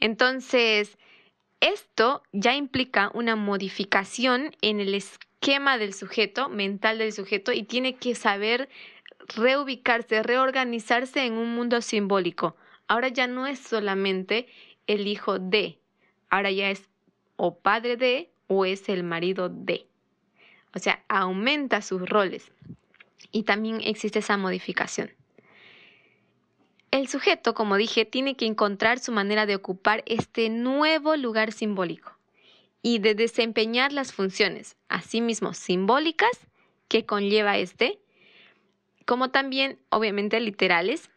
Entonces, 0.00 0.98
esto 1.60 2.22
ya 2.32 2.54
implica 2.54 3.10
una 3.14 3.36
modificación 3.36 4.56
en 4.62 4.80
el 4.80 4.94
esquema 4.94 5.78
del 5.78 5.94
sujeto, 5.94 6.48
mental 6.48 6.98
del 6.98 7.12
sujeto, 7.12 7.52
y 7.52 7.62
tiene 7.62 7.94
que 7.94 8.14
saber 8.14 8.68
reubicarse, 9.36 10.22
reorganizarse 10.22 11.24
en 11.24 11.34
un 11.34 11.54
mundo 11.54 11.80
simbólico. 11.80 12.56
Ahora 12.88 13.08
ya 13.08 13.26
no 13.26 13.46
es 13.46 13.58
solamente 13.60 14.48
el 14.86 15.06
hijo 15.06 15.38
de, 15.38 15.78
ahora 16.30 16.50
ya 16.50 16.70
es 16.70 16.88
o 17.36 17.58
padre 17.58 17.96
de 17.96 18.30
o 18.48 18.64
es 18.64 18.88
el 18.88 19.04
marido 19.04 19.48
de. 19.48 19.86
Aumenta 21.14 21.82
sus 21.82 22.08
roles. 22.08 22.50
Y 23.32 23.42
también 23.42 23.82
existe 23.84 24.20
esa 24.20 24.38
modificación. 24.38 25.12
El 26.90 27.06
sujeto, 27.06 27.52
como 27.52 27.76
dije, 27.76 28.06
tiene 28.06 28.34
que 28.34 28.46
encontrar 28.46 28.98
su 28.98 29.12
manera 29.12 29.44
de 29.44 29.54
ocupar 29.54 30.02
este 30.06 30.48
nuevo 30.48 31.14
lugar 31.16 31.52
simbólico 31.52 32.16
y 32.80 32.98
de 32.98 33.14
desempeñar 33.14 33.92
las 33.92 34.14
funciones, 34.14 34.76
asimismo 34.88 35.52
simbólicas, 35.52 36.30
que 36.88 37.04
conlleva 37.04 37.58
este, 37.58 37.98
como 39.04 39.30
también, 39.30 39.78
obviamente, 39.90 40.40
literales. 40.40 41.10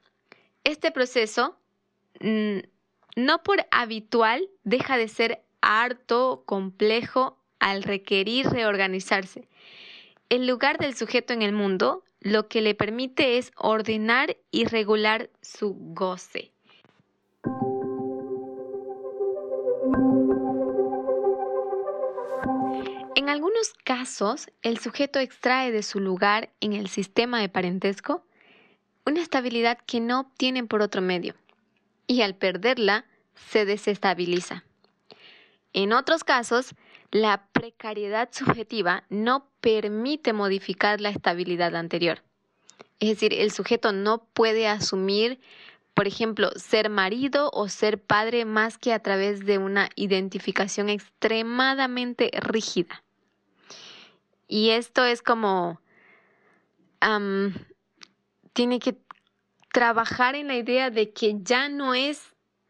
Este 0.66 0.92
proceso 0.92 1.58
mm, 2.20 2.60
no 3.16 3.44
por 3.44 3.66
habitual 3.72 4.50
deja 4.66 4.98
de 4.98 5.08
ser 5.08 5.42
harto, 5.62 6.44
complejo 6.46 7.38
al 7.60 7.84
requerir 7.84 8.48
reorganizarse. 8.48 9.48
El 10.30 10.48
lugar 10.48 10.80
del 10.80 10.96
sujeto 10.96 11.34
en 11.34 11.44
el 11.44 11.54
mundo 11.54 12.04
lo 12.20 12.48
que 12.48 12.62
le 12.62 12.74
permite 12.74 13.38
es 13.38 13.52
ordenar 13.56 14.38
y 14.50 14.66
regular 14.66 15.30
su 15.42 15.76
goce. 15.78 16.52
En 23.16 23.30
algunos 23.30 23.74
casos, 23.84 24.48
el 24.64 24.80
sujeto 24.80 25.20
extrae 25.20 25.72
de 25.72 25.84
su 25.84 26.00
lugar 26.00 26.50
en 26.60 26.74
el 26.74 26.88
sistema 26.88 27.40
de 27.40 27.50
parentesco 27.50 28.26
una 29.06 29.22
estabilidad 29.22 29.78
que 29.86 30.00
no 30.00 30.22
obtiene 30.22 30.64
por 30.64 30.82
otro 30.82 31.04
medio 31.04 31.36
y 32.08 32.22
al 32.22 32.36
perderla 32.36 33.06
se 33.36 33.66
desestabiliza. 33.66 34.64
En 35.74 35.94
otros 35.94 36.24
casos, 36.24 36.74
la 37.12 37.46
precariedad 37.66 38.30
subjetiva 38.32 39.06
no 39.10 39.50
permite 39.60 40.34
modificar 40.34 41.02
la 41.02 41.10
estabilidad 41.10 41.76
anterior. 41.76 42.22
Es 43.00 43.10
decir, 43.10 43.34
el 43.34 43.52
sujeto 43.52 43.92
no 43.92 44.24
puede 44.24 44.68
asumir, 44.68 45.40
por 45.96 46.06
ejemplo, 46.06 46.52
ser 46.58 46.92
marido 46.92 47.50
o 47.54 47.68
ser 47.68 48.00
padre 48.00 48.46
más 48.46 48.78
que 48.78 48.94
a 48.94 49.00
través 49.00 49.48
de 49.48 49.58
una 49.58 49.90
identificación 49.96 50.90
extremadamente 50.90 52.30
rígida. 52.40 53.04
Y 54.48 54.70
esto 54.70 55.04
es 55.04 55.24
como... 55.24 55.82
tiene 58.54 58.80
que 58.80 58.96
trabajar 59.74 60.36
en 60.36 60.48
la 60.48 60.56
idea 60.56 60.92
de 60.92 61.14
que 61.14 61.38
ya 61.42 61.68
no 61.68 61.96
es, 61.96 62.22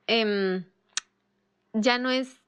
em, 0.07 0.63
ya 1.73 1.97
no 1.97 2.11
es, 2.11 2.44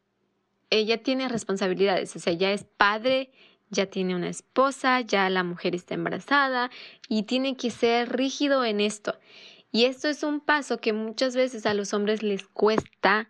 ella 0.70 1.02
tiene 1.02 1.30
responsabilidades, 1.30 2.16
o 2.16 2.20
sea, 2.20 2.34
ya 2.34 2.52
es 2.52 2.64
padre, 2.64 3.32
ya 3.70 3.88
tiene 3.88 4.16
una 4.16 4.30
esposa, 4.30 5.02
ya 5.02 5.30
la 5.30 5.44
mujer 5.44 5.76
está 5.76 5.94
embarazada 5.94 6.70
y 7.10 7.24
tiene 7.24 7.58
que 7.58 7.70
ser 7.70 8.16
rígido 8.16 8.64
en 8.66 8.80
esto. 8.80 9.18
Y 9.72 9.86
esto 9.86 10.08
es 10.08 10.24
un 10.24 10.40
paso 10.40 10.80
que 10.80 10.94
muchas 10.94 11.36
veces 11.36 11.66
a 11.66 11.74
los 11.74 11.94
hombres 11.94 12.24
les 12.24 12.48
cuesta 12.48 13.30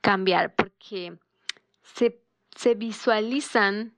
cambiar 0.00 0.54
porque 0.54 1.18
se, 1.82 2.20
se 2.56 2.74
visualizan 2.74 3.94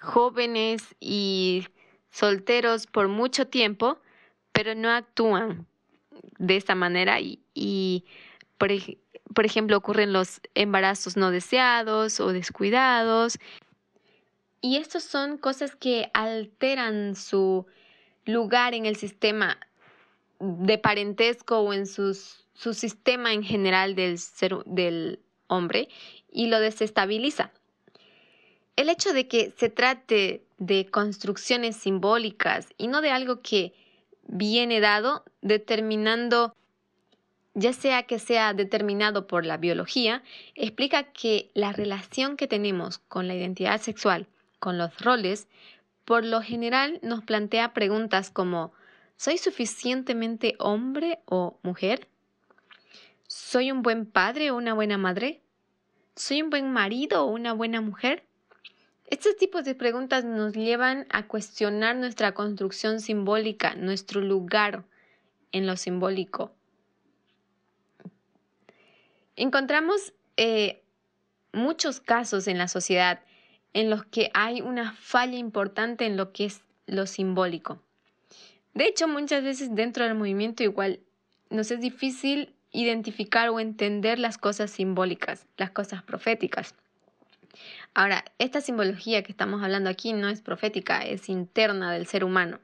jóvenes 0.00 0.82
y 0.98 1.66
solteros 2.10 2.86
por 2.86 3.08
mucho 3.08 3.46
tiempo, 3.46 3.98
pero 4.52 4.74
no 4.74 4.90
actúan 4.90 5.66
de 6.38 6.56
esta 6.56 6.74
manera 6.74 7.18
y, 7.20 8.04
por, 8.58 8.70
por 9.34 9.44
ejemplo, 9.44 9.76
ocurren 9.76 10.12
los 10.12 10.40
embarazos 10.54 11.16
no 11.16 11.30
deseados 11.30 12.20
o 12.20 12.32
descuidados. 12.32 13.38
Y 14.60 14.76
estas 14.76 15.04
son 15.04 15.38
cosas 15.38 15.74
que 15.74 16.10
alteran 16.12 17.14
su 17.14 17.66
lugar 18.26 18.74
en 18.74 18.86
el 18.86 18.96
sistema 18.96 19.58
de 20.38 20.78
parentesco 20.78 21.60
o 21.60 21.72
en 21.72 21.86
su 21.86 22.14
sistema 22.74 23.32
en 23.32 23.42
general 23.42 23.94
del, 23.94 24.18
del 24.66 25.20
hombre 25.46 25.88
y 26.30 26.46
lo 26.46 26.60
desestabiliza. 26.60 27.52
El 28.76 28.88
hecho 28.88 29.12
de 29.12 29.28
que 29.28 29.52
se 29.56 29.68
trate 29.68 30.44
de 30.58 30.86
construcciones 30.86 31.76
simbólicas 31.76 32.68
y 32.78 32.88
no 32.88 33.00
de 33.00 33.10
algo 33.10 33.40
que 33.42 33.74
viene 34.26 34.80
dado 34.80 35.24
determinando, 35.42 36.54
ya 37.60 37.74
sea 37.74 38.04
que 38.04 38.18
sea 38.18 38.54
determinado 38.54 39.26
por 39.26 39.44
la 39.44 39.58
biología, 39.58 40.22
explica 40.54 41.04
que 41.04 41.50
la 41.52 41.72
relación 41.72 42.38
que 42.38 42.46
tenemos 42.46 42.98
con 42.98 43.28
la 43.28 43.34
identidad 43.34 43.80
sexual, 43.80 44.26
con 44.58 44.78
los 44.78 44.98
roles, 44.98 45.46
por 46.06 46.24
lo 46.24 46.40
general 46.40 46.98
nos 47.02 47.22
plantea 47.22 47.74
preguntas 47.74 48.30
como 48.30 48.72
¿Soy 49.16 49.36
suficientemente 49.36 50.54
hombre 50.58 51.18
o 51.26 51.58
mujer? 51.62 52.08
¿Soy 53.26 53.70
un 53.70 53.82
buen 53.82 54.06
padre 54.06 54.50
o 54.50 54.56
una 54.56 54.72
buena 54.72 54.96
madre? 54.96 55.42
¿Soy 56.16 56.40
un 56.40 56.48
buen 56.48 56.72
marido 56.72 57.26
o 57.26 57.30
una 57.30 57.52
buena 57.52 57.82
mujer? 57.82 58.24
Estos 59.04 59.36
tipos 59.36 59.66
de 59.66 59.74
preguntas 59.74 60.24
nos 60.24 60.54
llevan 60.54 61.06
a 61.10 61.26
cuestionar 61.26 61.96
nuestra 61.96 62.32
construcción 62.32 63.00
simbólica, 63.00 63.74
nuestro 63.74 64.22
lugar 64.22 64.84
en 65.52 65.66
lo 65.66 65.76
simbólico. 65.76 66.54
Encontramos 69.40 70.12
eh, 70.36 70.82
muchos 71.54 71.98
casos 71.98 72.46
en 72.46 72.58
la 72.58 72.68
sociedad 72.68 73.20
en 73.72 73.88
los 73.88 74.04
que 74.04 74.30
hay 74.34 74.60
una 74.60 74.92
falla 74.92 75.38
importante 75.38 76.04
en 76.04 76.18
lo 76.18 76.30
que 76.30 76.44
es 76.44 76.60
lo 76.84 77.06
simbólico. 77.06 77.82
De 78.74 78.84
hecho, 78.84 79.08
muchas 79.08 79.42
veces 79.42 79.74
dentro 79.74 80.04
del 80.04 80.14
movimiento 80.14 80.62
igual 80.62 81.00
nos 81.48 81.70
es 81.70 81.80
difícil 81.80 82.54
identificar 82.70 83.48
o 83.48 83.60
entender 83.60 84.18
las 84.18 84.36
cosas 84.36 84.70
simbólicas, 84.70 85.46
las 85.56 85.70
cosas 85.70 86.02
proféticas. 86.02 86.74
Ahora, 87.94 88.26
esta 88.38 88.60
simbología 88.60 89.22
que 89.22 89.32
estamos 89.32 89.62
hablando 89.62 89.88
aquí 89.88 90.12
no 90.12 90.28
es 90.28 90.42
profética, 90.42 91.00
es 91.00 91.30
interna 91.30 91.90
del 91.94 92.06
ser 92.06 92.24
humano, 92.24 92.60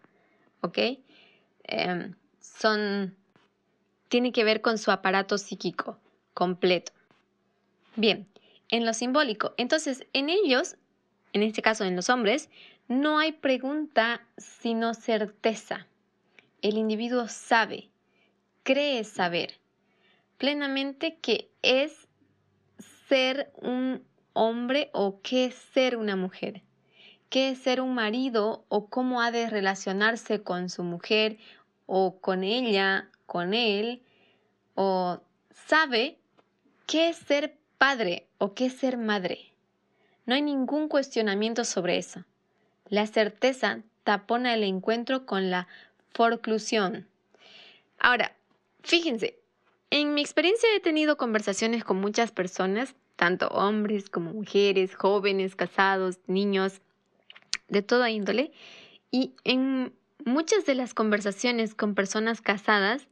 ¿ok? 0.61 0.79
Em, 1.65 2.15
son, 2.39 3.17
tiene 4.11 4.31
que 4.31 4.45
ver 4.45 4.61
con 4.61 4.77
su 4.77 4.91
aparato 4.91 5.39
psíquico 5.39 5.99
completo. 6.37 6.93
Bien, 7.97 8.29
en 8.69 8.85
lo 8.85 8.93
simbólico, 8.93 9.55
entonces 9.57 10.07
en 10.13 10.29
ellos, 10.29 10.77
en 11.33 11.43
este 11.43 11.63
caso 11.63 11.85
en 11.85 11.97
los 11.97 12.11
hombres, 12.11 12.51
no 12.89 13.19
hay 13.19 13.33
pregunta 13.33 14.21
sino 14.37 14.93
certeza. 14.93 15.87
El 16.61 16.77
individuo 16.77 17.27
sabe, 17.29 17.89
cree 18.65 19.03
saber 19.05 19.55
plenamente 20.37 21.17
que 21.23 21.49
es 21.63 22.07
ser 23.09 23.51
un 23.55 24.05
hombre 24.35 24.91
o 24.93 25.23
qué 25.23 25.47
es 25.47 25.55
ser 25.55 25.97
una 25.97 26.17
mujer, 26.17 26.61
qué 27.31 27.49
es 27.49 27.59
ser 27.59 27.81
un 27.81 27.95
marido 27.95 28.67
o 28.69 28.91
cómo 28.91 29.23
ha 29.23 29.31
de 29.31 29.49
relacionarse 29.49 30.43
con 30.43 30.69
su 30.69 30.83
mujer 30.85 31.39
o 31.87 32.21
con 32.21 32.45
ella, 32.45 33.09
con 33.25 33.55
él, 33.55 34.03
o 34.75 35.23
sabe 35.51 36.19
qué 36.87 37.09
es 37.09 37.17
ser 37.17 37.57
padre 37.79 38.27
o 38.39 38.55
qué 38.55 38.67
es 38.67 38.75
ser 38.75 38.97
madre. 38.97 39.53
No 40.25 40.35
hay 40.35 40.43
ningún 40.43 40.89
cuestionamiento 40.89 41.65
sobre 41.65 41.99
eso. 41.99 42.25
La 42.89 43.07
certeza 43.07 43.83
tapona 44.05 44.55
el 44.55 44.63
encuentro 44.63 45.27
con 45.27 45.51
la 45.51 45.69
forclusión. 46.15 47.07
Ahora, 47.99 48.35
fíjense, 48.83 49.39
en 49.91 50.15
mi 50.15 50.21
experiencia 50.21 50.69
he 50.75 50.81
tenido 50.81 51.17
conversaciones 51.17 51.85
con 51.85 52.01
muchas 52.01 52.33
personas 52.33 52.95
tanto 53.17 53.49
hombres 53.49 54.09
como 54.11 54.33
mujeres, 54.33 54.95
jóvenes, 54.95 55.57
casados, 55.57 56.19
niños, 56.27 56.81
de 57.69 57.83
toda 57.83 58.11
índole. 58.11 58.53
Y 59.11 59.33
en 59.45 59.93
muchas 60.25 60.67
de 60.67 60.75
las 60.75 60.95
conversaciones 60.95 61.75
con 61.75 61.95
personas 61.95 62.41
casadas, 62.41 63.09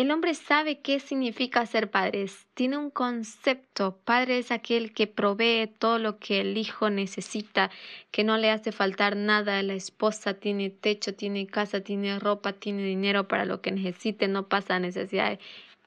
el 0.00 0.10
hombre 0.12 0.32
sabe 0.32 0.80
qué 0.80 0.98
significa 0.98 1.66
ser 1.66 1.90
padres, 1.90 2.46
tiene 2.54 2.78
un 2.78 2.88
concepto. 2.88 4.00
Padre 4.02 4.38
es 4.38 4.50
aquel 4.50 4.94
que 4.94 5.06
provee 5.06 5.70
todo 5.78 5.98
lo 5.98 6.18
que 6.18 6.40
el 6.40 6.56
hijo 6.56 6.88
necesita, 6.88 7.70
que 8.10 8.24
no 8.24 8.38
le 8.38 8.50
hace 8.50 8.72
faltar 8.72 9.14
nada. 9.14 9.62
La 9.62 9.74
esposa 9.74 10.32
tiene 10.32 10.70
techo, 10.70 11.14
tiene 11.14 11.46
casa, 11.46 11.82
tiene 11.82 12.18
ropa, 12.18 12.54
tiene 12.54 12.82
dinero 12.82 13.28
para 13.28 13.44
lo 13.44 13.60
que 13.60 13.72
necesite, 13.72 14.26
no 14.26 14.48
pasa 14.48 14.78
necesidad. 14.78 15.38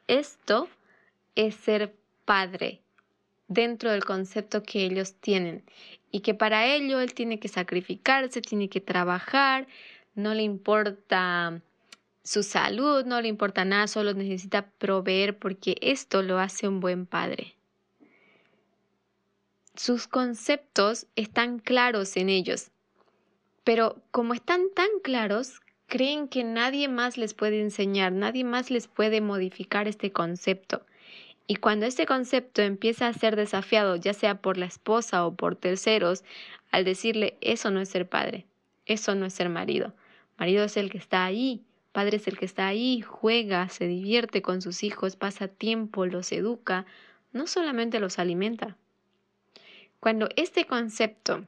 Esto 0.07 0.69
es 1.33 1.55
ser 1.55 1.95
padre 2.23 2.81
dentro 3.47 3.89
del 3.89 4.05
concepto 4.05 4.61
que 4.61 4.85
ellos 4.85 5.15
tienen 5.15 5.63
y 6.11 6.19
que 6.19 6.35
para 6.35 6.67
ello 6.67 6.99
él 6.99 7.15
tiene 7.15 7.39
que 7.39 7.47
sacrificarse, 7.47 8.41
tiene 8.41 8.69
que 8.69 8.79
trabajar, 8.79 9.65
no 10.13 10.35
le 10.35 10.43
importa 10.43 11.63
su 12.23 12.43
salud, 12.43 13.05
no 13.05 13.21
le 13.21 13.27
importa 13.27 13.65
nada, 13.65 13.87
solo 13.87 14.13
necesita 14.13 14.65
proveer 14.65 15.37
porque 15.37 15.75
esto 15.81 16.21
lo 16.23 16.39
hace 16.39 16.67
un 16.67 16.79
buen 16.79 17.05
padre. 17.05 17.55
Sus 19.75 20.07
conceptos 20.07 21.07
están 21.15 21.59
claros 21.59 22.15
en 22.15 22.29
ellos, 22.29 22.71
pero 23.63 24.01
como 24.11 24.33
están 24.33 24.67
tan 24.73 24.87
claros, 25.03 25.61
creen 25.87 26.27
que 26.27 26.43
nadie 26.43 26.87
más 26.87 27.17
les 27.17 27.33
puede 27.33 27.59
enseñar, 27.59 28.11
nadie 28.11 28.43
más 28.43 28.71
les 28.71 28.87
puede 28.87 29.19
modificar 29.19 29.87
este 29.87 30.11
concepto. 30.11 30.85
Y 31.45 31.57
cuando 31.57 31.85
este 31.85 32.05
concepto 32.05 32.61
empieza 32.61 33.07
a 33.07 33.13
ser 33.13 33.35
desafiado, 33.35 33.97
ya 33.97 34.13
sea 34.13 34.41
por 34.41 34.57
la 34.57 34.65
esposa 34.65 35.25
o 35.25 35.35
por 35.35 35.55
terceros, 35.55 36.23
al 36.71 36.85
decirle, 36.85 37.37
eso 37.41 37.69
no 37.69 37.81
es 37.81 37.89
ser 37.89 38.07
padre, 38.07 38.45
eso 38.85 39.13
no 39.13 39.25
es 39.25 39.33
ser 39.33 39.49
marido. 39.49 39.93
Marido 40.37 40.63
es 40.63 40.77
el 40.77 40.89
que 40.89 40.97
está 40.97 41.25
ahí, 41.25 41.61
padre 41.93 42.17
es 42.17 42.27
el 42.27 42.37
que 42.37 42.45
está 42.45 42.67
ahí, 42.67 43.01
juega, 43.01 43.69
se 43.69 43.87
divierte 43.87 44.41
con 44.41 44.61
sus 44.61 44.83
hijos, 44.83 45.15
pasa 45.15 45.47
tiempo, 45.47 46.05
los 46.05 46.31
educa, 46.33 46.85
no 47.31 47.47
solamente 47.47 47.99
los 48.01 48.19
alimenta. 48.19 48.75
Cuando 50.01 50.27
este 50.35 50.65
concepto 50.65 51.45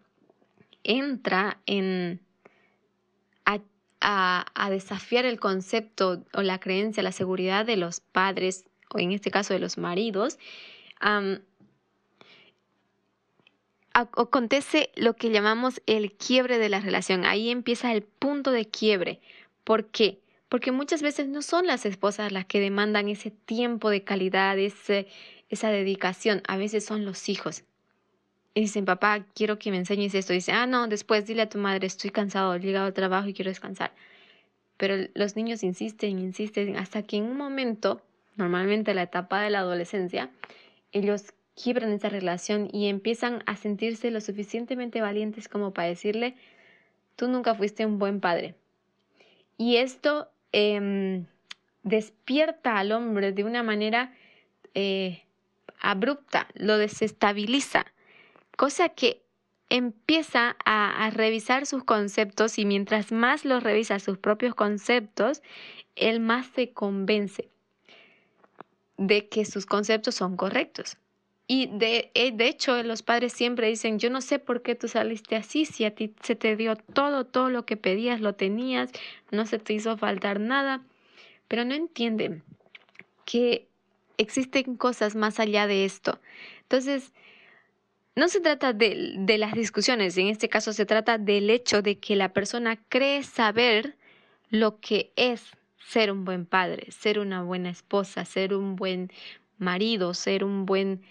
entra 0.83 1.59
en 1.65 2.21
a, 4.07 4.69
desafiar 4.69 5.25
el 5.25 5.39
concepto 5.39 6.23
o 6.33 6.41
la 6.43 6.59
creencia, 6.59 7.01
la 7.01 7.11
seguridad 7.11 7.65
de 7.65 7.75
los 7.75 8.01
padres 8.01 8.65
o 8.89 8.99
en 8.99 9.11
este 9.11 9.31
caso 9.31 9.53
de 9.53 9.59
los 9.59 9.79
maridos, 9.79 10.37
acontece 13.93 14.91
lo 14.95 15.15
que 15.15 15.31
llamamos 15.31 15.81
el 15.87 16.11
quiebre 16.11 16.59
de 16.59 16.69
la 16.69 16.81
relación. 16.81 17.25
Ahí 17.25 17.49
empieza 17.49 17.93
el 17.93 18.03
punto 18.03 18.51
de 18.51 18.65
quiebre. 18.65 19.21
¿Por 19.63 19.87
qué? 19.87 20.19
Porque 20.55 20.71
muchas 20.71 21.01
veces 21.01 21.27
no 21.27 21.41
son 21.41 21.67
las 21.67 21.85
esposas 21.85 22.31
las 22.31 22.45
que 22.45 22.61
demandan 22.61 23.09
ese 23.09 23.29
tiempo 23.29 23.89
de 23.89 24.05
calidad, 24.05 24.57
esa 24.57 25.69
dedicación. 25.69 26.41
A 26.47 26.55
veces 26.55 26.85
son 26.85 27.03
los 27.03 27.27
hijos. 27.27 27.65
Y 28.53 28.61
dicen, 28.61 28.85
papá, 28.85 29.25
quiero 29.35 29.59
que 29.59 29.69
me 29.69 29.75
enseñes 29.75 30.15
esto. 30.15 30.31
Y 30.31 30.37
dice, 30.37 30.53
ah, 30.53 30.65
no, 30.65 30.87
después 30.87 31.25
dile 31.25 31.41
a 31.41 31.49
tu 31.49 31.57
madre, 31.57 31.87
estoy 31.87 32.09
cansado, 32.09 32.55
he 32.55 32.61
llegado 32.61 32.85
al 32.85 32.93
trabajo 32.93 33.27
y 33.27 33.33
quiero 33.33 33.51
descansar. 33.51 33.91
Pero 34.77 35.09
los 35.13 35.35
niños 35.35 35.61
insisten, 35.61 36.19
insisten, 36.19 36.77
hasta 36.77 37.03
que 37.03 37.17
en 37.17 37.25
un 37.25 37.35
momento 37.35 38.01
normalmente 38.37 38.93
la 38.93 39.01
etapa 39.01 39.41
de 39.41 39.49
la 39.49 39.59
adolescencia, 39.59 40.31
ellos 40.93 41.33
quiebran 41.61 41.91
esa 41.91 42.07
relación 42.07 42.69
y 42.71 42.87
empiezan 42.87 43.43
a 43.45 43.57
sentirse 43.57 44.09
lo 44.09 44.21
suficientemente 44.21 45.01
valientes 45.01 45.49
como 45.49 45.73
para 45.73 45.89
decirle, 45.89 46.37
tú 47.17 47.27
nunca 47.27 47.55
fuiste 47.55 47.85
un 47.85 47.99
buen 47.99 48.21
padre. 48.21 48.55
Y 49.57 49.77
esto 49.77 50.29
em, 50.55 51.25
despierta 51.83 52.79
al 52.79 52.93
hombre 52.93 53.33
de 53.33 53.43
una 53.43 53.61
manera 53.61 54.13
eh, 54.73 55.23
abrupta, 55.81 56.47
lo 56.53 56.77
desestabiliza, 56.77 57.85
cosa 58.55 58.87
que 58.87 59.21
empieza 59.69 60.55
a, 60.63 61.05
a, 61.05 61.09
revisar 61.09 61.65
sus 61.65 61.83
conceptos 61.83 62.57
y 62.57 62.63
mientras 62.63 63.11
más 63.11 63.43
lo 63.43 63.59
revisa 63.59 63.99
sus 63.99 64.17
propios 64.17 64.55
conceptos, 64.55 65.41
él 65.97 66.21
más 66.21 66.47
se 66.47 66.71
convence 66.71 67.49
de 68.97 69.27
que 69.27 69.43
sus 69.43 69.65
conceptos 69.65 70.15
son 70.15 70.37
correctos. 70.37 70.95
Y 71.47 71.67
de, 71.67 72.11
eh, 72.15 72.31
de 72.31 72.47
hecho, 72.47 72.81
los 72.81 73.03
padres 73.03 73.33
siempre 73.33 73.67
dicen, 73.67 73.99
yo 73.99 74.09
no 74.09 74.21
sé 74.21 74.39
por 74.39 74.63
qué 74.63 74.73
tú 74.73 74.87
saliste 74.87 75.35
así, 75.35 75.65
si 75.65 75.85
a 75.85 75.93
ti 75.93 76.13
se 76.23 76.35
te 76.35 76.55
dio 76.55 76.75
todo, 76.75 77.25
todo 77.25 77.49
lo 77.49 77.65
que 77.65 77.77
pedías, 77.77 78.19
lo 78.19 78.33
tenías, 78.33 78.91
no 79.31 79.45
se 79.45 79.59
te 79.59 79.73
hizo 79.73 79.95
faltar 79.95 80.39
nada, 80.39 80.81
pero 81.47 81.63
no 81.63 81.75
entienden 81.75 82.43
que 83.25 83.67
existen 84.17 84.75
cosas 84.75 85.15
más 85.15 85.39
allá 85.39 85.67
de 85.67 85.85
esto. 85.85 86.19
Entonces, 86.63 87.13
no 88.15 88.27
se 88.27 88.39
trata 88.39 88.73
de, 88.73 89.13
de 89.17 89.37
las 89.37 89.53
discusiones, 89.53 90.17
en 90.17 90.27
este 90.27 90.49
caso 90.49 90.73
se 90.73 90.85
trata 90.87 91.19
del 91.19 91.49
hecho 91.51 91.83
de 91.83 91.99
que 91.99 92.15
la 92.15 92.33
persona 92.33 92.77
cree 92.89 93.21
saber 93.21 93.95
lo 94.49 94.79
que 94.79 95.11
es 95.15 95.43
ser 95.77 96.11
un 96.11 96.25
buen 96.25 96.47
padre, 96.47 96.91
ser 96.91 97.19
una 97.19 97.43
buena 97.43 97.69
esposa, 97.69 98.25
ser 98.25 98.55
un 98.55 98.75
buen 98.75 99.11
marido, 99.57 100.13
ser 100.13 100.43
un 100.43 100.65
buen 100.65 101.01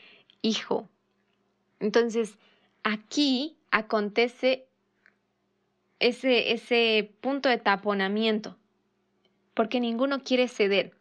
hijo. 0.45 0.89
Entonces, 1.81 2.39
aquí 2.83 3.57
acontece 3.71 4.67
ese, 5.99 6.53
ese 6.53 7.15
punto 7.21 7.49
de 7.49 7.59
taponamiento, 7.59 8.57
porque 9.55 9.81
ninguno 9.81 10.23
quiere 10.23 10.47
ceder, 10.49 10.93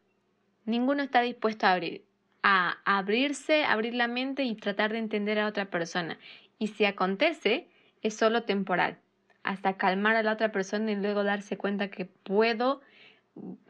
ninguno 0.65 1.03
está 1.03 1.21
dispuesto 1.21 1.67
a 1.67 1.73
abrir, 1.73 2.05
a 2.41 2.77
abrirse, 2.85 3.65
abrir 3.65 3.93
la 3.93 4.07
mente 4.07 4.43
y 4.43 4.55
tratar 4.55 4.93
de 4.93 4.99
entender 4.99 5.39
a 5.39 5.47
otra 5.47 5.69
persona. 5.69 6.17
Y 6.57 6.67
si 6.67 6.85
acontece, 6.85 7.67
es 8.01 8.15
solo 8.15 8.43
temporal, 8.43 8.97
hasta 9.43 9.75
calmar 9.75 10.15
a 10.15 10.23
la 10.23 10.33
otra 10.33 10.53
persona 10.53 10.91
y 10.91 10.95
luego 10.95 11.23
darse 11.23 11.57
cuenta 11.57 11.89
que 11.89 12.05
puedo 12.05 12.81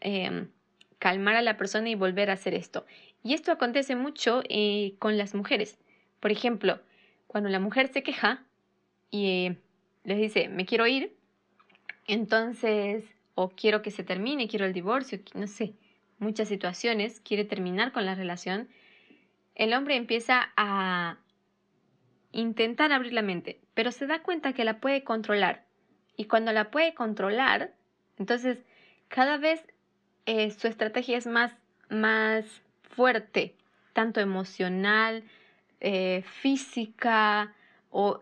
em, 0.02 0.50
calmar 1.00 1.36
a 1.36 1.42
la 1.42 1.58
persona 1.58 1.90
y 1.90 1.96
volver 1.96 2.30
a 2.30 2.34
hacer 2.34 2.54
esto. 2.54 2.86
Y 3.24 3.34
esto 3.34 3.52
acontece 3.52 3.96
mucho 3.96 4.42
eh, 4.50 4.96
con 5.00 5.18
las 5.18 5.34
mujeres. 5.34 5.80
Por 6.20 6.32
ejemplo, 6.32 6.80
cuando 7.28 7.50
la 7.50 7.60
mujer 7.60 7.88
se 7.88 8.04
queja 8.04 8.44
y 9.10 9.28
eh, 9.28 9.58
les 10.04 10.18
dice, 10.18 10.50
me 10.50 10.66
quiero 10.66 10.86
ir, 10.88 11.16
entonces, 12.06 13.06
o 13.36 13.50
quiero 13.50 13.82
que 13.82 13.92
se 13.92 14.04
termine, 14.04 14.48
quiero 14.48 14.66
el 14.66 14.74
divorcio, 14.74 15.20
no 15.34 15.48
sé, 15.48 15.74
muchas 16.20 16.50
situaciones, 16.50 17.22
quiere 17.22 17.46
terminar 17.46 17.94
con 17.94 18.06
la 18.06 18.16
relación, 18.16 18.68
el 19.56 19.74
hombre 19.74 19.96
empieza 19.96 20.52
a 20.58 21.18
intentar 22.32 22.92
abrir 22.92 23.14
la 23.14 23.22
mente, 23.22 23.62
pero 23.74 23.92
se 23.92 24.08
da 24.08 24.22
cuenta 24.22 24.54
que 24.54 24.66
la 24.66 24.80
puede 24.80 25.04
controlar. 25.04 25.66
Y 26.18 26.26
cuando 26.26 26.52
la 26.52 26.72
puede 26.72 26.94
controlar, 26.94 27.74
entonces 28.18 28.60
cada 29.08 29.38
vez 29.38 29.66
eh, 30.26 30.52
su 30.52 30.68
estrategia 30.68 31.18
es 31.18 31.28
más, 31.28 31.56
más 31.90 32.63
fuerte, 32.96 33.56
tanto 33.94 34.20
emocional, 34.20 35.24
eh, 35.80 36.24
física 36.42 37.54
o 37.90 38.22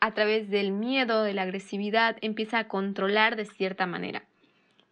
a 0.00 0.12
través 0.12 0.50
del 0.50 0.72
miedo, 0.72 1.22
de 1.22 1.32
la 1.32 1.42
agresividad, 1.42 2.16
empieza 2.22 2.58
a 2.58 2.68
controlar 2.68 3.36
de 3.36 3.44
cierta 3.44 3.86
manera. 3.86 4.24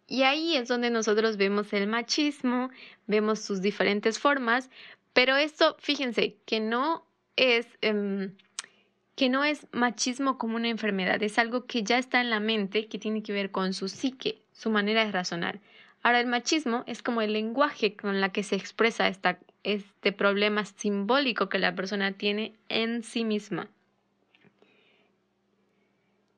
Y 0.07 0.23
ahí 0.23 0.55
es 0.55 0.67
donde 0.67 0.89
nosotros 0.89 1.37
vemos 1.37 1.71
el 1.73 1.87
machismo, 1.87 2.69
vemos 3.07 3.39
sus 3.39 3.61
diferentes 3.61 4.19
formas, 4.19 4.69
pero 5.13 5.35
esto, 5.35 5.75
fíjense, 5.79 6.37
que 6.45 6.59
no 6.59 7.05
es, 7.35 7.67
em, 7.81 8.33
que 9.15 9.29
no 9.29 9.43
es 9.43 9.67
machismo 9.71 10.37
como 10.37 10.55
una 10.55 10.69
enfermedad, 10.69 11.21
es 11.23 11.37
algo 11.37 11.65
que 11.65 11.83
ya 11.83 11.97
está 11.97 12.21
en 12.21 12.29
la 12.29 12.39
mente, 12.39 12.87
que 12.87 12.99
tiene 12.99 13.23
que 13.23 13.33
ver 13.33 13.51
con 13.51 13.73
su 13.73 13.87
psique, 13.87 14.41
su 14.51 14.69
manera 14.69 15.05
de 15.05 15.11
razonar. 15.11 15.59
Ahora, 16.03 16.19
el 16.19 16.27
machismo 16.27 16.83
es 16.87 17.03
como 17.03 17.21
el 17.21 17.33
lenguaje 17.33 17.95
con 17.95 18.21
la 18.21 18.31
que 18.31 18.43
se 18.43 18.55
expresa 18.55 19.07
este 19.63 20.11
problema 20.11 20.65
simbólico 20.65 21.49
que 21.49 21.59
la 21.59 21.75
persona 21.75 22.13
tiene 22.13 22.53
en 22.69 23.03
sí 23.03 23.23
misma. 23.23 23.69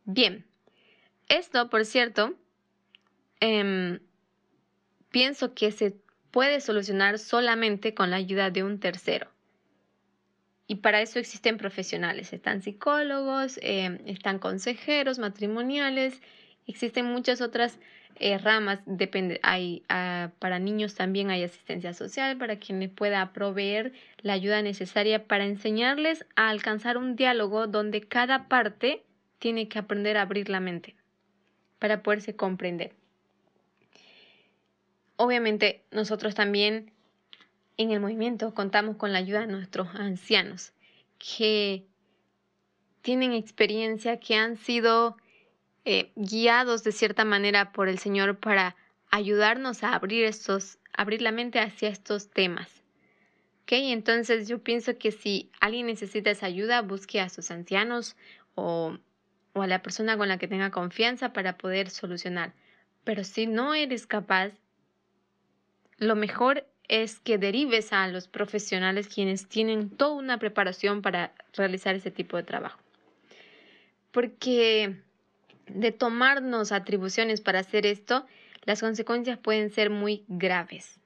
Bien, 0.05 0.45
esto, 1.30 1.70
por 1.70 1.86
cierto, 1.86 2.36
em, 3.39 3.99
pienso 5.09 5.53
que 5.53 5.72
se 5.72 5.95
puede 6.32 6.59
solucionar 6.59 7.20
solamente 7.20 7.93
con 7.93 8.09
la 8.09 8.18
ayuda 8.18 8.49
de 8.49 8.64
un 8.64 8.80
tercero. 8.80 9.30
Y 10.68 10.76
para 10.76 11.01
eso 11.01 11.20
existen 11.20 11.57
profesionales, 11.57 12.34
están 12.34 12.61
psicólogos, 12.61 13.59
em, 13.61 13.99
están 14.05 14.39
consejeros 14.39 15.20
matrimoniales, 15.20 16.22
existen 16.68 17.05
muchas 17.05 17.41
otras 17.41 17.80
eh, 18.20 18.38
ramas, 18.38 18.80
depende, 18.86 19.39
hay, 19.43 19.84
ah, 19.89 20.32
para 20.39 20.59
niños 20.59 20.95
también 20.95 21.32
hay 21.32 21.43
asistencia 21.43 21.93
social 21.93 22.38
para 22.38 22.57
quien 22.57 22.89
pueda 22.89 23.34
proveer 23.34 23.93
la 24.22 24.34
ayuda 24.34 24.61
necesaria 24.61 25.28
para 25.28 25.45
enseñarles 25.45 26.26
a 26.36 26.49
alcanzar 26.49 26.97
un 26.97 27.16
diálogo 27.16 27.68
donde 27.68 28.01
cada 28.01 28.47
parte 28.47 29.03
tiene 29.39 29.68
que 29.68 29.80
aprender 29.80 30.18
a 30.18 30.22
abrir 30.22 30.49
la 30.49 30.59
mente 30.59 30.95
para 31.80 32.03
poderse 32.03 32.36
comprender. 32.36 32.93
Obviamente 35.16 35.84
nosotros 35.91 36.36
también 36.36 36.91
en 37.78 37.91
el 37.91 37.99
movimiento 37.99 38.53
contamos 38.53 38.95
con 38.97 39.11
la 39.11 39.20
ayuda 39.20 39.41
de 39.41 39.47
nuestros 39.47 39.89
ancianos 39.95 40.74
que 41.18 41.86
tienen 43.01 43.34
experiencia, 43.34 44.20
que 44.20 44.36
han 44.36 44.57
sido 44.57 45.18
eh, 45.86 46.12
guiados 46.16 46.84
de 46.84 46.92
cierta 46.92 47.26
manera 47.26 47.72
por 47.72 47.90
el 47.90 48.00
Señor 48.00 48.38
para 48.38 48.76
ayudarnos 49.12 49.84
a 49.84 49.94
abrir 49.94 50.24
estos, 50.26 50.80
abrir 50.94 51.22
la 51.22 51.32
mente 51.32 51.60
hacia 51.60 51.90
estos 51.90 52.30
temas. 52.30 52.84
¿Ok? 53.64 53.74
Entonces 53.74 54.48
yo 54.48 54.60
pienso 54.60 54.98
que 54.98 55.12
si 55.12 55.52
alguien 55.60 55.88
necesita 55.88 56.32
esa 56.32 56.48
ayuda, 56.48 56.82
busque 56.82 57.22
a 57.22 57.30
sus 57.30 57.52
ancianos 57.52 58.16
o, 58.56 58.98
o 59.54 59.62
a 59.62 59.68
la 59.68 59.82
persona 59.82 60.18
con 60.18 60.28
la 60.28 60.38
que 60.38 60.48
tenga 60.48 60.72
confianza 60.72 61.34
para 61.34 61.58
poder 61.58 61.90
solucionar. 61.90 62.54
Pero 63.04 63.24
si 63.24 63.48
no 63.48 63.74
eres 63.74 64.08
capaz, 64.08 64.52
lo 65.98 66.16
mejor 66.16 66.66
es 66.88 67.20
que 67.20 67.38
derives 67.38 67.94
a 67.94 68.08
los 68.08 68.28
profesionales 68.28 69.08
quienes 69.08 69.48
tienen 69.48 69.90
toda 69.90 70.14
una 70.14 70.40
preparación 70.40 71.02
para 71.02 71.34
realizar 71.54 71.96
ese 71.96 72.12
tipo 72.12 72.38
de 72.38 72.44
trabajo. 72.44 72.80
Porque 74.12 74.98
de 75.68 75.91
tomarnos 75.91 76.72
atribuciones 76.72 77.41
para 77.41 77.59
hacer 77.59 77.86
esto, 77.86 78.26
las 78.66 78.82
consecuencias 78.82 79.38
pueden 79.38 79.70
ser 79.70 79.89
muy 79.89 80.24
graves. 80.28 80.99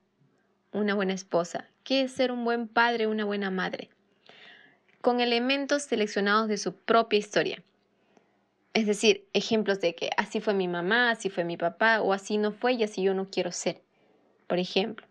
una 0.72 0.94
buena 0.94 1.12
esposa, 1.12 1.68
qué 1.84 2.02
es 2.02 2.12
ser 2.12 2.32
un 2.32 2.44
buen 2.44 2.66
padre, 2.66 3.06
una 3.06 3.24
buena 3.24 3.50
madre, 3.50 3.90
con 5.00 5.20
elementos 5.20 5.84
seleccionados 5.84 6.48
de 6.48 6.56
su 6.56 6.74
propia 6.74 7.18
historia. 7.18 7.62
Es 8.74 8.86
decir, 8.86 9.28
ejemplos 9.34 9.80
de 9.80 9.94
que 9.94 10.10
así 10.16 10.40
fue 10.40 10.54
mi 10.54 10.66
mamá, 10.66 11.10
así 11.10 11.28
fue 11.28 11.44
mi 11.44 11.56
papá, 11.56 12.00
o 12.00 12.12
así 12.12 12.38
no 12.38 12.52
fue 12.52 12.72
y 12.72 12.82
así 12.82 13.02
yo 13.02 13.14
no 13.14 13.28
quiero 13.30 13.52
ser. 13.52 13.82
Por 14.46 14.58
ejemplo, 14.58 15.06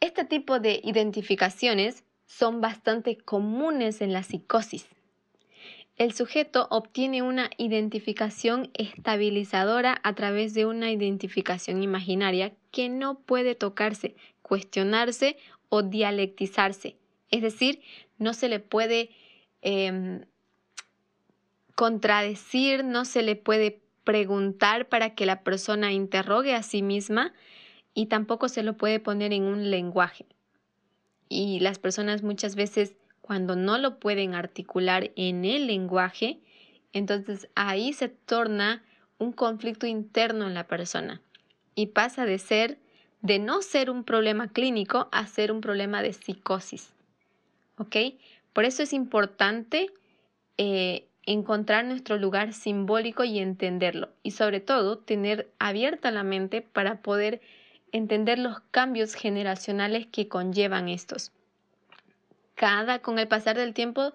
este 0.00 0.24
tipo 0.24 0.58
de 0.58 0.80
identificaciones 0.82 2.02
son 2.38 2.62
bastante 2.62 3.18
comunes 3.18 4.00
en 4.00 4.12
la 4.14 4.22
psicosis. 4.22 4.88
El 5.96 6.14
sujeto 6.14 6.66
obtiene 6.70 7.20
una 7.20 7.50
identificación 7.58 8.70
estabilizadora 8.72 10.00
a 10.02 10.14
través 10.14 10.54
de 10.54 10.64
una 10.64 10.90
identificación 10.90 11.82
imaginaria 11.82 12.54
que 12.70 12.88
no 12.88 13.20
puede 13.20 13.54
tocarse, 13.54 14.16
cuestionarse 14.40 15.36
o 15.68 15.82
dialectizarse. 15.82 16.96
Es 17.30 17.42
decir, 17.42 17.82
no 18.18 18.32
se 18.32 18.48
le 18.48 18.60
puede 18.60 19.10
em, 19.60 20.24
contradecir, 21.74 22.82
no 22.82 23.04
se 23.04 23.22
le 23.22 23.36
puede 23.36 23.82
preguntar 24.04 24.88
para 24.88 25.14
que 25.14 25.26
la 25.26 25.44
persona 25.44 25.92
interrogue 25.92 26.54
a 26.54 26.62
sí 26.62 26.80
misma 26.80 27.34
y 27.92 28.06
tampoco 28.06 28.48
se 28.48 28.62
lo 28.62 28.78
puede 28.78 29.00
poner 29.00 29.34
en 29.34 29.42
un 29.42 29.70
lenguaje 29.70 30.24
y 31.32 31.60
las 31.60 31.78
personas 31.78 32.22
muchas 32.22 32.54
veces 32.54 32.94
cuando 33.20 33.56
no 33.56 33.78
lo 33.78 33.98
pueden 33.98 34.34
articular 34.34 35.10
en 35.16 35.44
el 35.44 35.66
lenguaje, 35.66 36.40
entonces 36.92 37.48
ahí 37.54 37.92
se 37.92 38.08
torna 38.08 38.84
un 39.18 39.32
conflicto 39.32 39.86
interno 39.86 40.46
en 40.46 40.54
la 40.54 40.66
persona 40.66 41.22
y 41.74 41.86
pasa 41.86 42.26
de 42.26 42.38
ser, 42.38 42.78
de 43.22 43.38
no 43.38 43.62
ser 43.62 43.88
un 43.88 44.04
problema 44.04 44.48
clínico 44.48 45.08
a 45.12 45.26
ser 45.26 45.52
un 45.52 45.60
problema 45.60 46.02
de 46.02 46.12
psicosis. 46.12 46.92
¿Ok? 47.78 47.96
Por 48.52 48.64
eso 48.64 48.82
es 48.82 48.92
importante 48.92 49.90
eh, 50.58 51.08
encontrar 51.24 51.84
nuestro 51.84 52.18
lugar 52.18 52.52
simbólico 52.52 53.24
y 53.24 53.38
entenderlo 53.38 54.10
y 54.22 54.32
sobre 54.32 54.60
todo 54.60 54.98
tener 54.98 55.50
abierta 55.58 56.10
la 56.10 56.24
mente 56.24 56.60
para 56.60 57.00
poder 57.00 57.40
entender 57.92 58.38
los 58.38 58.60
cambios 58.70 59.14
generacionales 59.14 60.06
que 60.06 60.28
conllevan 60.28 60.88
estos. 60.88 61.30
Cada, 62.54 63.00
con 63.00 63.18
el 63.18 63.28
pasar 63.28 63.56
del 63.56 63.74
tiempo, 63.74 64.12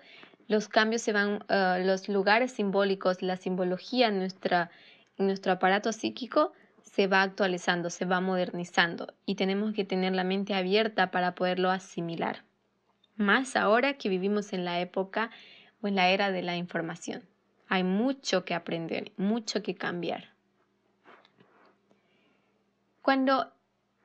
los 0.48 0.68
cambios 0.68 1.02
se 1.02 1.14
van, 1.14 1.44
uh, 1.50 1.86
los 1.86 2.10
lugares 2.10 2.52
simbólicos, 2.52 3.22
la 3.22 3.38
simbología 3.38 4.08
en, 4.08 4.20
nuestra, 4.20 4.72
en 5.18 5.28
nuestro 5.28 5.52
aparato 5.52 5.92
psíquico 5.92 6.54
se 6.82 7.08
va 7.08 7.22
actualizando, 7.22 7.90
se 7.90 8.06
va 8.06 8.22
modernizando 8.22 9.14
y 9.26 9.36
tenemos 9.36 9.74
que 9.74 9.86
tener 9.86 10.14
la 10.14 10.24
mente 10.24 10.56
abierta 10.56 11.12
para 11.12 11.36
poderlo 11.36 11.70
asimilar. 11.70 12.44
Más 13.18 13.56
ahora 13.56 13.96
que 13.96 14.10
vivimos 14.10 14.54
en 14.54 14.64
la 14.64 14.80
época 14.80 15.30
o 15.82 15.88
en 15.88 15.96
la 15.96 16.10
era 16.10 16.32
de 16.32 16.42
la 16.42 16.56
información. 16.56 17.24
Hay 17.68 17.84
mucho 17.84 18.46
que 18.46 18.54
aprender, 18.54 19.12
mucho 19.18 19.62
que 19.62 19.76
cambiar. 19.76 20.30
Cuando 23.02 23.52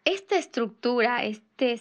esta 0.05 0.37
estructura, 0.37 1.25
este, 1.25 1.81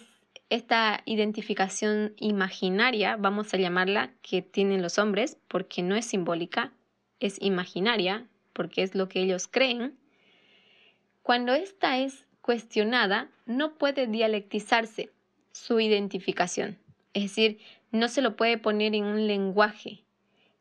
esta 0.49 1.01
identificación 1.05 2.13
imaginaria, 2.17 3.15
vamos 3.15 3.53
a 3.53 3.57
llamarla, 3.57 4.13
que 4.21 4.41
tienen 4.41 4.81
los 4.81 4.97
hombres, 4.99 5.37
porque 5.47 5.81
no 5.81 5.95
es 5.95 6.05
simbólica, 6.05 6.73
es 7.19 7.41
imaginaria, 7.41 8.27
porque 8.53 8.83
es 8.83 8.95
lo 8.95 9.07
que 9.07 9.21
ellos 9.21 9.47
creen, 9.47 9.97
cuando 11.23 11.53
esta 11.53 11.99
es 11.99 12.25
cuestionada, 12.41 13.29
no 13.45 13.75
puede 13.75 14.07
dialectizarse 14.07 15.11
su 15.51 15.79
identificación. 15.79 16.79
Es 17.13 17.23
decir, 17.23 17.59
no 17.91 18.07
se 18.07 18.21
lo 18.21 18.35
puede 18.35 18.57
poner 18.57 18.95
en 18.95 19.03
un 19.03 19.27
lenguaje. 19.27 20.03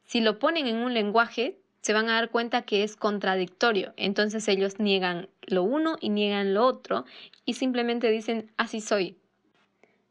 Si 0.04 0.20
lo 0.20 0.38
ponen 0.38 0.66
en 0.66 0.76
un 0.76 0.92
lenguaje, 0.92 1.58
se 1.80 1.92
van 1.92 2.08
a 2.08 2.14
dar 2.14 2.30
cuenta 2.30 2.62
que 2.62 2.82
es 2.82 2.96
contradictorio. 2.96 3.92
Entonces 3.96 4.46
ellos 4.48 4.78
niegan 4.78 5.28
lo 5.42 5.62
uno 5.62 5.96
y 6.00 6.10
niegan 6.10 6.54
lo 6.54 6.66
otro 6.66 7.04
y 7.44 7.54
simplemente 7.54 8.10
dicen 8.10 8.50
así 8.56 8.80
soy. 8.80 9.16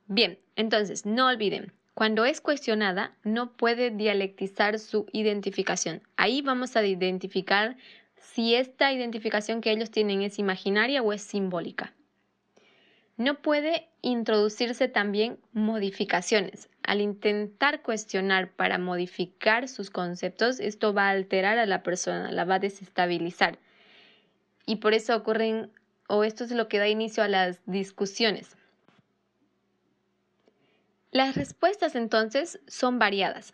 Bien, 0.07 0.39
entonces 0.55 1.05
no 1.05 1.27
olviden, 1.27 1.71
cuando 1.93 2.25
es 2.25 2.41
cuestionada 2.41 3.15
no 3.23 3.51
puede 3.51 3.91
dialectizar 3.91 4.79
su 4.79 5.05
identificación. 5.11 6.01
Ahí 6.17 6.41
vamos 6.41 6.75
a 6.75 6.85
identificar 6.85 7.77
si 8.15 8.55
esta 8.55 8.91
identificación 8.91 9.61
que 9.61 9.71
ellos 9.71 9.91
tienen 9.91 10.21
es 10.21 10.39
imaginaria 10.39 11.01
o 11.01 11.13
es 11.13 11.21
simbólica. 11.21 11.93
No 13.19 13.41
puede 13.41 13.89
introducirse 14.01 14.87
también 14.87 15.39
modificaciones. 15.51 16.69
Al 16.83 17.01
intentar 17.01 17.81
cuestionar 17.81 18.49
para 18.53 18.77
modificar 18.77 19.67
sus 19.67 19.89
conceptos, 19.89 20.61
esto 20.61 20.93
va 20.93 21.07
a 21.07 21.11
alterar 21.11 21.57
a 21.57 21.65
la 21.65 21.83
persona, 21.83 22.31
la 22.31 22.45
va 22.45 22.55
a 22.55 22.59
desestabilizar. 22.59 23.59
Y 24.65 24.77
por 24.77 24.93
eso 24.93 25.17
ocurren, 25.17 25.69
o 26.07 26.23
esto 26.23 26.45
es 26.45 26.51
lo 26.51 26.69
que 26.69 26.79
da 26.79 26.87
inicio 26.87 27.21
a 27.21 27.27
las 27.27 27.59
discusiones. 27.65 28.55
Las 31.11 31.35
respuestas 31.35 31.95
entonces 31.95 32.61
son 32.67 32.99
variadas, 32.99 33.53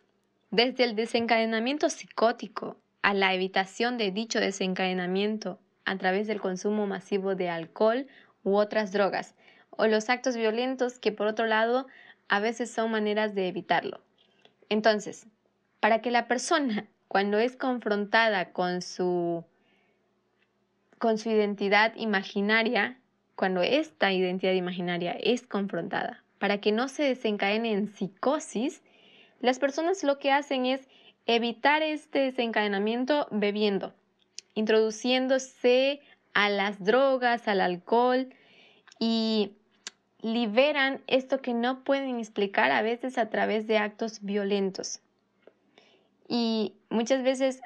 desde 0.52 0.84
el 0.84 0.96
desencadenamiento 0.96 1.90
psicótico 1.90 2.78
a 3.02 3.16
la 3.16 3.34
evitación 3.34 3.98
de 3.98 4.12
dicho 4.12 4.40
desencadenamiento 4.40 5.60
a 5.86 5.98
través 5.98 6.28
del 6.28 6.40
consumo 6.40 6.86
masivo 6.86 7.34
de 7.34 7.50
alcohol 7.50 8.06
u 8.44 8.58
otras 8.58 8.92
drogas, 8.92 9.34
o 9.78 9.88
los 9.88 10.10
actos 10.10 10.36
violentos 10.36 11.00
que 11.00 11.12
por 11.12 11.28
otro 11.28 11.46
lado 11.46 11.88
a 12.28 12.40
veces 12.40 12.72
son 12.72 12.92
maneras 12.92 13.36
de 13.36 13.48
evitarlo. 13.48 14.02
Entonces, 14.70 15.28
para 15.80 16.02
que 16.02 16.12
la 16.12 16.28
persona 16.28 16.88
cuando 17.08 17.38
es 17.38 17.56
confrontada 17.56 18.52
con 18.52 18.82
su 18.82 19.46
con 20.98 21.18
su 21.18 21.30
identidad 21.30 21.94
imaginaria, 21.98 22.98
cuando 23.36 23.62
esta 23.62 24.12
identidad 24.14 24.54
imaginaria 24.54 25.12
es 25.12 25.46
confrontada, 25.46 26.24
para 26.40 26.60
que 26.60 26.72
no 26.72 26.88
se 26.88 27.04
desencadene 27.04 27.74
en 27.74 27.88
psicosis, 27.88 28.82
las 29.42 29.60
personas 29.60 30.04
lo 30.04 30.18
que 30.20 30.32
hacen 30.32 30.66
es 30.66 30.88
evitar 31.26 31.84
este 31.84 32.20
desencadenamiento 32.20 33.28
bebiendo, 33.30 33.94
introduciéndose 34.54 36.02
a 36.34 36.50
las 36.50 36.84
drogas, 36.84 37.48
al 37.48 37.62
alcohol 37.62 38.30
y 39.00 39.54
liberan 40.26 41.04
esto 41.06 41.40
que 41.40 41.54
no 41.54 41.84
pueden 41.84 42.18
explicar 42.18 42.72
a 42.72 42.82
veces 42.82 43.20
a 43.20 43.30
través 43.30 43.68
de 43.68 43.78
actos 43.78 44.24
violentos. 44.24 45.00
Y 46.28 46.74
muchas 46.90 47.22
veces 47.22 47.62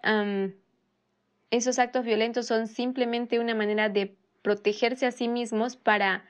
esos 1.51 1.79
actos 1.79 2.03
violentos 2.03 2.47
son 2.47 2.67
simplemente 2.67 3.39
una 3.39 3.55
manera 3.55 3.87
de 3.87 4.13
protegerse 4.41 5.05
a 5.05 5.13
sí 5.13 5.29
mismos 5.29 5.77
para 5.77 6.25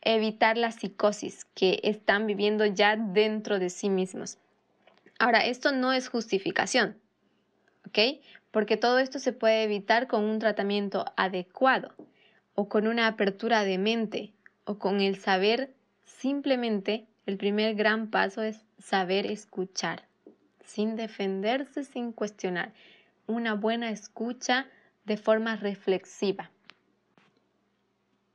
evitar 0.00 0.56
la 0.56 0.70
psicosis 0.70 1.44
que 1.56 1.80
están 1.82 2.28
viviendo 2.28 2.64
ya 2.64 2.94
dentro 2.94 3.58
de 3.58 3.70
sí 3.70 3.90
mismos. 3.90 4.38
Ahora, 5.18 5.44
esto 5.44 5.72
no 5.72 5.92
es 5.92 6.08
justificación, 6.08 6.96
¿ok? 7.88 8.20
Porque 8.52 8.76
todo 8.76 9.00
esto 9.00 9.18
se 9.18 9.32
puede 9.32 9.64
evitar 9.64 10.06
con 10.06 10.22
un 10.22 10.38
tratamiento 10.38 11.04
adecuado 11.16 11.96
o 12.54 12.68
con 12.68 12.86
una 12.86 13.08
apertura 13.08 13.64
de 13.64 13.78
mente 13.78 14.32
o 14.68 14.78
con 14.78 15.00
el 15.00 15.16
saber, 15.16 15.72
simplemente 16.04 17.06
el 17.24 17.38
primer 17.38 17.74
gran 17.74 18.10
paso 18.10 18.42
es 18.42 18.66
saber 18.78 19.24
escuchar, 19.24 20.04
sin 20.62 20.94
defenderse, 20.94 21.84
sin 21.84 22.12
cuestionar. 22.12 22.74
Una 23.26 23.54
buena 23.54 23.90
escucha 23.90 24.66
de 25.06 25.16
forma 25.16 25.56
reflexiva. 25.56 26.50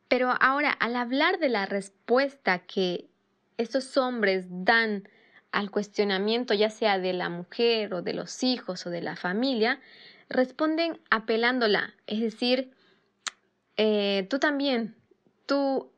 Pero 0.08 0.34
ahora, 0.42 0.72
al 0.72 0.96
hablar 0.96 1.38
de 1.38 1.50
la 1.50 1.68
respuesta 1.68 2.58
que 2.60 3.06
estos 3.60 3.96
hombres 3.96 4.46
dan 4.50 5.08
al 5.52 5.70
cuestionamiento, 5.70 6.56
ya 6.56 6.72
sea 6.72 6.98
de 6.98 7.14
la 7.14 7.30
mujer 7.30 7.94
o 7.94 8.02
de 8.02 8.14
los 8.14 8.44
hijos 8.44 8.88
o 8.88 8.90
de 8.90 9.04
la 9.04 9.16
familia, 9.16 9.80
responden 10.30 11.00
apelándola, 11.12 11.94
es 12.08 12.22
decir, 12.22 12.72
eh, 13.78 14.26
tú 14.32 14.40
también, 14.40 14.96
tú 15.46 15.93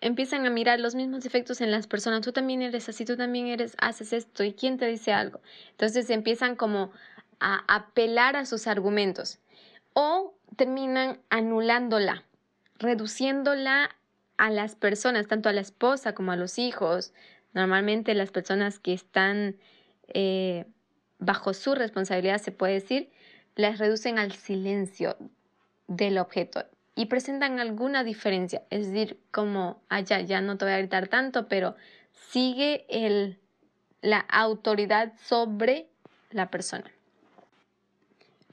empiezan 0.00 0.46
a 0.46 0.50
mirar 0.50 0.80
los 0.80 0.94
mismos 0.94 1.24
defectos 1.24 1.60
en 1.60 1.70
las 1.70 1.86
personas. 1.86 2.20
Tú 2.22 2.32
también 2.32 2.62
eres 2.62 2.88
así, 2.88 3.04
tú 3.04 3.16
también 3.16 3.48
eres, 3.48 3.74
haces 3.78 4.12
esto 4.12 4.44
y 4.44 4.52
quién 4.52 4.78
te 4.78 4.86
dice 4.86 5.12
algo. 5.12 5.40
Entonces 5.70 6.10
empiezan 6.10 6.56
como 6.56 6.92
a 7.40 7.64
apelar 7.68 8.36
a 8.36 8.46
sus 8.46 8.66
argumentos 8.66 9.38
o 9.92 10.34
terminan 10.56 11.20
anulándola, 11.30 12.24
reduciéndola 12.78 13.90
a 14.36 14.50
las 14.50 14.76
personas, 14.76 15.26
tanto 15.26 15.48
a 15.48 15.52
la 15.52 15.60
esposa 15.60 16.14
como 16.14 16.32
a 16.32 16.36
los 16.36 16.58
hijos. 16.58 17.12
Normalmente 17.52 18.14
las 18.14 18.30
personas 18.30 18.78
que 18.78 18.92
están 18.92 19.56
eh, 20.08 20.66
bajo 21.18 21.54
su 21.54 21.74
responsabilidad, 21.74 22.38
se 22.38 22.52
puede 22.52 22.74
decir, 22.74 23.10
las 23.56 23.78
reducen 23.78 24.18
al 24.18 24.32
silencio 24.32 25.16
del 25.88 26.18
objeto 26.18 26.64
y 26.98 27.06
presentan 27.06 27.60
alguna 27.60 28.02
diferencia, 28.02 28.64
es 28.70 28.88
decir, 28.88 29.20
como, 29.30 29.80
ah, 29.88 30.00
ya, 30.00 30.40
no 30.40 30.58
te 30.58 30.64
voy 30.64 30.74
a 30.74 30.78
gritar 30.78 31.06
tanto, 31.06 31.46
pero 31.46 31.76
sigue 32.10 32.86
el, 32.88 33.38
la 34.02 34.18
autoridad 34.18 35.12
sobre 35.22 35.86
la 36.32 36.50
persona. 36.50 36.90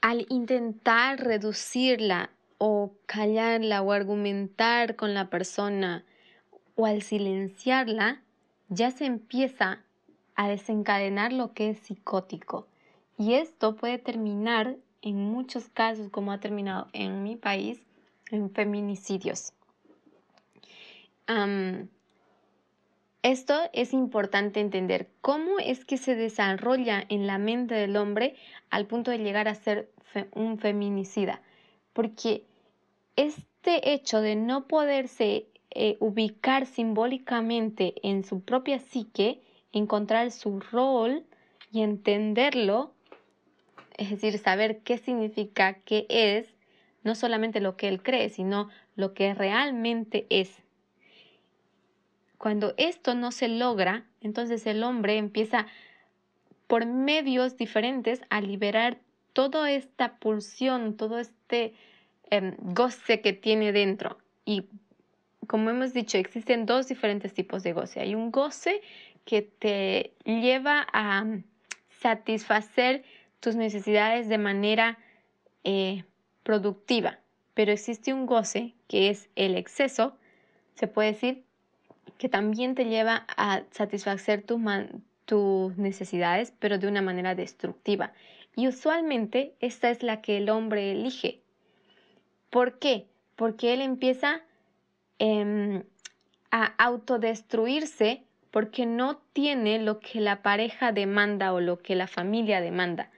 Al 0.00 0.26
intentar 0.28 1.24
reducirla 1.24 2.30
o 2.58 2.92
callarla 3.06 3.82
o 3.82 3.90
argumentar 3.90 4.94
con 4.94 5.12
la 5.12 5.28
persona 5.28 6.04
o 6.76 6.86
al 6.86 7.02
silenciarla, 7.02 8.22
ya 8.68 8.92
se 8.92 9.06
empieza 9.06 9.80
a 10.36 10.48
desencadenar 10.48 11.32
lo 11.32 11.52
que 11.52 11.70
es 11.70 11.80
psicótico. 11.80 12.68
Y 13.18 13.34
esto 13.34 13.74
puede 13.74 13.98
terminar 13.98 14.76
en 15.02 15.16
muchos 15.16 15.68
casos, 15.68 16.10
como 16.10 16.30
ha 16.30 16.38
terminado 16.38 16.86
en 16.92 17.24
mi 17.24 17.34
país, 17.34 17.85
en 18.30 18.50
feminicidios. 18.50 19.52
esto 23.22 23.54
es 23.72 23.92
importante 23.92 24.60
entender 24.60 25.08
cómo 25.20 25.58
es 25.58 25.84
que 25.84 25.96
se 25.96 26.14
desarrolla 26.14 27.04
en 27.08 27.26
la 27.26 27.38
mente 27.38 27.74
del 27.74 27.96
hombre 27.96 28.36
al 28.70 28.86
punto 28.86 29.10
de 29.10 29.18
llegar 29.18 29.48
a 29.48 29.54
ser 29.54 29.90
un 30.32 30.58
feminicida. 30.58 31.42
Porque 31.92 32.44
este 33.16 33.92
hecho 33.92 34.20
de 34.20 34.36
no 34.36 34.66
poderse 34.68 35.46
eh, 35.70 35.96
ubicar 36.00 36.66
simbólicamente 36.66 37.94
en 38.02 38.24
su 38.24 38.40
propia 38.40 38.78
psique, 38.78 39.42
encontrar 39.72 40.30
su 40.30 40.60
rol 40.60 41.24
y 41.70 41.82
entenderlo, 41.82 42.92
es 43.98 44.10
decir, 44.10 44.38
saber 44.38 44.78
qué 44.78 44.98
significa, 44.98 45.74
qué 45.84 46.06
es, 46.08 46.55
no 47.06 47.14
solamente 47.14 47.60
lo 47.60 47.76
que 47.76 47.86
él 47.86 48.02
cree, 48.02 48.28
sino 48.28 48.68
lo 48.96 49.14
que 49.14 49.32
realmente 49.32 50.26
es. 50.28 50.50
Cuando 52.36 52.74
esto 52.76 53.14
no 53.14 53.30
se 53.30 53.46
logra, 53.46 54.04
entonces 54.20 54.66
el 54.66 54.82
hombre 54.82 55.16
empieza 55.16 55.66
por 56.66 56.84
medios 56.84 57.56
diferentes 57.56 58.22
a 58.28 58.40
liberar 58.40 58.98
toda 59.32 59.70
esta 59.70 60.16
pulsión, 60.18 60.96
todo 60.96 61.20
este 61.20 61.74
em, 62.30 62.56
goce 62.58 63.20
que 63.20 63.32
tiene 63.32 63.70
dentro. 63.70 64.18
Y 64.44 64.64
como 65.46 65.70
hemos 65.70 65.94
dicho, 65.94 66.18
existen 66.18 66.66
dos 66.66 66.88
diferentes 66.88 67.32
tipos 67.32 67.62
de 67.62 67.72
goce. 67.72 68.00
Hay 68.00 68.16
un 68.16 68.32
goce 68.32 68.82
que 69.24 69.42
te 69.42 70.12
lleva 70.24 70.88
a 70.92 71.24
satisfacer 72.00 73.04
tus 73.38 73.54
necesidades 73.54 74.28
de 74.28 74.38
manera 74.38 74.98
eh, 75.62 76.04
productiva, 76.46 77.18
pero 77.54 77.72
existe 77.72 78.14
un 78.14 78.24
goce 78.24 78.72
que 78.86 79.10
es 79.10 79.28
el 79.34 79.56
exceso, 79.56 80.16
se 80.76 80.86
puede 80.86 81.12
decir, 81.12 81.42
que 82.18 82.28
también 82.28 82.76
te 82.76 82.84
lleva 82.84 83.26
a 83.36 83.64
satisfacer 83.72 84.42
tus, 84.42 84.60
tus 85.24 85.76
necesidades, 85.76 86.54
pero 86.60 86.78
de 86.78 86.86
una 86.86 87.02
manera 87.02 87.34
destructiva. 87.34 88.12
Y 88.54 88.68
usualmente 88.68 89.54
esta 89.58 89.90
es 89.90 90.04
la 90.04 90.22
que 90.22 90.36
el 90.36 90.48
hombre 90.48 90.92
elige. 90.92 91.40
¿Por 92.48 92.78
qué? 92.78 93.08
Porque 93.34 93.74
él 93.74 93.80
empieza 93.80 94.40
em, 95.18 95.82
a 96.52 96.66
autodestruirse 96.78 98.22
porque 98.52 98.86
no 98.86 99.16
tiene 99.32 99.80
lo 99.80 99.98
que 99.98 100.20
la 100.20 100.42
pareja 100.42 100.92
demanda 100.92 101.52
o 101.52 101.60
lo 101.60 101.80
que 101.80 101.96
la 101.96 102.06
familia 102.06 102.60
demanda. 102.60 103.10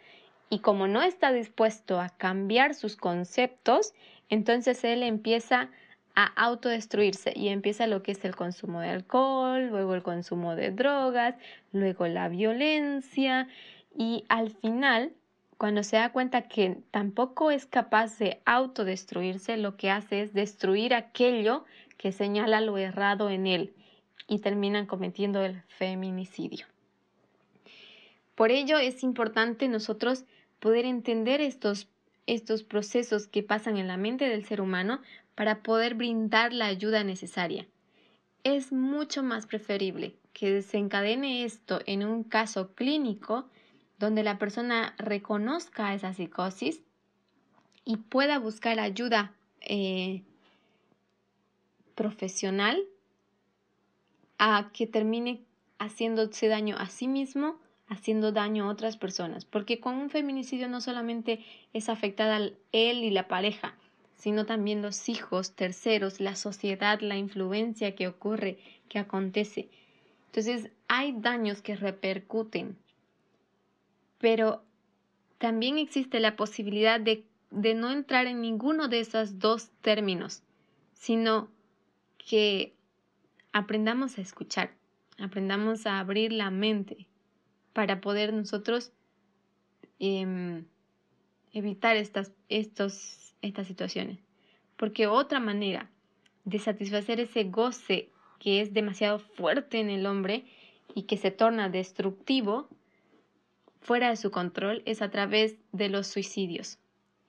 Y 0.51 0.61
como 0.61 0.88
no 0.88 1.03
está 1.03 1.32
dispuesto 1.32 2.01
a 2.01 2.09
cambiar 2.09 2.74
sus 2.74 2.96
conceptos, 2.96 3.92
entonces 4.28 4.82
él 4.84 5.03
empieza 5.03 5.70
a 6.14 6.24
autodestruirse 6.24 7.32
y 7.36 7.49
empieza 7.49 7.86
lo 7.86 8.03
que 8.03 8.12
es 8.12 8.24
el 8.24 8.34
consumo 8.34 8.80
de 8.80 8.88
alcohol, 8.88 9.68
luego 9.68 9.94
el 9.94 10.03
consumo 10.03 10.57
de 10.57 10.70
drogas, 10.70 11.36
luego 11.72 12.09
la 12.09 12.28
violencia 12.28 13.46
y 13.96 14.24
al 14.28 14.51
final, 14.51 15.12
cuando 15.59 15.82
se 15.82 15.96
da 15.96 16.12
cuenta 16.12 16.42
que 16.42 16.78
tampoco 16.90 17.51
es 17.51 17.66
capaz 17.66 18.18
de 18.18 18.40
autodestruirse, 18.46 19.57
lo 19.57 19.76
que 19.76 19.90
hace 19.90 20.22
es 20.22 20.32
destruir 20.32 20.94
aquello 20.94 21.64
que 21.96 22.12
señala 22.12 22.61
lo 22.61 22.78
errado 22.78 23.28
en 23.28 23.46
él 23.46 23.74
y 24.26 24.38
terminan 24.38 24.86
cometiendo 24.86 25.42
el 25.42 25.62
feminicidio. 25.66 26.66
Por 28.34 28.53
ello 28.53 28.78
es 28.78 29.03
importante 29.03 29.66
nosotros 29.68 30.24
poder 30.61 30.84
entender 30.84 31.40
estos, 31.40 31.88
estos 32.26 32.62
procesos 32.62 33.26
que 33.26 33.42
pasan 33.42 33.76
en 33.76 33.88
la 33.88 33.96
mente 33.96 34.28
del 34.28 34.44
ser 34.44 34.61
humano 34.61 35.00
para 35.34 35.62
poder 35.62 35.94
brindar 35.94 36.52
la 36.52 36.66
ayuda 36.66 37.04
necesaria. 37.04 37.66
Es 38.44 38.72
mucho 38.72 39.22
más 39.22 39.46
preferible 39.46 40.14
que 40.32 40.50
desencadene 40.52 41.44
esto 41.44 41.80
en 41.86 42.04
un 42.04 42.24
caso 42.24 42.74
clínico 42.74 43.48
donde 43.98 44.22
la 44.22 44.38
persona 44.38 44.94
reconozca 44.98 45.94
esa 45.94 46.14
psicosis 46.14 46.80
y 47.84 47.96
pueda 47.96 48.38
buscar 48.38 48.78
ayuda 48.78 49.32
eh, 49.61 50.22
profesional 51.94 52.80
a 54.38 54.70
que 54.72 54.86
termine 54.86 55.42
haciéndose 55.78 56.46
daño 56.48 56.76
a 56.78 56.86
sí 56.86 57.09
mismo, 57.09 57.59
haciendo 57.89 58.32
daño 58.32 58.64
a 58.64 58.72
otras 58.72 58.97
personas. 58.97 59.45
Porque 59.45 59.80
con 59.80 59.95
un 59.95 60.11
feminicidio 60.11 60.68
no 60.68 60.80
solamente 60.80 61.45
es 61.72 61.89
afectada 61.89 62.36
él 62.72 63.05
y 63.05 63.11
la 63.11 63.28
pareja, 63.28 63.74
sino 64.16 64.47
también 64.47 64.82
los 64.82 65.09
hijos, 65.09 65.53
terceros, 65.55 66.20
la 66.20 66.36
sociedad, 66.36 67.01
la 67.01 67.16
influencia 67.16 67.95
que 67.95 68.09
ocurre, 68.09 68.59
que 68.89 68.99
acontece. 68.99 69.68
Entonces 70.26 70.70
hay 70.89 71.12
daños 71.12 71.62
que 71.62 71.76
repercuten, 71.76 72.76
pero 74.18 74.62
también 75.39 75.78
existe 75.78 76.20
la 76.20 76.36
posibilidad 76.36 77.01
de, 77.01 77.24
de 77.51 77.74
no 77.74 77.91
entrar 77.91 78.26
en 78.26 78.41
ninguno 78.41 78.89
de 78.89 79.01
esos 79.01 79.39
dos 79.39 79.70
términos, 79.80 80.43
sino 80.95 81.49
que 82.18 82.74
aprendamos 83.53 84.18
a 84.18 84.20
escuchar, 84.20 84.72
aprendamos 85.18 85.86
a 85.86 86.01
abrir 86.01 86.32
la 86.32 86.51
mente 86.51 87.07
para 87.79 88.01
poder 88.01 88.33
nosotros 88.33 88.91
em, 90.01 90.64
evitar 91.53 91.97
estas, 91.97 92.33
estos 92.49 93.37
estas 93.41 93.68
situaciones. 93.68 94.18
Porque 94.76 95.07
otra 95.07 95.39
manera 95.39 95.89
de 96.45 96.59
satisfacer 96.59 97.20
ese 97.20 97.45
goce 97.45 98.11
que 98.41 98.62
es 98.62 98.74
demasiado 98.74 99.20
fuerte 99.20 99.79
en 99.79 99.91
el 99.91 100.07
hombre 100.07 100.45
y 100.93 101.05
que 101.05 101.16
se 101.16 101.31
torna 101.31 101.68
destructivo 101.68 102.68
fuera 103.81 104.09
de 104.09 104.16
su 104.16 104.33
control 104.33 104.83
es 104.85 105.01
a 105.01 105.12
través 105.12 105.55
de 105.70 105.89
los 105.89 106.09
suicidios. 106.09 106.81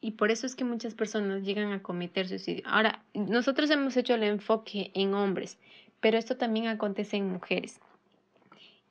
Y 0.01 0.13
por 0.13 0.31
eso 0.31 0.47
es 0.47 0.55
que 0.55 0.63
muchas 0.63 0.95
personas 0.95 1.43
llegan 1.43 1.73
a 1.73 1.83
cometer 1.83 2.27
suicidio. 2.27 2.63
Ahora, 2.65 3.05
nosotros 3.13 3.69
hemos 3.69 3.95
hecho 3.97 4.15
el 4.15 4.23
enfoque 4.23 4.89
en 4.95 5.13
hombres, 5.13 5.59
pero 5.99 6.17
esto 6.17 6.37
también 6.37 6.65
acontece 6.65 7.17
en 7.17 7.29
mujeres. 7.29 7.79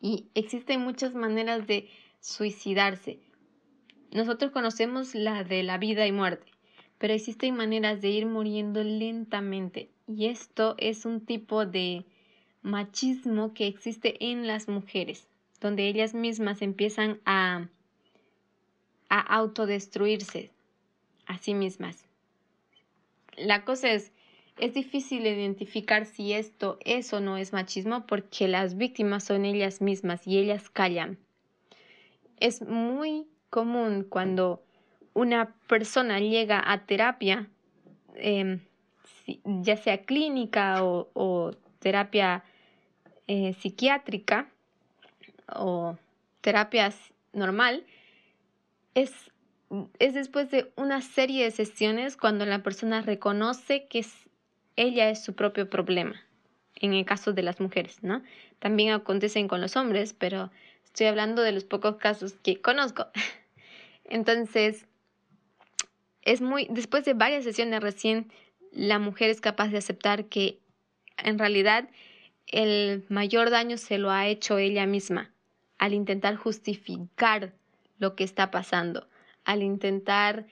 Y 0.01 0.29
existen 0.35 0.81
muchas 0.81 1.15
maneras 1.15 1.67
de 1.67 1.89
suicidarse. 2.21 3.21
Nosotros 4.13 4.53
conocemos 4.53 5.15
la 5.15 5.45
de 5.45 5.63
la 5.63 5.79
vida 5.79 6.07
y 6.07 6.13
muerte, 6.13 6.47
pero 6.99 7.15
existen 7.15 7.57
maneras 7.57 8.01
de 8.01 8.09
ir 8.09 8.27
muriendo 8.27 8.83
lentamente 8.83 9.91
y 10.09 10.29
esto 10.29 10.75
es 10.79 11.05
un 11.05 11.21
tipo 11.21 11.67
de 11.67 12.07
machismo 12.63 13.53
que 13.53 13.67
existe 13.67 14.17
en 14.31 14.47
las 14.47 14.67
mujeres, 14.67 15.29
donde 15.61 15.87
ellas 15.87 16.15
mismas 16.15 16.63
empiezan 16.63 17.21
a, 17.27 17.69
a 19.11 19.21
autodestruirse 19.21 20.51
a 21.27 21.37
sí 21.37 21.53
mismas. 21.53 22.07
La 23.37 23.67
cosa 23.67 23.93
es, 23.93 24.13
es 24.59 24.75
difícil 24.75 25.27
identificar 25.27 26.05
si 26.05 26.33
esto 26.33 26.79
es 26.85 27.13
o 27.13 27.21
no 27.21 27.37
es 27.37 27.53
machismo 27.53 28.07
porque 28.07 28.49
las 28.49 28.77
víctimas 28.77 29.25
son 29.25 29.45
ellas 29.45 29.81
mismas 29.81 30.27
y 30.27 30.39
ellas 30.39 30.69
callan. 30.71 31.19
Es 32.39 32.63
muy 32.63 33.27
común 33.51 34.07
cuando 34.09 34.63
una 35.15 35.55
persona 35.69 36.21
llega 36.21 36.63
a 36.65 36.87
terapia, 36.87 37.49
em, 38.15 38.61
ya 39.45 39.77
sea 39.77 40.05
clínica 40.05 40.85
o, 40.85 41.53
terapia 41.79 42.43
eh, 43.27 43.53
psiquiátrica 43.55 44.49
o 45.55 45.97
terapia 46.41 46.93
normal, 47.33 47.85
es, 48.95 49.13
es 49.99 50.15
después 50.15 50.51
de 50.51 50.73
una 50.77 51.01
serie 51.03 51.45
de 51.45 51.51
sesiones 51.51 52.17
cuando 52.17 52.47
la 52.47 52.63
persona 52.63 53.03
reconoce 53.03 53.87
que 53.87 54.05
ella 54.79 55.11
es 55.11 55.23
su 55.23 55.35
propio 55.35 55.69
problema, 55.69 56.23
en 56.77 56.95
el 56.95 57.05
caso 57.05 57.33
de 57.33 57.43
las 57.43 57.61
mujeres, 57.61 58.03
¿no? 58.03 58.23
También 58.61 58.93
acontecen 58.93 59.49
con 59.49 59.61
los 59.61 59.77
hombres, 59.77 60.13
pero 60.13 60.51
estoy 60.85 61.07
hablando 61.07 61.43
de 61.43 61.51
los 61.51 61.65
pocos 61.65 61.97
casos 61.97 62.35
que 62.43 62.61
conozco. 62.61 63.09
Entonces, 64.05 64.87
es 66.23 66.41
muy, 66.41 66.69
después 66.71 67.05
de 67.05 67.15
varias 67.15 67.43
sesiones 67.43 67.83
recién, 67.83 68.33
la 68.71 69.01
mujer 69.01 69.31
es 69.31 69.41
capaz 69.41 69.69
de 69.69 69.79
aceptar 69.79 70.27
que 70.27 70.61
en 71.17 71.41
realidad 71.41 71.89
el 72.47 73.05
mayor 73.09 73.51
daño 73.51 73.79
se 73.79 73.99
lo 73.99 74.13
ha 74.13 74.29
hecho 74.29 74.59
ella 74.59 74.87
misma 74.87 75.33
al 75.79 75.93
intentar 75.93 76.37
justificar 76.37 77.53
lo 77.99 78.15
que 78.15 78.23
está 78.23 78.53
pasando, 78.53 79.09
al 79.45 79.63
intentar 79.63 80.47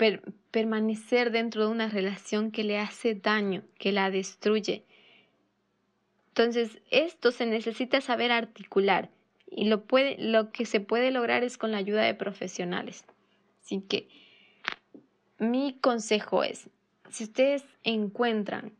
em, 0.00 0.20
permanecer 0.50 1.30
dentro 1.30 1.66
de 1.66 1.70
una 1.70 1.88
relación 1.88 2.50
que 2.50 2.64
le 2.64 2.78
hace 2.78 3.14
daño, 3.14 3.62
que 3.78 3.92
la 3.92 4.10
destruye. 4.10 4.84
Entonces, 6.28 6.80
esto 6.90 7.32
se 7.32 7.46
necesita 7.46 8.00
saber 8.00 8.32
articular 8.32 9.10
y 9.50 9.66
lo, 9.68 9.84
puede, 9.84 10.16
lo 10.18 10.52
que 10.52 10.64
se 10.64 10.80
puede 10.80 11.10
lograr 11.10 11.44
es 11.44 11.58
con 11.58 11.72
la 11.72 11.78
ayuda 11.78 12.02
de 12.02 12.14
profesionales. 12.14 13.04
Así 13.62 13.80
que 13.80 14.08
mi 15.38 15.74
consejo 15.80 16.44
es, 16.44 16.68
si 17.10 17.24
ustedes 17.24 17.64
encuentran 17.82 18.72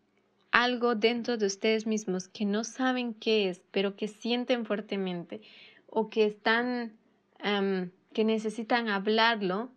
algo 0.53 0.95
dentro 0.95 1.37
de 1.37 1.47
ustedes 1.47 1.87
mismos 1.87 2.29
que 2.29 2.45
no 2.45 2.65
saben 2.65 3.15
qué 3.15 3.49
es, 3.49 3.63
pero 3.71 3.97
que 3.97 4.09
sienten 4.09 4.65
fuertemente 4.65 5.41
o 5.87 6.09
que 6.09 6.27
están, 6.27 6.93
que 8.13 8.25
necesitan 8.25 8.89
hablarlo, 8.89 9.71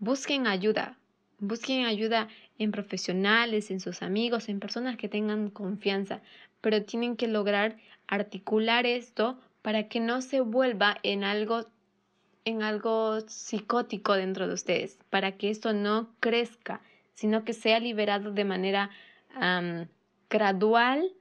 busquen 0.00 0.46
ayuda. 0.46 0.96
Busquen 1.38 1.86
ayuda 1.86 2.28
en 2.58 2.72
profesionales, 2.72 3.70
en 3.70 3.80
sus 3.80 4.02
amigos, 4.02 4.48
en 4.48 4.60
personas 4.60 4.96
que 4.96 5.08
tengan 5.08 5.50
confianza, 5.50 6.20
pero 6.60 6.82
tienen 6.82 7.16
que 7.16 7.28
lograr 7.28 7.76
articular 8.06 8.84
esto 8.84 9.38
para 9.62 9.88
que 9.88 10.00
no 10.00 10.20
se 10.20 10.40
vuelva 10.40 10.98
en 11.02 11.24
algo 11.24 11.66
en 12.46 12.62
algo 12.62 13.20
psicótico 13.28 14.14
dentro 14.14 14.48
de 14.48 14.54
ustedes, 14.54 14.98
para 15.10 15.32
que 15.32 15.50
esto 15.50 15.74
no 15.74 16.08
crezca, 16.20 16.80
sino 17.12 17.44
que 17.44 17.52
sea 17.52 17.80
liberado 17.80 18.32
de 18.32 18.44
manera 18.44 18.90
gradual 20.30 21.12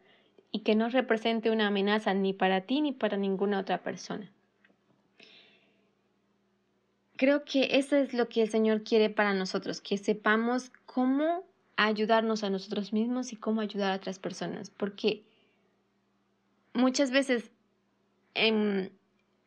y 0.51 0.59
que 0.59 0.75
no 0.75 0.89
represente 0.89 1.51
una 1.51 1.67
amenaza 1.67 2.13
ni 2.13 2.34
para 2.34 2.61
ti 2.61 2.82
ni 2.82 2.93
para 2.93 3.17
ninguna 3.17 3.59
otra 3.59 3.84
persona. 3.84 4.32
Creo 7.20 7.43
que 7.43 7.67
eso 7.72 7.97
es 7.97 8.13
lo 8.13 8.30
que 8.30 8.43
el 8.43 8.49
Señor 8.49 8.86
quiere 8.86 9.09
para 9.09 9.34
nosotros, 9.34 9.82
que 9.82 9.97
sepamos 9.97 10.72
cómo 10.86 11.43
ayudarnos 11.76 12.45
a 12.45 12.49
nosotros 12.49 12.93
mismos 12.93 13.34
y 13.34 13.36
cómo 13.36 13.59
ayudar 13.59 13.91
a 13.91 13.97
otras 13.97 14.20
personas. 14.20 14.70
Porque 14.70 15.24
muchas 16.74 17.11
veces 17.11 17.51
en, 18.36 18.93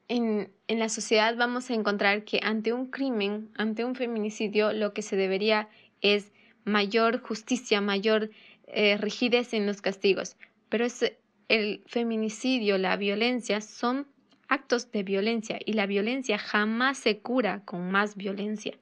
en, 0.09 0.53
en, 0.69 0.79
la 0.79 0.91
sociedad 0.91 1.35
vamos 1.39 1.71
a 1.71 1.75
encontrar 1.75 2.27
que 2.27 2.41
ante 2.43 2.75
un 2.75 2.91
crimen, 2.91 3.49
ante 3.57 3.87
un 3.87 3.95
feminicidio, 3.95 4.75
lo 4.75 4.93
que 4.93 5.01
se 5.01 5.17
debería 5.17 5.71
es 6.03 6.31
mayor 6.67 7.23
justicia, 7.23 7.81
mayor 7.81 8.29
eh, 8.67 8.99
rigidez 8.99 9.55
en 9.55 9.65
los 9.65 9.81
castigos. 9.81 10.37
Pero 10.69 10.85
es, 10.85 11.11
el 11.49 11.83
feminicidio, 11.87 12.77
la 12.77 12.99
violencia, 12.99 13.63
son 13.63 14.07
actos 14.53 14.93
de 14.93 15.03
violencia 15.03 15.59
y 15.65 15.73
la 15.73 15.87
violencia 15.87 16.37
jamás 16.37 16.99
se 16.99 17.21
cura 17.21 17.65
con 17.65 17.91
más 17.91 18.17
violencia. 18.17 18.79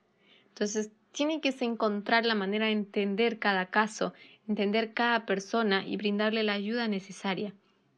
Entonces, 0.49 0.91
tiene 1.13 1.41
que 1.41 1.55
encontrar 1.61 2.27
la 2.27 2.35
manera 2.35 2.67
de 2.67 2.73
entender 2.73 3.39
cada 3.39 3.67
caso, 3.67 4.13
entender 4.49 4.95
cada 4.95 5.27
persona 5.27 5.87
y 5.87 5.97
brindarle 5.97 6.43
la 6.43 6.55
ayuda 6.55 6.89
necesaria. 6.89 7.55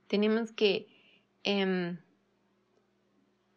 Tenemos 0.07 0.53
que, 0.53 0.87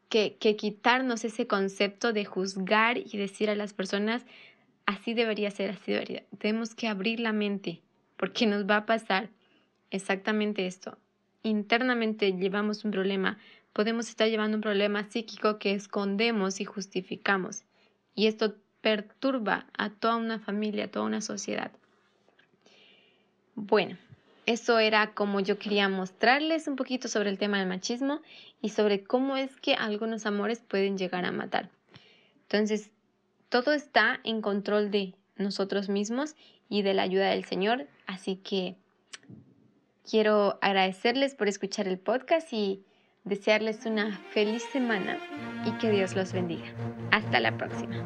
que, 0.10 0.38
que 0.38 0.56
quitarnos 0.56 1.26
ese 1.26 1.46
concepto 1.46 2.14
de 2.14 2.24
juzgar 2.24 2.98
y 2.98 3.18
decir 3.18 3.50
a 3.50 3.56
las 3.56 3.74
personas, 3.74 4.26
así 4.86 5.14
debería 5.14 5.52
ser, 5.52 5.72
así 5.72 5.92
debería. 5.92 6.24
Tenemos 6.38 6.74
que 6.74 6.88
abrir 6.88 7.20
la 7.20 7.34
mente 7.34 7.82
porque 8.16 8.48
nos 8.48 8.66
va 8.66 8.78
a 8.78 8.86
pasar 8.86 9.30
exactamente 9.92 10.68
esto. 10.68 10.98
Internamente 11.44 12.32
llevamos 12.32 12.86
un 12.86 12.92
problema, 12.92 13.38
podemos 13.76 14.08
estar 14.08 14.30
llevando 14.30 14.56
un 14.56 14.62
problema 14.62 15.04
psíquico 15.04 15.60
que 15.60 15.74
escondemos 15.74 16.62
y 16.62 16.64
justificamos. 16.64 17.66
Y 18.16 18.28
esto 18.28 18.56
perturba 18.80 19.68
a 19.78 19.90
toda 19.90 20.16
una 20.16 20.40
familia, 20.40 20.86
a 20.86 20.88
toda 20.88 21.06
una 21.06 21.20
sociedad. 21.20 21.74
Bueno, 23.54 23.98
eso 24.46 24.80
era 24.80 25.14
como 25.14 25.42
yo 25.42 25.60
quería 25.60 25.90
mostrarles 25.90 26.70
un 26.70 26.78
poquito 26.78 27.10
sobre 27.10 27.30
el 27.30 27.38
tema 27.38 27.60
del 27.60 27.68
machismo 27.68 28.22
y 28.62 28.70
sobre 28.70 29.04
cómo 29.04 29.36
es 29.36 29.54
que 29.58 29.74
algunos 29.74 30.26
amores 30.26 30.62
pueden 30.66 30.98
llegar 30.98 31.26
a 31.26 31.34
matar. 31.34 31.70
Entonces, 32.44 32.92
todo 33.50 33.74
está 33.74 34.22
en 34.24 34.42
control 34.42 34.90
de 34.90 35.16
nosotros 35.36 35.90
mismos 35.90 36.38
y 36.70 36.82
de 36.82 36.94
la 36.94 37.02
ayuda 37.02 37.30
del 37.30 37.44
Señor, 37.44 37.88
así 38.08 38.38
que 38.38 38.78
quiero 40.10 40.60
agradecerles 40.62 41.36
por 41.36 41.50
escuchar 41.50 41.90
el 41.90 42.00
podcast 42.00 42.54
y 42.54 42.86
desearles 43.26 43.86
una 43.86 44.18
feliz 44.32 44.64
semana 44.72 45.18
y 45.66 45.72
que 45.80 45.90
Dios 45.92 46.16
los 46.16 46.32
bendiga. 46.32 46.66
Hasta 47.12 47.40
la 47.40 47.58
próxima. 47.58 48.06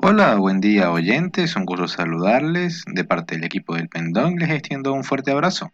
Hola, 0.00 0.36
buen 0.36 0.60
día 0.60 0.92
oyentes, 0.92 1.56
un 1.56 1.64
gusto 1.64 1.88
saludarles. 1.88 2.84
De 2.86 3.02
parte 3.02 3.34
del 3.34 3.42
equipo 3.42 3.74
del 3.74 3.88
Pendón 3.88 4.36
les 4.36 4.50
extiendo 4.50 4.92
un 4.92 5.02
fuerte 5.02 5.32
abrazo. 5.32 5.72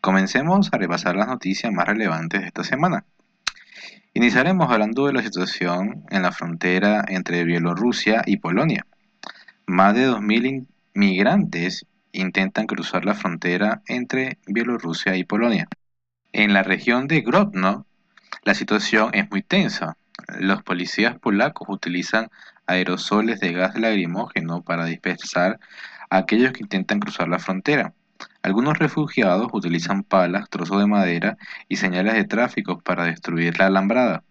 Comencemos 0.00 0.72
a 0.72 0.78
repasar 0.78 1.16
las 1.16 1.26
noticias 1.26 1.72
más 1.72 1.84
relevantes 1.84 2.42
de 2.42 2.46
esta 2.46 2.62
semana. 2.62 3.04
Iniciaremos 4.14 4.70
hablando 4.70 5.06
de 5.06 5.14
la 5.14 5.22
situación 5.22 6.04
en 6.10 6.22
la 6.22 6.30
frontera 6.30 7.04
entre 7.08 7.42
Bielorrusia 7.42 8.22
y 8.24 8.36
Polonia. 8.36 8.86
Más 9.66 9.94
de 9.94 10.08
2.000 10.10 10.68
inmigrantes 10.94 11.86
intentan 12.12 12.68
cruzar 12.68 13.04
la 13.04 13.14
frontera 13.14 13.82
entre 13.88 14.38
Bielorrusia 14.46 15.16
y 15.16 15.24
Polonia. 15.24 15.66
En 16.32 16.52
la 16.52 16.62
región 16.62 17.08
de 17.08 17.20
Grodno, 17.20 17.84
la 18.44 18.54
situación 18.54 19.10
es 19.12 19.28
muy 19.28 19.42
tensa. 19.42 19.96
Los 20.38 20.62
policías 20.62 21.18
polacos 21.18 21.68
utilizan 21.68 22.28
aerosoles 22.66 23.40
de 23.40 23.52
gas 23.52 23.78
lacrimógeno 23.78 24.62
para 24.62 24.86
dispersar 24.86 25.58
a 26.10 26.18
aquellos 26.18 26.52
que 26.52 26.62
intentan 26.62 27.00
cruzar 27.00 27.28
la 27.28 27.38
frontera. 27.38 27.92
Algunos 28.42 28.78
refugiados 28.78 29.48
utilizan 29.52 30.02
palas, 30.02 30.48
trozos 30.48 30.78
de 30.78 30.86
madera 30.86 31.36
y 31.68 31.76
señales 31.76 32.14
de 32.14 32.24
tráfico 32.24 32.78
para 32.80 33.04
destruir 33.04 33.58
la 33.58 33.66
alambrada. 33.66 34.22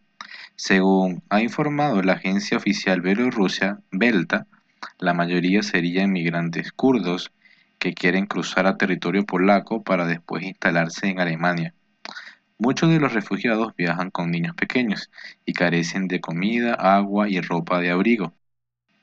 Según 0.55 1.21
ha 1.29 1.41
informado 1.41 2.01
la 2.01 2.13
agencia 2.13 2.57
oficial 2.57 3.01
bielorrusia, 3.01 3.79
Belta, 3.91 4.47
la 4.99 5.13
mayoría 5.13 5.61
serían 5.63 6.11
migrantes 6.11 6.71
kurdos 6.71 7.31
que 7.77 7.93
quieren 7.93 8.25
cruzar 8.25 8.65
a 8.65 8.77
territorio 8.77 9.25
polaco 9.25 9.83
para 9.83 10.07
después 10.07 10.43
instalarse 10.43 11.07
en 11.07 11.19
Alemania. 11.19 11.74
Muchos 12.57 12.89
de 12.89 13.01
los 13.01 13.11
refugiados 13.11 13.75
viajan 13.75 14.11
con 14.11 14.31
niños 14.31 14.55
pequeños 14.55 15.11
y 15.45 15.51
carecen 15.51 16.07
de 16.07 16.21
comida, 16.21 16.73
agua 16.73 17.27
y 17.27 17.41
ropa 17.41 17.81
de 17.81 17.91
abrigo. 17.91 18.33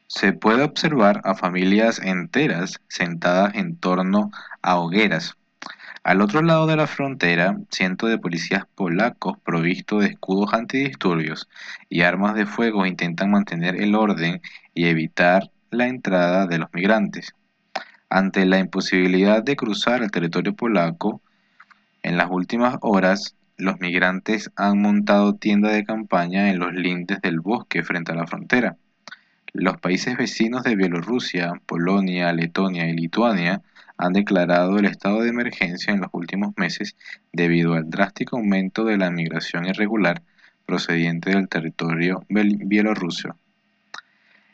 Se 0.06 0.32
puede 0.32 0.62
observar 0.62 1.20
a 1.24 1.34
familias 1.34 1.98
enteras 1.98 2.80
sentadas 2.88 3.54
en 3.54 3.76
torno 3.76 4.30
a 4.62 4.76
hogueras. 4.76 5.36
Al 6.02 6.22
otro 6.22 6.40
lado 6.40 6.66
de 6.66 6.76
la 6.76 6.86
frontera, 6.86 7.58
cientos 7.70 8.08
de 8.08 8.16
policías 8.16 8.64
polacos 8.74 9.36
provistos 9.44 10.00
de 10.00 10.08
escudos 10.08 10.54
antidisturbios 10.54 11.46
y 11.90 12.00
armas 12.02 12.34
de 12.34 12.46
fuego 12.46 12.86
intentan 12.86 13.30
mantener 13.30 13.76
el 13.76 13.94
orden 13.94 14.40
y 14.72 14.86
evitar 14.86 15.50
la 15.70 15.88
entrada 15.88 16.46
de 16.46 16.56
los 16.56 16.72
migrantes. 16.72 17.34
Ante 18.08 18.46
la 18.46 18.58
imposibilidad 18.58 19.42
de 19.42 19.56
cruzar 19.56 20.02
el 20.02 20.10
territorio 20.10 20.56
polaco, 20.56 21.20
en 22.02 22.16
las 22.16 22.30
últimas 22.30 22.78
horas 22.80 23.36
los 23.62 23.80
migrantes 23.80 24.50
han 24.56 24.82
montado 24.82 25.36
tiendas 25.36 25.72
de 25.72 25.84
campaña 25.84 26.50
en 26.50 26.58
los 26.58 26.74
lindes 26.74 27.20
del 27.22 27.38
bosque 27.40 27.84
frente 27.84 28.10
a 28.10 28.16
la 28.16 28.26
frontera. 28.26 28.76
Los 29.52 29.78
países 29.78 30.16
vecinos 30.16 30.64
de 30.64 30.74
Bielorrusia, 30.74 31.52
Polonia, 31.64 32.32
Letonia 32.32 32.88
y 32.88 32.94
Lituania 32.94 33.62
han 33.96 34.14
declarado 34.14 34.78
el 34.78 34.86
estado 34.86 35.20
de 35.20 35.28
emergencia 35.28 35.92
en 35.92 36.00
los 36.00 36.10
últimos 36.12 36.54
meses 36.56 36.96
debido 37.32 37.74
al 37.74 37.88
drástico 37.88 38.36
aumento 38.36 38.84
de 38.84 38.96
la 38.96 39.10
migración 39.12 39.66
irregular 39.66 40.22
procedente 40.66 41.30
del 41.30 41.48
territorio 41.48 42.24
bielorruso. 42.28 43.36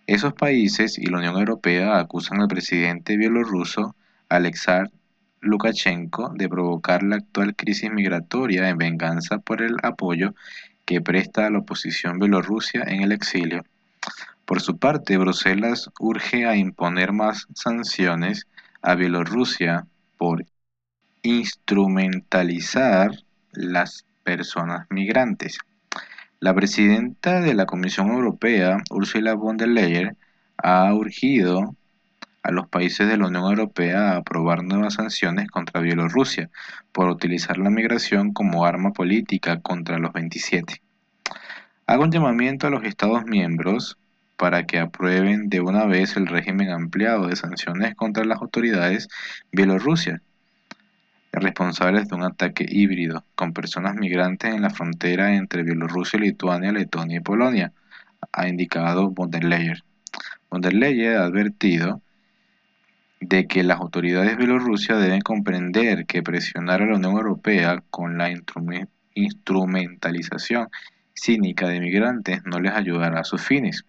Esos 0.07 0.35
países 0.35 0.99
y 0.99 1.07
la 1.07 1.19
Unión 1.19 1.39
Europea 1.39 1.99
acusan 1.99 2.43
al 2.43 2.49
presidente 2.49 3.17
bielorruso 3.17 3.95
Alexander 4.29 4.93
Lukashenko 5.41 6.33
de 6.35 6.49
provocar 6.49 7.03
la 7.03 7.17
actual 7.17 7.55
crisis 7.55 7.91
migratoria 7.91 8.69
en 8.69 8.79
venganza 8.79 9.39
por 9.39 9.63
el 9.63 9.77
apoyo 9.83 10.35
que 10.85 11.01
presta 11.01 11.47
a 11.47 11.51
la 11.51 11.59
oposición 11.59 12.19
bielorrusia 12.19 12.83
en 12.87 13.03
el 13.03 13.13
exilio. 13.13 13.65
Por 14.45 14.63
su 14.63 14.79
parte, 14.79 15.19
Bruselas 15.19 15.91
urge 16.01 16.47
a 16.47 16.57
imponer 16.57 17.13
más 17.13 17.47
sanciones 17.55 18.47
a 18.81 18.95
Bielorrusia 18.95 19.87
por 20.17 20.47
instrumentalizar 21.23 23.11
las 23.53 24.07
personas 24.25 24.87
migrantes. 24.89 25.59
La 26.41 26.55
presidenta 26.55 27.41
de 27.41 27.53
la 27.53 27.67
Comisión 27.67 28.09
Europea, 28.09 28.79
Ursula 28.91 29.35
von 29.35 29.59
der 29.59 29.69
Leyen, 29.69 30.17
ha 30.57 30.95
urgido 30.95 31.77
a 32.43 32.51
los 32.51 32.69
países 32.69 33.09
de 33.09 33.17
la 33.17 33.27
Unión 33.27 33.45
Europea 33.45 34.13
a 34.13 34.17
aprobar 34.17 34.65
nuevas 34.65 34.95
sanciones 34.95 35.49
contra 35.51 35.81
Bielorrusia 35.81 36.51
por 36.93 37.09
utilizar 37.09 37.59
la 37.59 37.71
migración 37.71 38.33
como 38.33 38.65
arma 38.65 38.93
política 38.93 39.61
contra 39.61 39.99
los 39.99 40.13
27. 40.13 40.81
Hago 41.87 42.03
un 42.03 42.13
llamamiento 42.13 42.67
a 42.67 42.71
los 42.71 42.85
Estados 42.85 43.25
miembros 43.25 43.99
para 44.37 44.65
que 44.67 44.79
aprueben 44.79 45.49
de 45.49 45.61
una 45.61 45.85
vez 45.87 46.17
el 46.17 46.27
régimen 46.27 46.71
ampliado 46.71 47.27
de 47.27 47.37
sanciones 47.37 47.95
contra 47.97 48.25
las 48.25 48.41
autoridades 48.41 49.09
bielorrusias 49.53 50.21
responsables 51.33 52.09
de 52.09 52.15
un 52.15 52.25
ataque 52.25 52.65
híbrido 52.69 53.25
con 53.35 53.53
personas 53.53 53.95
migrantes 53.97 54.55
en 54.55 54.63
la 54.63 54.71
frontera 54.71 55.35
entre 55.35 55.63
Bielorrusia, 55.63 56.19
Lituania, 56.19 56.73
Letonia 56.73 57.19
y 57.19 57.21
Polonia, 57.21 57.73
ha 58.33 58.49
indicado 58.49 59.11
von 59.11 59.31
der 59.31 59.45
Leyen. 59.45 59.79
Von 60.51 60.61
der 60.61 60.75
Leyen 60.75 61.17
ha 61.17 61.25
advertido 61.25 62.03
de 63.21 63.47
que 63.47 63.63
las 63.63 63.79
autoridades 63.79 64.31
de 64.31 64.37
Bielorrusia 64.37 64.97
deben 64.97 65.21
comprender 65.21 66.07
que 66.07 66.23
presionar 66.23 66.83
a 66.83 66.87
la 66.87 66.97
Unión 66.97 67.15
Europea 67.15 67.83
con 67.91 68.17
la 68.19 68.31
instrumentalización 69.15 70.69
cínica 71.15 71.69
de 71.69 71.81
migrantes 71.81 72.43
no 72.45 72.61
les 72.61 72.73
ayudará 72.73 73.21
a 73.21 73.25
sus 73.25 73.43
fines. 73.43 73.85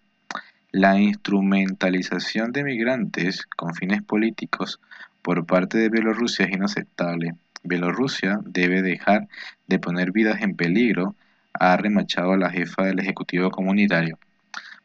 La 0.71 0.99
instrumentalización 0.99 2.51
de 2.51 2.63
migrantes 2.63 3.45
con 3.55 3.73
fines 3.73 4.03
políticos 4.03 4.79
por 5.21 5.45
parte 5.45 5.77
de 5.77 5.89
Bielorrusia 5.89 6.45
es 6.45 6.51
inaceptable. 6.51 7.35
Bielorrusia 7.63 8.39
debe 8.45 8.81
dejar 8.81 9.27
de 9.67 9.79
poner 9.79 10.11
vidas 10.11 10.41
en 10.41 10.55
peligro, 10.55 11.15
ha 11.53 11.75
remachado 11.77 12.33
a 12.33 12.37
la 12.37 12.49
jefa 12.49 12.83
del 12.83 12.99
Ejecutivo 12.99 13.51
Comunitario. 13.51 14.17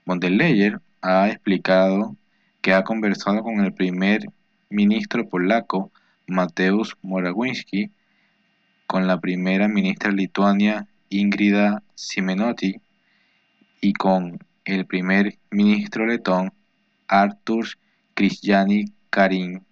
Von 0.04 0.20
der 0.20 0.32
Leyen 0.32 0.80
ha 1.02 1.28
explicado 1.28 2.16
que 2.64 2.72
ha 2.72 2.82
conversado 2.82 3.42
con 3.42 3.60
el 3.60 3.74
primer 3.74 4.22
ministro 4.70 5.28
polaco 5.28 5.92
Mateusz 6.26 6.94
Morawiecki, 7.02 7.90
con 8.86 9.06
la 9.06 9.20
primera 9.20 9.68
ministra 9.68 10.10
lituania 10.10 10.88
Ingrida 11.10 11.82
Simenotti 11.94 12.80
y 13.82 13.92
con 13.92 14.38
el 14.64 14.86
primer 14.86 15.36
ministro 15.50 16.06
letón 16.06 16.54
Artur 17.06 17.66
Kristiani 18.14 18.86
Karin 19.10 19.62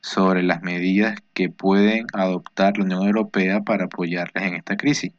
sobre 0.00 0.42
las 0.42 0.62
medidas 0.62 1.18
que 1.34 1.50
pueden 1.50 2.06
adoptar 2.14 2.78
la 2.78 2.84
Unión 2.84 3.02
Europea 3.02 3.60
para 3.60 3.84
apoyarles 3.84 4.42
en 4.42 4.54
esta 4.54 4.78
crisis. 4.78 5.12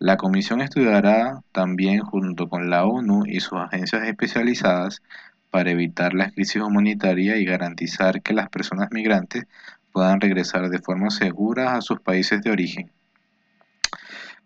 La 0.00 0.16
Comisión 0.16 0.60
estudiará 0.60 1.40
también 1.52 2.00
junto 2.00 2.48
con 2.48 2.68
la 2.68 2.84
ONU 2.84 3.26
y 3.26 3.38
sus 3.38 3.60
agencias 3.60 4.02
especializadas 4.08 5.02
para 5.50 5.70
evitar 5.70 6.14
la 6.14 6.30
crisis 6.30 6.62
humanitaria 6.62 7.36
y 7.36 7.44
garantizar 7.44 8.22
que 8.22 8.34
las 8.34 8.48
personas 8.48 8.90
migrantes 8.90 9.46
puedan 9.92 10.20
regresar 10.20 10.68
de 10.68 10.78
forma 10.78 11.10
segura 11.10 11.74
a 11.74 11.80
sus 11.80 12.00
países 12.00 12.42
de 12.42 12.50
origen. 12.50 12.90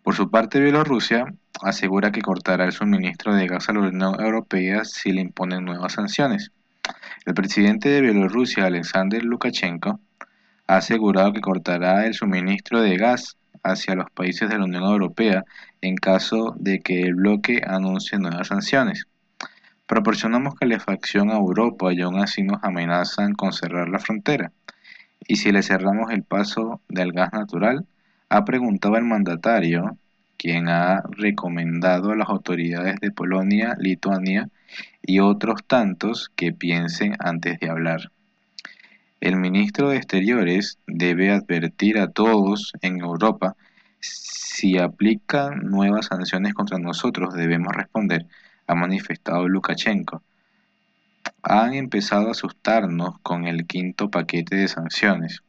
Por 0.01 0.15
su 0.15 0.29
parte, 0.29 0.59
Bielorrusia 0.59 1.33
asegura 1.61 2.11
que 2.11 2.21
cortará 2.21 2.65
el 2.65 2.73
suministro 2.73 3.35
de 3.35 3.47
gas 3.47 3.69
a 3.69 3.73
la 3.73 3.79
Unión 3.79 4.19
Europea 4.19 4.83
si 4.83 5.11
le 5.11 5.21
imponen 5.21 5.63
nuevas 5.63 5.93
sanciones. 5.93 6.51
El 7.25 7.33
presidente 7.33 7.87
de 7.89 8.01
Bielorrusia, 8.01 8.65
Alexander 8.65 9.23
Lukashenko, 9.23 10.01
ha 10.67 10.77
asegurado 10.77 11.31
que 11.31 11.41
cortará 11.41 12.05
el 12.05 12.13
suministro 12.13 12.81
de 12.81 12.97
gas 12.97 13.37
hacia 13.63 13.95
los 13.95 14.09
países 14.11 14.49
de 14.49 14.57
la 14.57 14.65
Unión 14.65 14.83
Europea 14.83 15.45
en 15.81 15.95
caso 15.95 16.53
de 16.57 16.79
que 16.79 17.01
el 17.01 17.15
bloque 17.15 17.61
anuncie 17.65 18.19
nuevas 18.19 18.47
sanciones. 18.47 19.07
Proporcionamos 19.85 20.55
calefacción 20.55 21.29
a 21.29 21.35
Europa 21.35 21.93
y 21.93 22.01
aún 22.01 22.19
así 22.19 22.41
nos 22.43 22.63
amenazan 22.63 23.33
con 23.33 23.53
cerrar 23.53 23.89
la 23.89 23.99
frontera. 23.99 24.51
¿Y 25.27 25.37
si 25.37 25.51
le 25.51 25.61
cerramos 25.61 26.11
el 26.11 26.23
paso 26.23 26.81
del 26.87 27.11
gas 27.11 27.33
natural? 27.33 27.85
Ha 28.29 28.45
preguntado 28.45 28.97
el 28.97 29.03
mandatario, 29.03 29.97
quien 30.37 30.69
ha 30.69 31.03
recomendado 31.11 32.11
a 32.11 32.15
las 32.15 32.29
autoridades 32.29 32.95
de 33.01 33.11
Polonia, 33.11 33.75
Lituania 33.79 34.49
y 35.01 35.19
otros 35.19 35.63
tantos 35.65 36.31
que 36.35 36.53
piensen 36.53 37.15
antes 37.19 37.59
de 37.59 37.69
hablar. 37.69 38.11
El 39.21 39.37
ministro 39.37 39.89
de 39.89 39.97
Exteriores 39.97 40.79
debe 40.87 41.31
advertir 41.31 41.97
a 41.97 42.09
todos 42.09 42.73
en 42.81 42.99
Europa 42.99 43.55
si 43.99 44.77
aplican 44.77 45.69
nuevas 45.69 46.07
sanciones 46.07 46.53
contra 46.53 46.77
nosotros 46.77 47.33
debemos 47.33 47.73
responder, 47.73 48.25
ha 48.67 48.75
manifestado 48.75 49.47
Lukashenko. 49.47 50.21
Han 51.41 51.73
empezado 51.73 52.27
a 52.27 52.31
asustarnos 52.31 53.19
con 53.19 53.47
el 53.47 53.65
quinto 53.65 54.09
paquete 54.09 54.55
de 54.55 54.67
sanciones. 54.67 55.43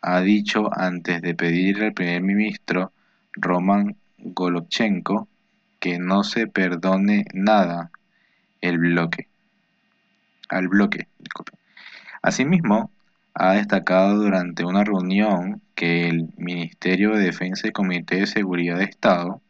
Ha 0.00 0.20
dicho 0.20 0.70
antes 0.76 1.22
de 1.22 1.34
pedirle 1.34 1.86
al 1.86 1.94
primer 1.94 2.22
ministro 2.22 2.92
Roman 3.32 3.96
Golochenko 4.18 5.28
que 5.80 5.98
no 5.98 6.24
se 6.24 6.46
perdone 6.46 7.24
nada 7.32 7.90
el 8.60 8.78
bloque. 8.78 9.28
Al 10.48 10.68
bloque, 10.68 11.08
disculpe. 11.18 11.52
Asimismo, 12.22 12.90
ha 13.34 13.52
destacado 13.52 14.16
durante 14.16 14.64
una 14.64 14.82
reunión 14.82 15.60
que 15.74 16.08
el 16.08 16.30
Ministerio 16.36 17.10
de 17.12 17.24
Defensa 17.24 17.68
y 17.68 17.72
Comité 17.72 18.16
de 18.16 18.26
Seguridad 18.26 18.78
de 18.78 18.84
Estado, 18.84 19.42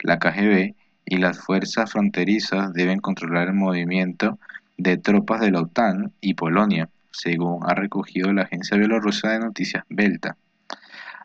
la 0.00 0.18
KGB 0.18 0.74
y 1.10 1.16
las 1.16 1.38
fuerzas 1.38 1.90
fronterizas 1.90 2.72
deben 2.74 3.00
controlar 3.00 3.48
el 3.48 3.54
movimiento 3.54 4.38
de 4.76 4.98
tropas 4.98 5.40
de 5.40 5.50
la 5.50 5.62
OTAN 5.62 6.12
y 6.20 6.34
Polonia, 6.34 6.90
según 7.10 7.60
ha 7.66 7.74
recogido 7.74 8.30
la 8.32 8.42
agencia 8.42 8.76
bielorrusa 8.76 9.30
de 9.30 9.38
noticias 9.38 9.84
Belta. 9.88 10.36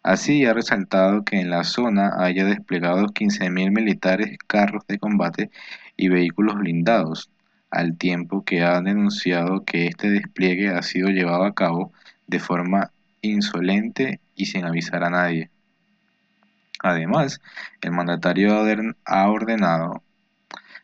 Así 0.01 0.45
ha 0.45 0.53
resaltado 0.53 1.25
que 1.25 1.39
en 1.39 1.49
la 1.49 1.65
zona 1.65 2.13
haya 2.17 2.45
desplegado 2.45 3.07
15.000 3.07 3.71
militares, 3.71 4.37
carros 4.47 4.87
de 4.87 4.99
combate 4.99 5.51
y 5.97 6.07
vehículos 6.07 6.55
blindados, 6.55 7.29
al 7.69 7.97
tiempo 7.97 8.45
que 8.45 8.63
ha 8.63 8.79
denunciado 8.81 9.65
que 9.65 9.87
este 9.87 10.09
despliegue 10.09 10.69
ha 10.69 10.81
sido 10.81 11.09
llevado 11.09 11.43
a 11.43 11.53
cabo 11.53 11.91
de 12.27 12.39
forma 12.39 12.91
insolente 13.21 14.21
y 14.35 14.45
sin 14.45 14.63
avisar 14.63 15.03
a 15.03 15.09
nadie. 15.09 15.49
Además, 16.83 17.41
el 17.81 17.91
mandatario 17.91 18.53
ha 19.05 19.29
ordenado 19.29 20.03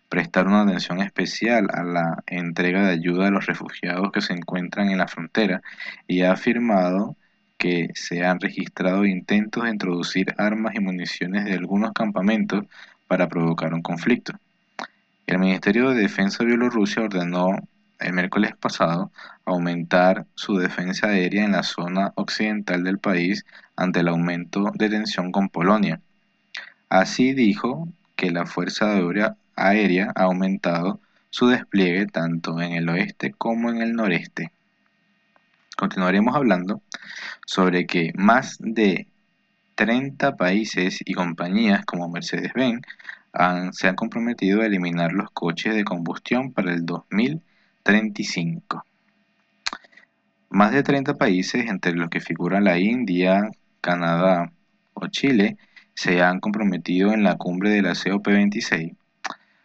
prestar 0.07 0.47
una 0.47 0.61
atención 0.61 1.01
especial 1.01 1.67
a 1.73 1.83
la 1.83 2.23
entrega 2.25 2.87
de 2.87 2.93
ayuda 2.93 3.27
a 3.27 3.31
los 3.31 3.45
refugiados 3.45 4.11
que 4.11 4.21
se 4.21 4.33
encuentran 4.33 4.89
en 4.89 4.97
la 4.97 5.09
frontera 5.09 5.61
y 6.07 6.21
ha 6.21 6.31
afirmado 6.31 7.17
que 7.57 7.89
se 7.95 8.25
han 8.25 8.39
registrado 8.39 9.05
intentos 9.05 9.65
de 9.65 9.71
introducir 9.71 10.33
armas 10.37 10.73
y 10.73 10.79
municiones 10.79 11.43
de 11.43 11.53
algunos 11.53 11.91
campamentos 11.91 12.65
para 13.07 13.27
provocar 13.27 13.73
un 13.73 13.81
conflicto. 13.81 14.31
El 15.27 15.39
Ministerio 15.39 15.89
de 15.89 16.01
Defensa 16.01 16.39
de 16.39 16.51
Bielorrusia 16.51 17.03
ordenó 17.03 17.57
el 17.99 18.13
miércoles 18.13 18.55
pasado 18.55 19.11
aumentar 19.45 20.25
su 20.35 20.57
defensa 20.57 21.07
aérea 21.07 21.43
en 21.43 21.51
la 21.51 21.63
zona 21.63 22.13
occidental 22.15 22.83
del 22.83 22.99
país 22.99 23.45
ante 23.75 23.99
el 23.99 24.07
aumento 24.07 24.71
de 24.75 24.89
tensión 24.89 25.31
con 25.31 25.49
Polonia. 25.49 26.01
Así 26.89 27.33
dijo 27.33 27.87
que 28.15 28.31
la 28.31 28.45
Fuerza 28.45 28.97
Aérea 29.55 30.11
ha 30.15 30.23
aumentado 30.23 30.99
su 31.29 31.47
despliegue 31.47 32.07
tanto 32.07 32.59
en 32.61 32.73
el 32.73 32.89
oeste 32.89 33.33
como 33.37 33.69
en 33.69 33.81
el 33.81 33.93
noreste. 33.93 34.51
Continuaremos 35.77 36.35
hablando 36.35 36.81
sobre 37.45 37.85
que 37.85 38.11
más 38.15 38.57
de 38.59 39.07
30 39.75 40.35
países 40.35 40.99
y 41.05 41.13
compañías 41.13 41.85
como 41.85 42.09
Mercedes-Benz 42.09 42.81
se 43.71 43.87
han 43.87 43.95
comprometido 43.95 44.61
a 44.61 44.65
eliminar 44.65 45.13
los 45.13 45.29
coches 45.31 45.75
de 45.75 45.83
combustión 45.85 46.51
para 46.51 46.73
el 46.73 46.85
2035. 47.89 48.85
Más 50.51 50.71
de 50.71 50.83
30 50.83 51.15
países, 51.15 51.67
entre 51.67 51.93
los 51.93 52.09
que 52.09 52.19
figuran 52.19 52.63
la 52.63 52.77
India, 52.77 53.49
Canadá 53.81 54.51
o 54.93 55.07
Chile, 55.07 55.57
se 55.95 56.21
han 56.21 56.39
comprometido 56.39 57.13
en 57.13 57.23
la 57.23 57.35
cumbre 57.37 57.71
de 57.71 57.81
la 57.81 57.93
COP26 57.93 58.95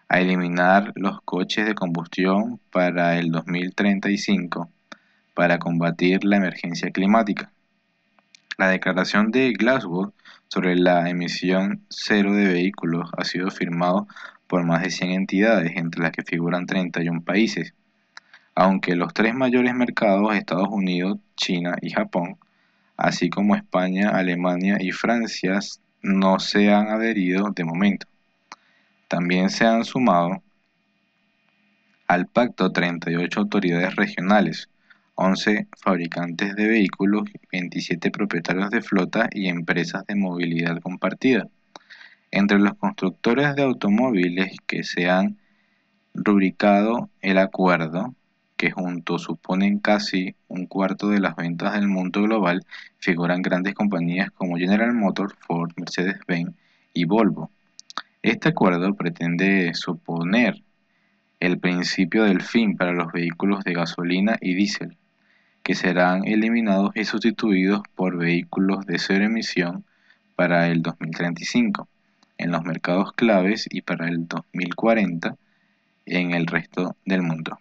a 0.09 0.21
eliminar 0.21 0.93
los 0.97 1.21
coches 1.23 1.67
de 1.67 1.75
combustión 1.75 2.61
para 2.71 3.19
el 3.19 3.31
2035 3.31 4.71
para 5.35 5.59
combatir 5.59 6.25
la 6.25 6.37
emergencia 6.37 6.91
climática. 6.91 7.51
La 8.57 8.69
declaración 8.69 9.33
de 9.33 9.53
Glasgow 9.53 10.13
sobre 10.49 10.77
la 10.77 11.11
emisión 11.11 11.85
cero 11.89 12.33
de 12.33 12.47
vehículos 12.47 13.11
ha 13.17 13.25
sido 13.25 13.51
firmado 13.51 14.07
por 14.47 14.65
más 14.65 14.83
de 14.83 14.91
100 14.91 15.11
entidades, 15.11 15.73
entre 15.77 16.03
las 16.03 16.13
que 16.13 16.23
figuran 16.23 16.67
31 16.67 17.23
países. 17.23 17.75
Aunque 18.55 18.95
los 18.95 19.13
tres 19.13 19.35
mayores 19.35 19.75
mercados, 19.75 20.35
Estados 20.35 20.69
Unidos, 20.71 21.19
China 21.37 21.77
y 21.83 21.91
Japón, 21.91 22.37
así 22.97 23.29
como 23.29 23.57
España, 23.57 24.11
Alemania 24.11 24.79
y 24.81 24.93
Francia, 24.93 25.59
no 26.03 26.39
se 26.39 26.73
han 26.73 26.89
adherido 26.89 27.51
de 27.51 27.65
momento. 27.65 28.07
También 29.09 29.51
se 29.51 29.67
han 29.67 29.85
sumado 29.85 30.43
al 32.07 32.27
pacto 32.27 32.71
38 32.71 33.41
autoridades 33.41 33.97
regionales, 33.97 34.69
11 35.17 35.69
fabricantes 35.81 36.55
de 36.55 36.69
vehículos, 36.69 37.25
27 37.51 38.11
propietarios 38.11 38.71
de 38.71 38.83
flota 38.83 39.29
y 39.33 39.49
empresas 39.49 40.05
de 40.07 40.15
movilidad 40.15 40.81
compartida. 40.81 41.49
Entre 42.31 42.59
los 42.59 42.75
constructores 42.75 43.55
de 43.55 43.63
automóviles 43.63 44.57
que 44.67 44.83
se 44.83 45.09
han 45.09 45.39
rubricado 46.15 47.09
el 47.23 47.39
acuerdo, 47.39 48.15
que 48.65 48.71
juntos 48.71 49.25
suponen 49.25 49.79
casi 49.79 50.37
un 50.49 50.65
cuarto 50.65 51.11
de 51.11 51.21
las 51.21 51.37
ventas 51.37 51.75
del 51.75 51.87
mundo 51.87 52.23
global, 52.23 52.65
figuran 52.97 53.43
grandes 53.43 53.75
compañías 53.75 54.31
como 54.31 54.57
General 54.57 54.95
Motors, 54.95 55.35
Ford, 55.39 55.73
Mercedes-Benz 55.77 56.55
y 56.95 57.05
Volvo. 57.05 57.51
Este 58.23 58.49
acuerdo 58.49 58.95
pretende 58.95 59.75
suponer 59.75 60.63
el 61.41 61.59
principio 61.59 62.25
del 62.25 62.41
fin 62.41 62.75
para 62.79 62.93
los 62.93 63.13
vehículos 63.13 63.65
de 63.65 63.75
gasolina 63.75 64.39
y 64.41 64.55
diésel, 64.55 64.97
que 65.63 65.75
serán 65.75 66.27
eliminados 66.27 66.97
y 66.97 67.05
sustituidos 67.05 67.83
por 67.95 68.17
vehículos 68.17 68.87
de 68.87 68.99
cero 68.99 69.27
emisión 69.27 69.85
para 70.37 70.69
el 70.69 70.81
2035 70.81 71.87
en 72.39 72.51
los 72.51 72.65
mercados 72.65 73.13
claves 73.13 73.69
y 73.71 73.83
para 73.83 74.09
el 74.09 74.27
2040 74.27 75.37
en 76.07 76.33
el 76.33 76.47
resto 76.47 76.97
del 77.05 77.21
mundo. 77.21 77.59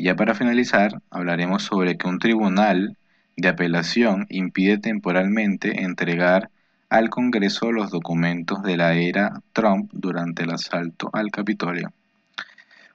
Y 0.00 0.04
ya 0.04 0.14
para 0.14 0.36
finalizar, 0.36 1.02
hablaremos 1.10 1.64
sobre 1.64 1.98
que 1.98 2.06
un 2.06 2.20
tribunal 2.20 2.96
de 3.36 3.48
apelación 3.48 4.26
impide 4.30 4.78
temporalmente 4.78 5.82
entregar 5.82 6.50
al 6.88 7.10
Congreso 7.10 7.72
los 7.72 7.90
documentos 7.90 8.62
de 8.62 8.76
la 8.76 8.94
era 8.94 9.42
Trump 9.52 9.90
durante 9.92 10.44
el 10.44 10.50
asalto 10.50 11.10
al 11.12 11.32
Capitolio. 11.32 11.92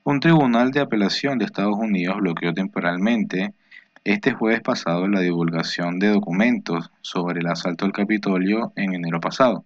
Un 0.05 0.21
tribunal 0.21 0.71
de 0.71 0.79
apelación 0.79 1.37
de 1.37 1.45
Estados 1.45 1.75
Unidos 1.75 2.17
bloqueó 2.21 2.53
temporalmente 2.53 3.53
este 4.05 4.31
jueves 4.31 4.61
pasado 4.61 5.05
la 5.09 5.19
divulgación 5.19 5.99
de 5.99 6.07
documentos 6.07 6.89
sobre 7.01 7.41
el 7.41 7.47
asalto 7.47 7.83
al 7.83 7.91
Capitolio 7.91 8.71
en 8.77 8.93
enero 8.93 9.19
pasado, 9.19 9.65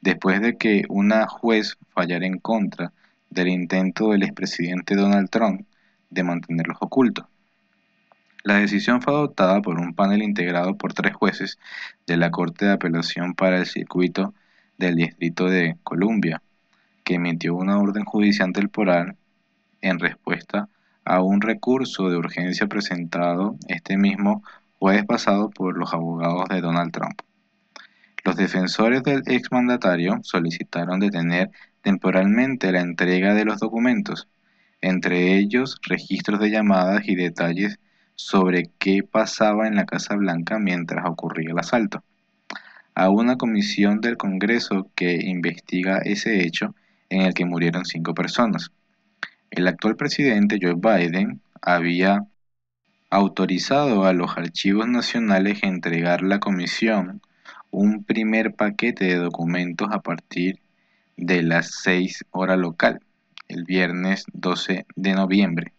después 0.00 0.40
de 0.40 0.56
que 0.56 0.84
una 0.88 1.26
juez 1.26 1.76
fallara 1.88 2.26
en 2.26 2.38
contra 2.38 2.92
del 3.28 3.48
intento 3.48 4.10
del 4.10 4.22
expresidente 4.22 4.94
Donald 4.94 5.30
Trump 5.30 5.62
de 6.10 6.22
mantenerlos 6.22 6.78
ocultos. 6.80 7.26
La 8.44 8.54
decisión 8.58 9.02
fue 9.02 9.12
adoptada 9.12 9.60
por 9.60 9.78
un 9.78 9.94
panel 9.94 10.22
integrado 10.22 10.76
por 10.76 10.94
tres 10.94 11.14
jueces 11.14 11.58
de 12.06 12.16
la 12.16 12.30
Corte 12.30 12.66
de 12.66 12.72
Apelación 12.72 13.34
para 13.34 13.58
el 13.58 13.66
Circuito 13.66 14.32
del 14.78 14.96
Distrito 14.96 15.46
de 15.46 15.76
Columbia, 15.82 16.40
que 17.04 17.14
emitió 17.14 17.54
una 17.54 17.78
orden 17.78 18.04
judicial 18.04 18.52
temporal 18.52 19.16
en 19.80 19.98
respuesta 19.98 20.68
a 21.04 21.22
un 21.22 21.40
recurso 21.40 22.10
de 22.10 22.16
urgencia 22.16 22.66
presentado 22.66 23.56
este 23.66 23.96
mismo 23.96 24.42
jueves 24.78 25.04
pasado 25.04 25.50
por 25.50 25.76
los 25.76 25.92
abogados 25.92 26.48
de 26.48 26.60
Donald 26.60 26.92
Trump. 26.92 27.20
Los 28.24 28.36
defensores 28.36 29.02
del 29.02 29.22
exmandatario 29.26 30.20
solicitaron 30.22 31.00
detener 31.00 31.50
temporalmente 31.82 32.70
la 32.72 32.80
entrega 32.80 33.34
de 33.34 33.44
los 33.44 33.58
documentos, 33.58 34.28
entre 34.80 35.36
ellos 35.36 35.80
registros 35.86 36.40
de 36.40 36.50
llamadas 36.50 37.08
y 37.08 37.14
detalles 37.14 37.78
sobre 38.14 38.70
qué 38.78 39.02
pasaba 39.02 39.66
en 39.68 39.76
la 39.76 39.86
Casa 39.86 40.16
Blanca 40.16 40.58
mientras 40.58 41.04
ocurría 41.06 41.50
el 41.50 41.58
asalto, 41.58 42.02
a 42.94 43.10
una 43.10 43.36
comisión 43.36 44.00
del 44.00 44.16
Congreso 44.16 44.90
que 44.94 45.14
investiga 45.24 45.98
ese 45.98 46.44
hecho 46.44 46.74
en 47.10 47.22
el 47.22 47.34
que 47.34 47.44
murieron 47.44 47.84
cinco 47.84 48.14
personas. 48.14 48.70
El 49.50 49.66
actual 49.66 49.96
presidente 49.96 50.58
Joe 50.60 50.74
Biden 50.74 51.40
había 51.62 52.26
autorizado 53.10 54.04
a 54.04 54.12
los 54.12 54.36
archivos 54.36 54.86
nacionales 54.88 55.62
a 55.62 55.68
entregar 55.68 56.22
la 56.22 56.40
comisión 56.40 57.22
un 57.70 58.04
primer 58.04 58.54
paquete 58.54 59.04
de 59.04 59.16
documentos 59.16 59.88
a 59.90 60.00
partir 60.00 60.60
de 61.16 61.42
las 61.42 61.82
6 61.82 62.24
horas 62.30 62.58
local, 62.58 63.00
el 63.48 63.64
viernes 63.64 64.24
12 64.32 64.86
de 64.94 65.12
noviembre. 65.14 65.72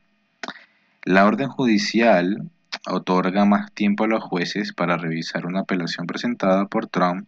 La 1.03 1.25
orden 1.25 1.47
judicial 1.47 2.49
otorga 2.87 3.45
más 3.45 3.71
tiempo 3.71 4.03
a 4.03 4.07
los 4.07 4.23
jueces 4.23 4.73
para 4.73 4.97
revisar 4.97 5.45
una 5.45 5.61
apelación 5.61 6.07
presentada 6.07 6.65
por 6.65 6.87
Trump 6.87 7.27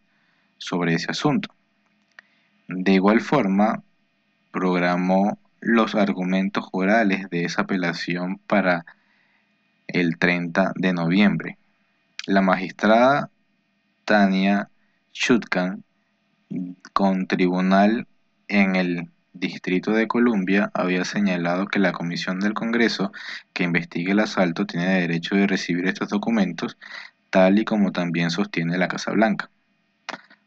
sobre 0.58 0.96
ese 0.96 1.12
asunto. 1.12 1.54
De 2.68 2.94
igual 2.94 3.22
forma, 3.22 3.84
programó 4.52 5.40
los 5.60 5.96
argumentos 5.96 6.66
orales 6.72 7.30
de 7.30 7.46
esa 7.46 7.64
apelación 7.64 8.40
para 8.40 8.86
el 9.88 10.18
30 10.18 10.74
de 10.76 10.94
noviembre. 10.94 11.58
La 12.26 12.42
magistrada 12.42 13.30
Tania 14.06 14.70
Chutkan, 15.12 15.84
con 16.94 17.28
tribunal 17.28 18.08
en 18.48 18.76
el 18.76 19.10
Distrito 19.34 19.92
de 19.92 20.08
Columbia, 20.08 20.72
había 20.74 21.06
señalado 21.06 21.68
que 21.68 21.80
la 21.80 21.94
Comisión 21.94 22.40
del 22.42 22.54
Congreso 22.54 23.14
que 23.54 23.64
investigue 23.64 24.12
el 24.12 24.20
asalto 24.20 24.66
tiene 24.66 25.00
derecho 25.00 25.36
de 25.36 25.48
recibir 25.48 25.88
estos 25.88 26.10
documentos, 26.10 26.78
tal 27.30 27.58
y 27.58 27.64
como 27.64 27.94
también 27.94 28.30
sostiene 28.30 28.78
la 28.78 28.90
Casa 28.90 29.12
Blanca. 29.12 29.50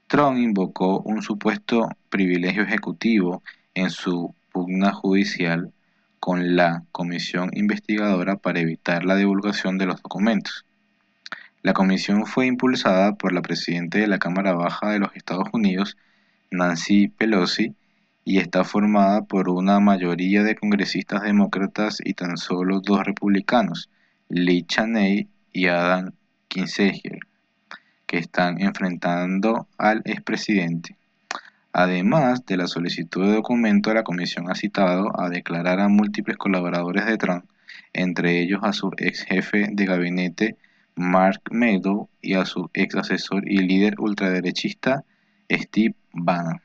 Trump 0.06 0.39
invocó 0.39 1.01
un 1.01 1.23
supuesto 1.23 1.89
privilegio 2.11 2.62
ejecutivo 2.62 3.43
en 3.73 3.89
su 3.89 4.35
pugna 4.52 4.93
judicial 4.93 5.73
con 6.20 6.55
la 6.55 6.85
comisión 6.93 7.51
investigadora 7.55 8.36
para 8.36 8.61
evitar 8.61 9.05
la 9.05 9.16
divulgación 9.16 9.78
de 9.78 9.86
los 9.86 10.02
documentos. 10.02 10.66
La 11.62 11.73
comisión 11.73 12.27
fue 12.27 12.47
impulsada 12.47 13.15
por 13.15 13.32
la 13.32 13.40
presidenta 13.40 13.98
de 13.98 14.06
la 14.06 14.19
Cámara 14.19 14.52
Baja 14.52 14.90
de 14.90 14.98
los 14.98 15.16
Estados 15.16 15.48
Unidos, 15.55 15.97
Nancy 16.51 17.09
Pelosi, 17.09 17.74
y 18.24 18.38
está 18.38 18.64
formada 18.64 19.22
por 19.22 19.48
una 19.48 19.80
mayoría 19.80 20.42
de 20.42 20.55
congresistas 20.55 21.22
demócratas 21.22 21.98
y 22.02 22.14
tan 22.14 22.36
solo 22.36 22.80
dos 22.80 23.05
republicanos, 23.05 23.90
Lee 24.28 24.62
Cheney 24.62 25.28
y 25.52 25.66
Adam 25.66 26.12
Kinzinger, 26.48 27.18
que 28.06 28.18
están 28.18 28.60
enfrentando 28.60 29.68
al 29.76 30.02
expresidente. 30.05 30.96
Además 31.72 32.46
de 32.46 32.56
la 32.56 32.68
solicitud 32.68 33.26
de 33.26 33.34
documento, 33.34 33.92
la 33.92 34.05
comisión 34.05 34.51
ha 34.51 34.55
citado 34.55 35.20
a 35.20 35.28
declarar 35.28 35.80
a 35.80 35.88
múltiples 35.88 36.36
colaboradores 36.36 37.05
de 37.05 37.18
Trump, 37.18 37.44
entre 37.92 38.40
ellos 38.40 38.60
a 38.62 38.72
su 38.72 38.92
ex 38.96 39.24
jefe 39.24 39.68
de 39.72 39.84
gabinete 39.84 40.56
Mark 40.96 41.42
Meadow 41.51 42.09
y 42.22 42.34
a 42.34 42.44
su 42.44 42.70
ex 42.72 42.94
asesor 42.94 43.48
y 43.48 43.59
líder 43.59 43.98
ultraderechista 43.98 45.05
Steve 45.51 45.94
Bannon. 46.12 46.60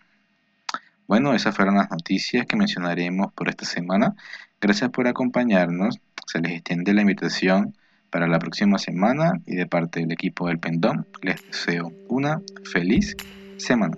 Bueno, 1.09 1.33
esas 1.33 1.55
fueron 1.55 1.73
las 1.73 1.89
noticias 1.89 2.45
que 2.45 2.55
mencionaremos 2.55 3.33
por 3.33 3.49
esta 3.49 3.65
semana. 3.65 4.13
Gracias 4.61 4.91
por 4.91 5.07
acompañarnos. 5.07 5.99
Se 6.27 6.39
les 6.39 6.51
extiende 6.51 6.93
la 6.93 7.01
invitación 7.01 7.75
para 8.11 8.27
la 8.27 8.37
próxima 8.37 8.77
semana 8.77 9.31
y 9.47 9.55
de 9.55 9.65
parte 9.65 10.01
del 10.01 10.11
equipo 10.11 10.47
del 10.47 10.59
Pendón 10.59 11.07
les 11.23 11.43
deseo 11.47 11.91
una 12.09 12.39
feliz 12.63 13.17
semana. 13.57 13.97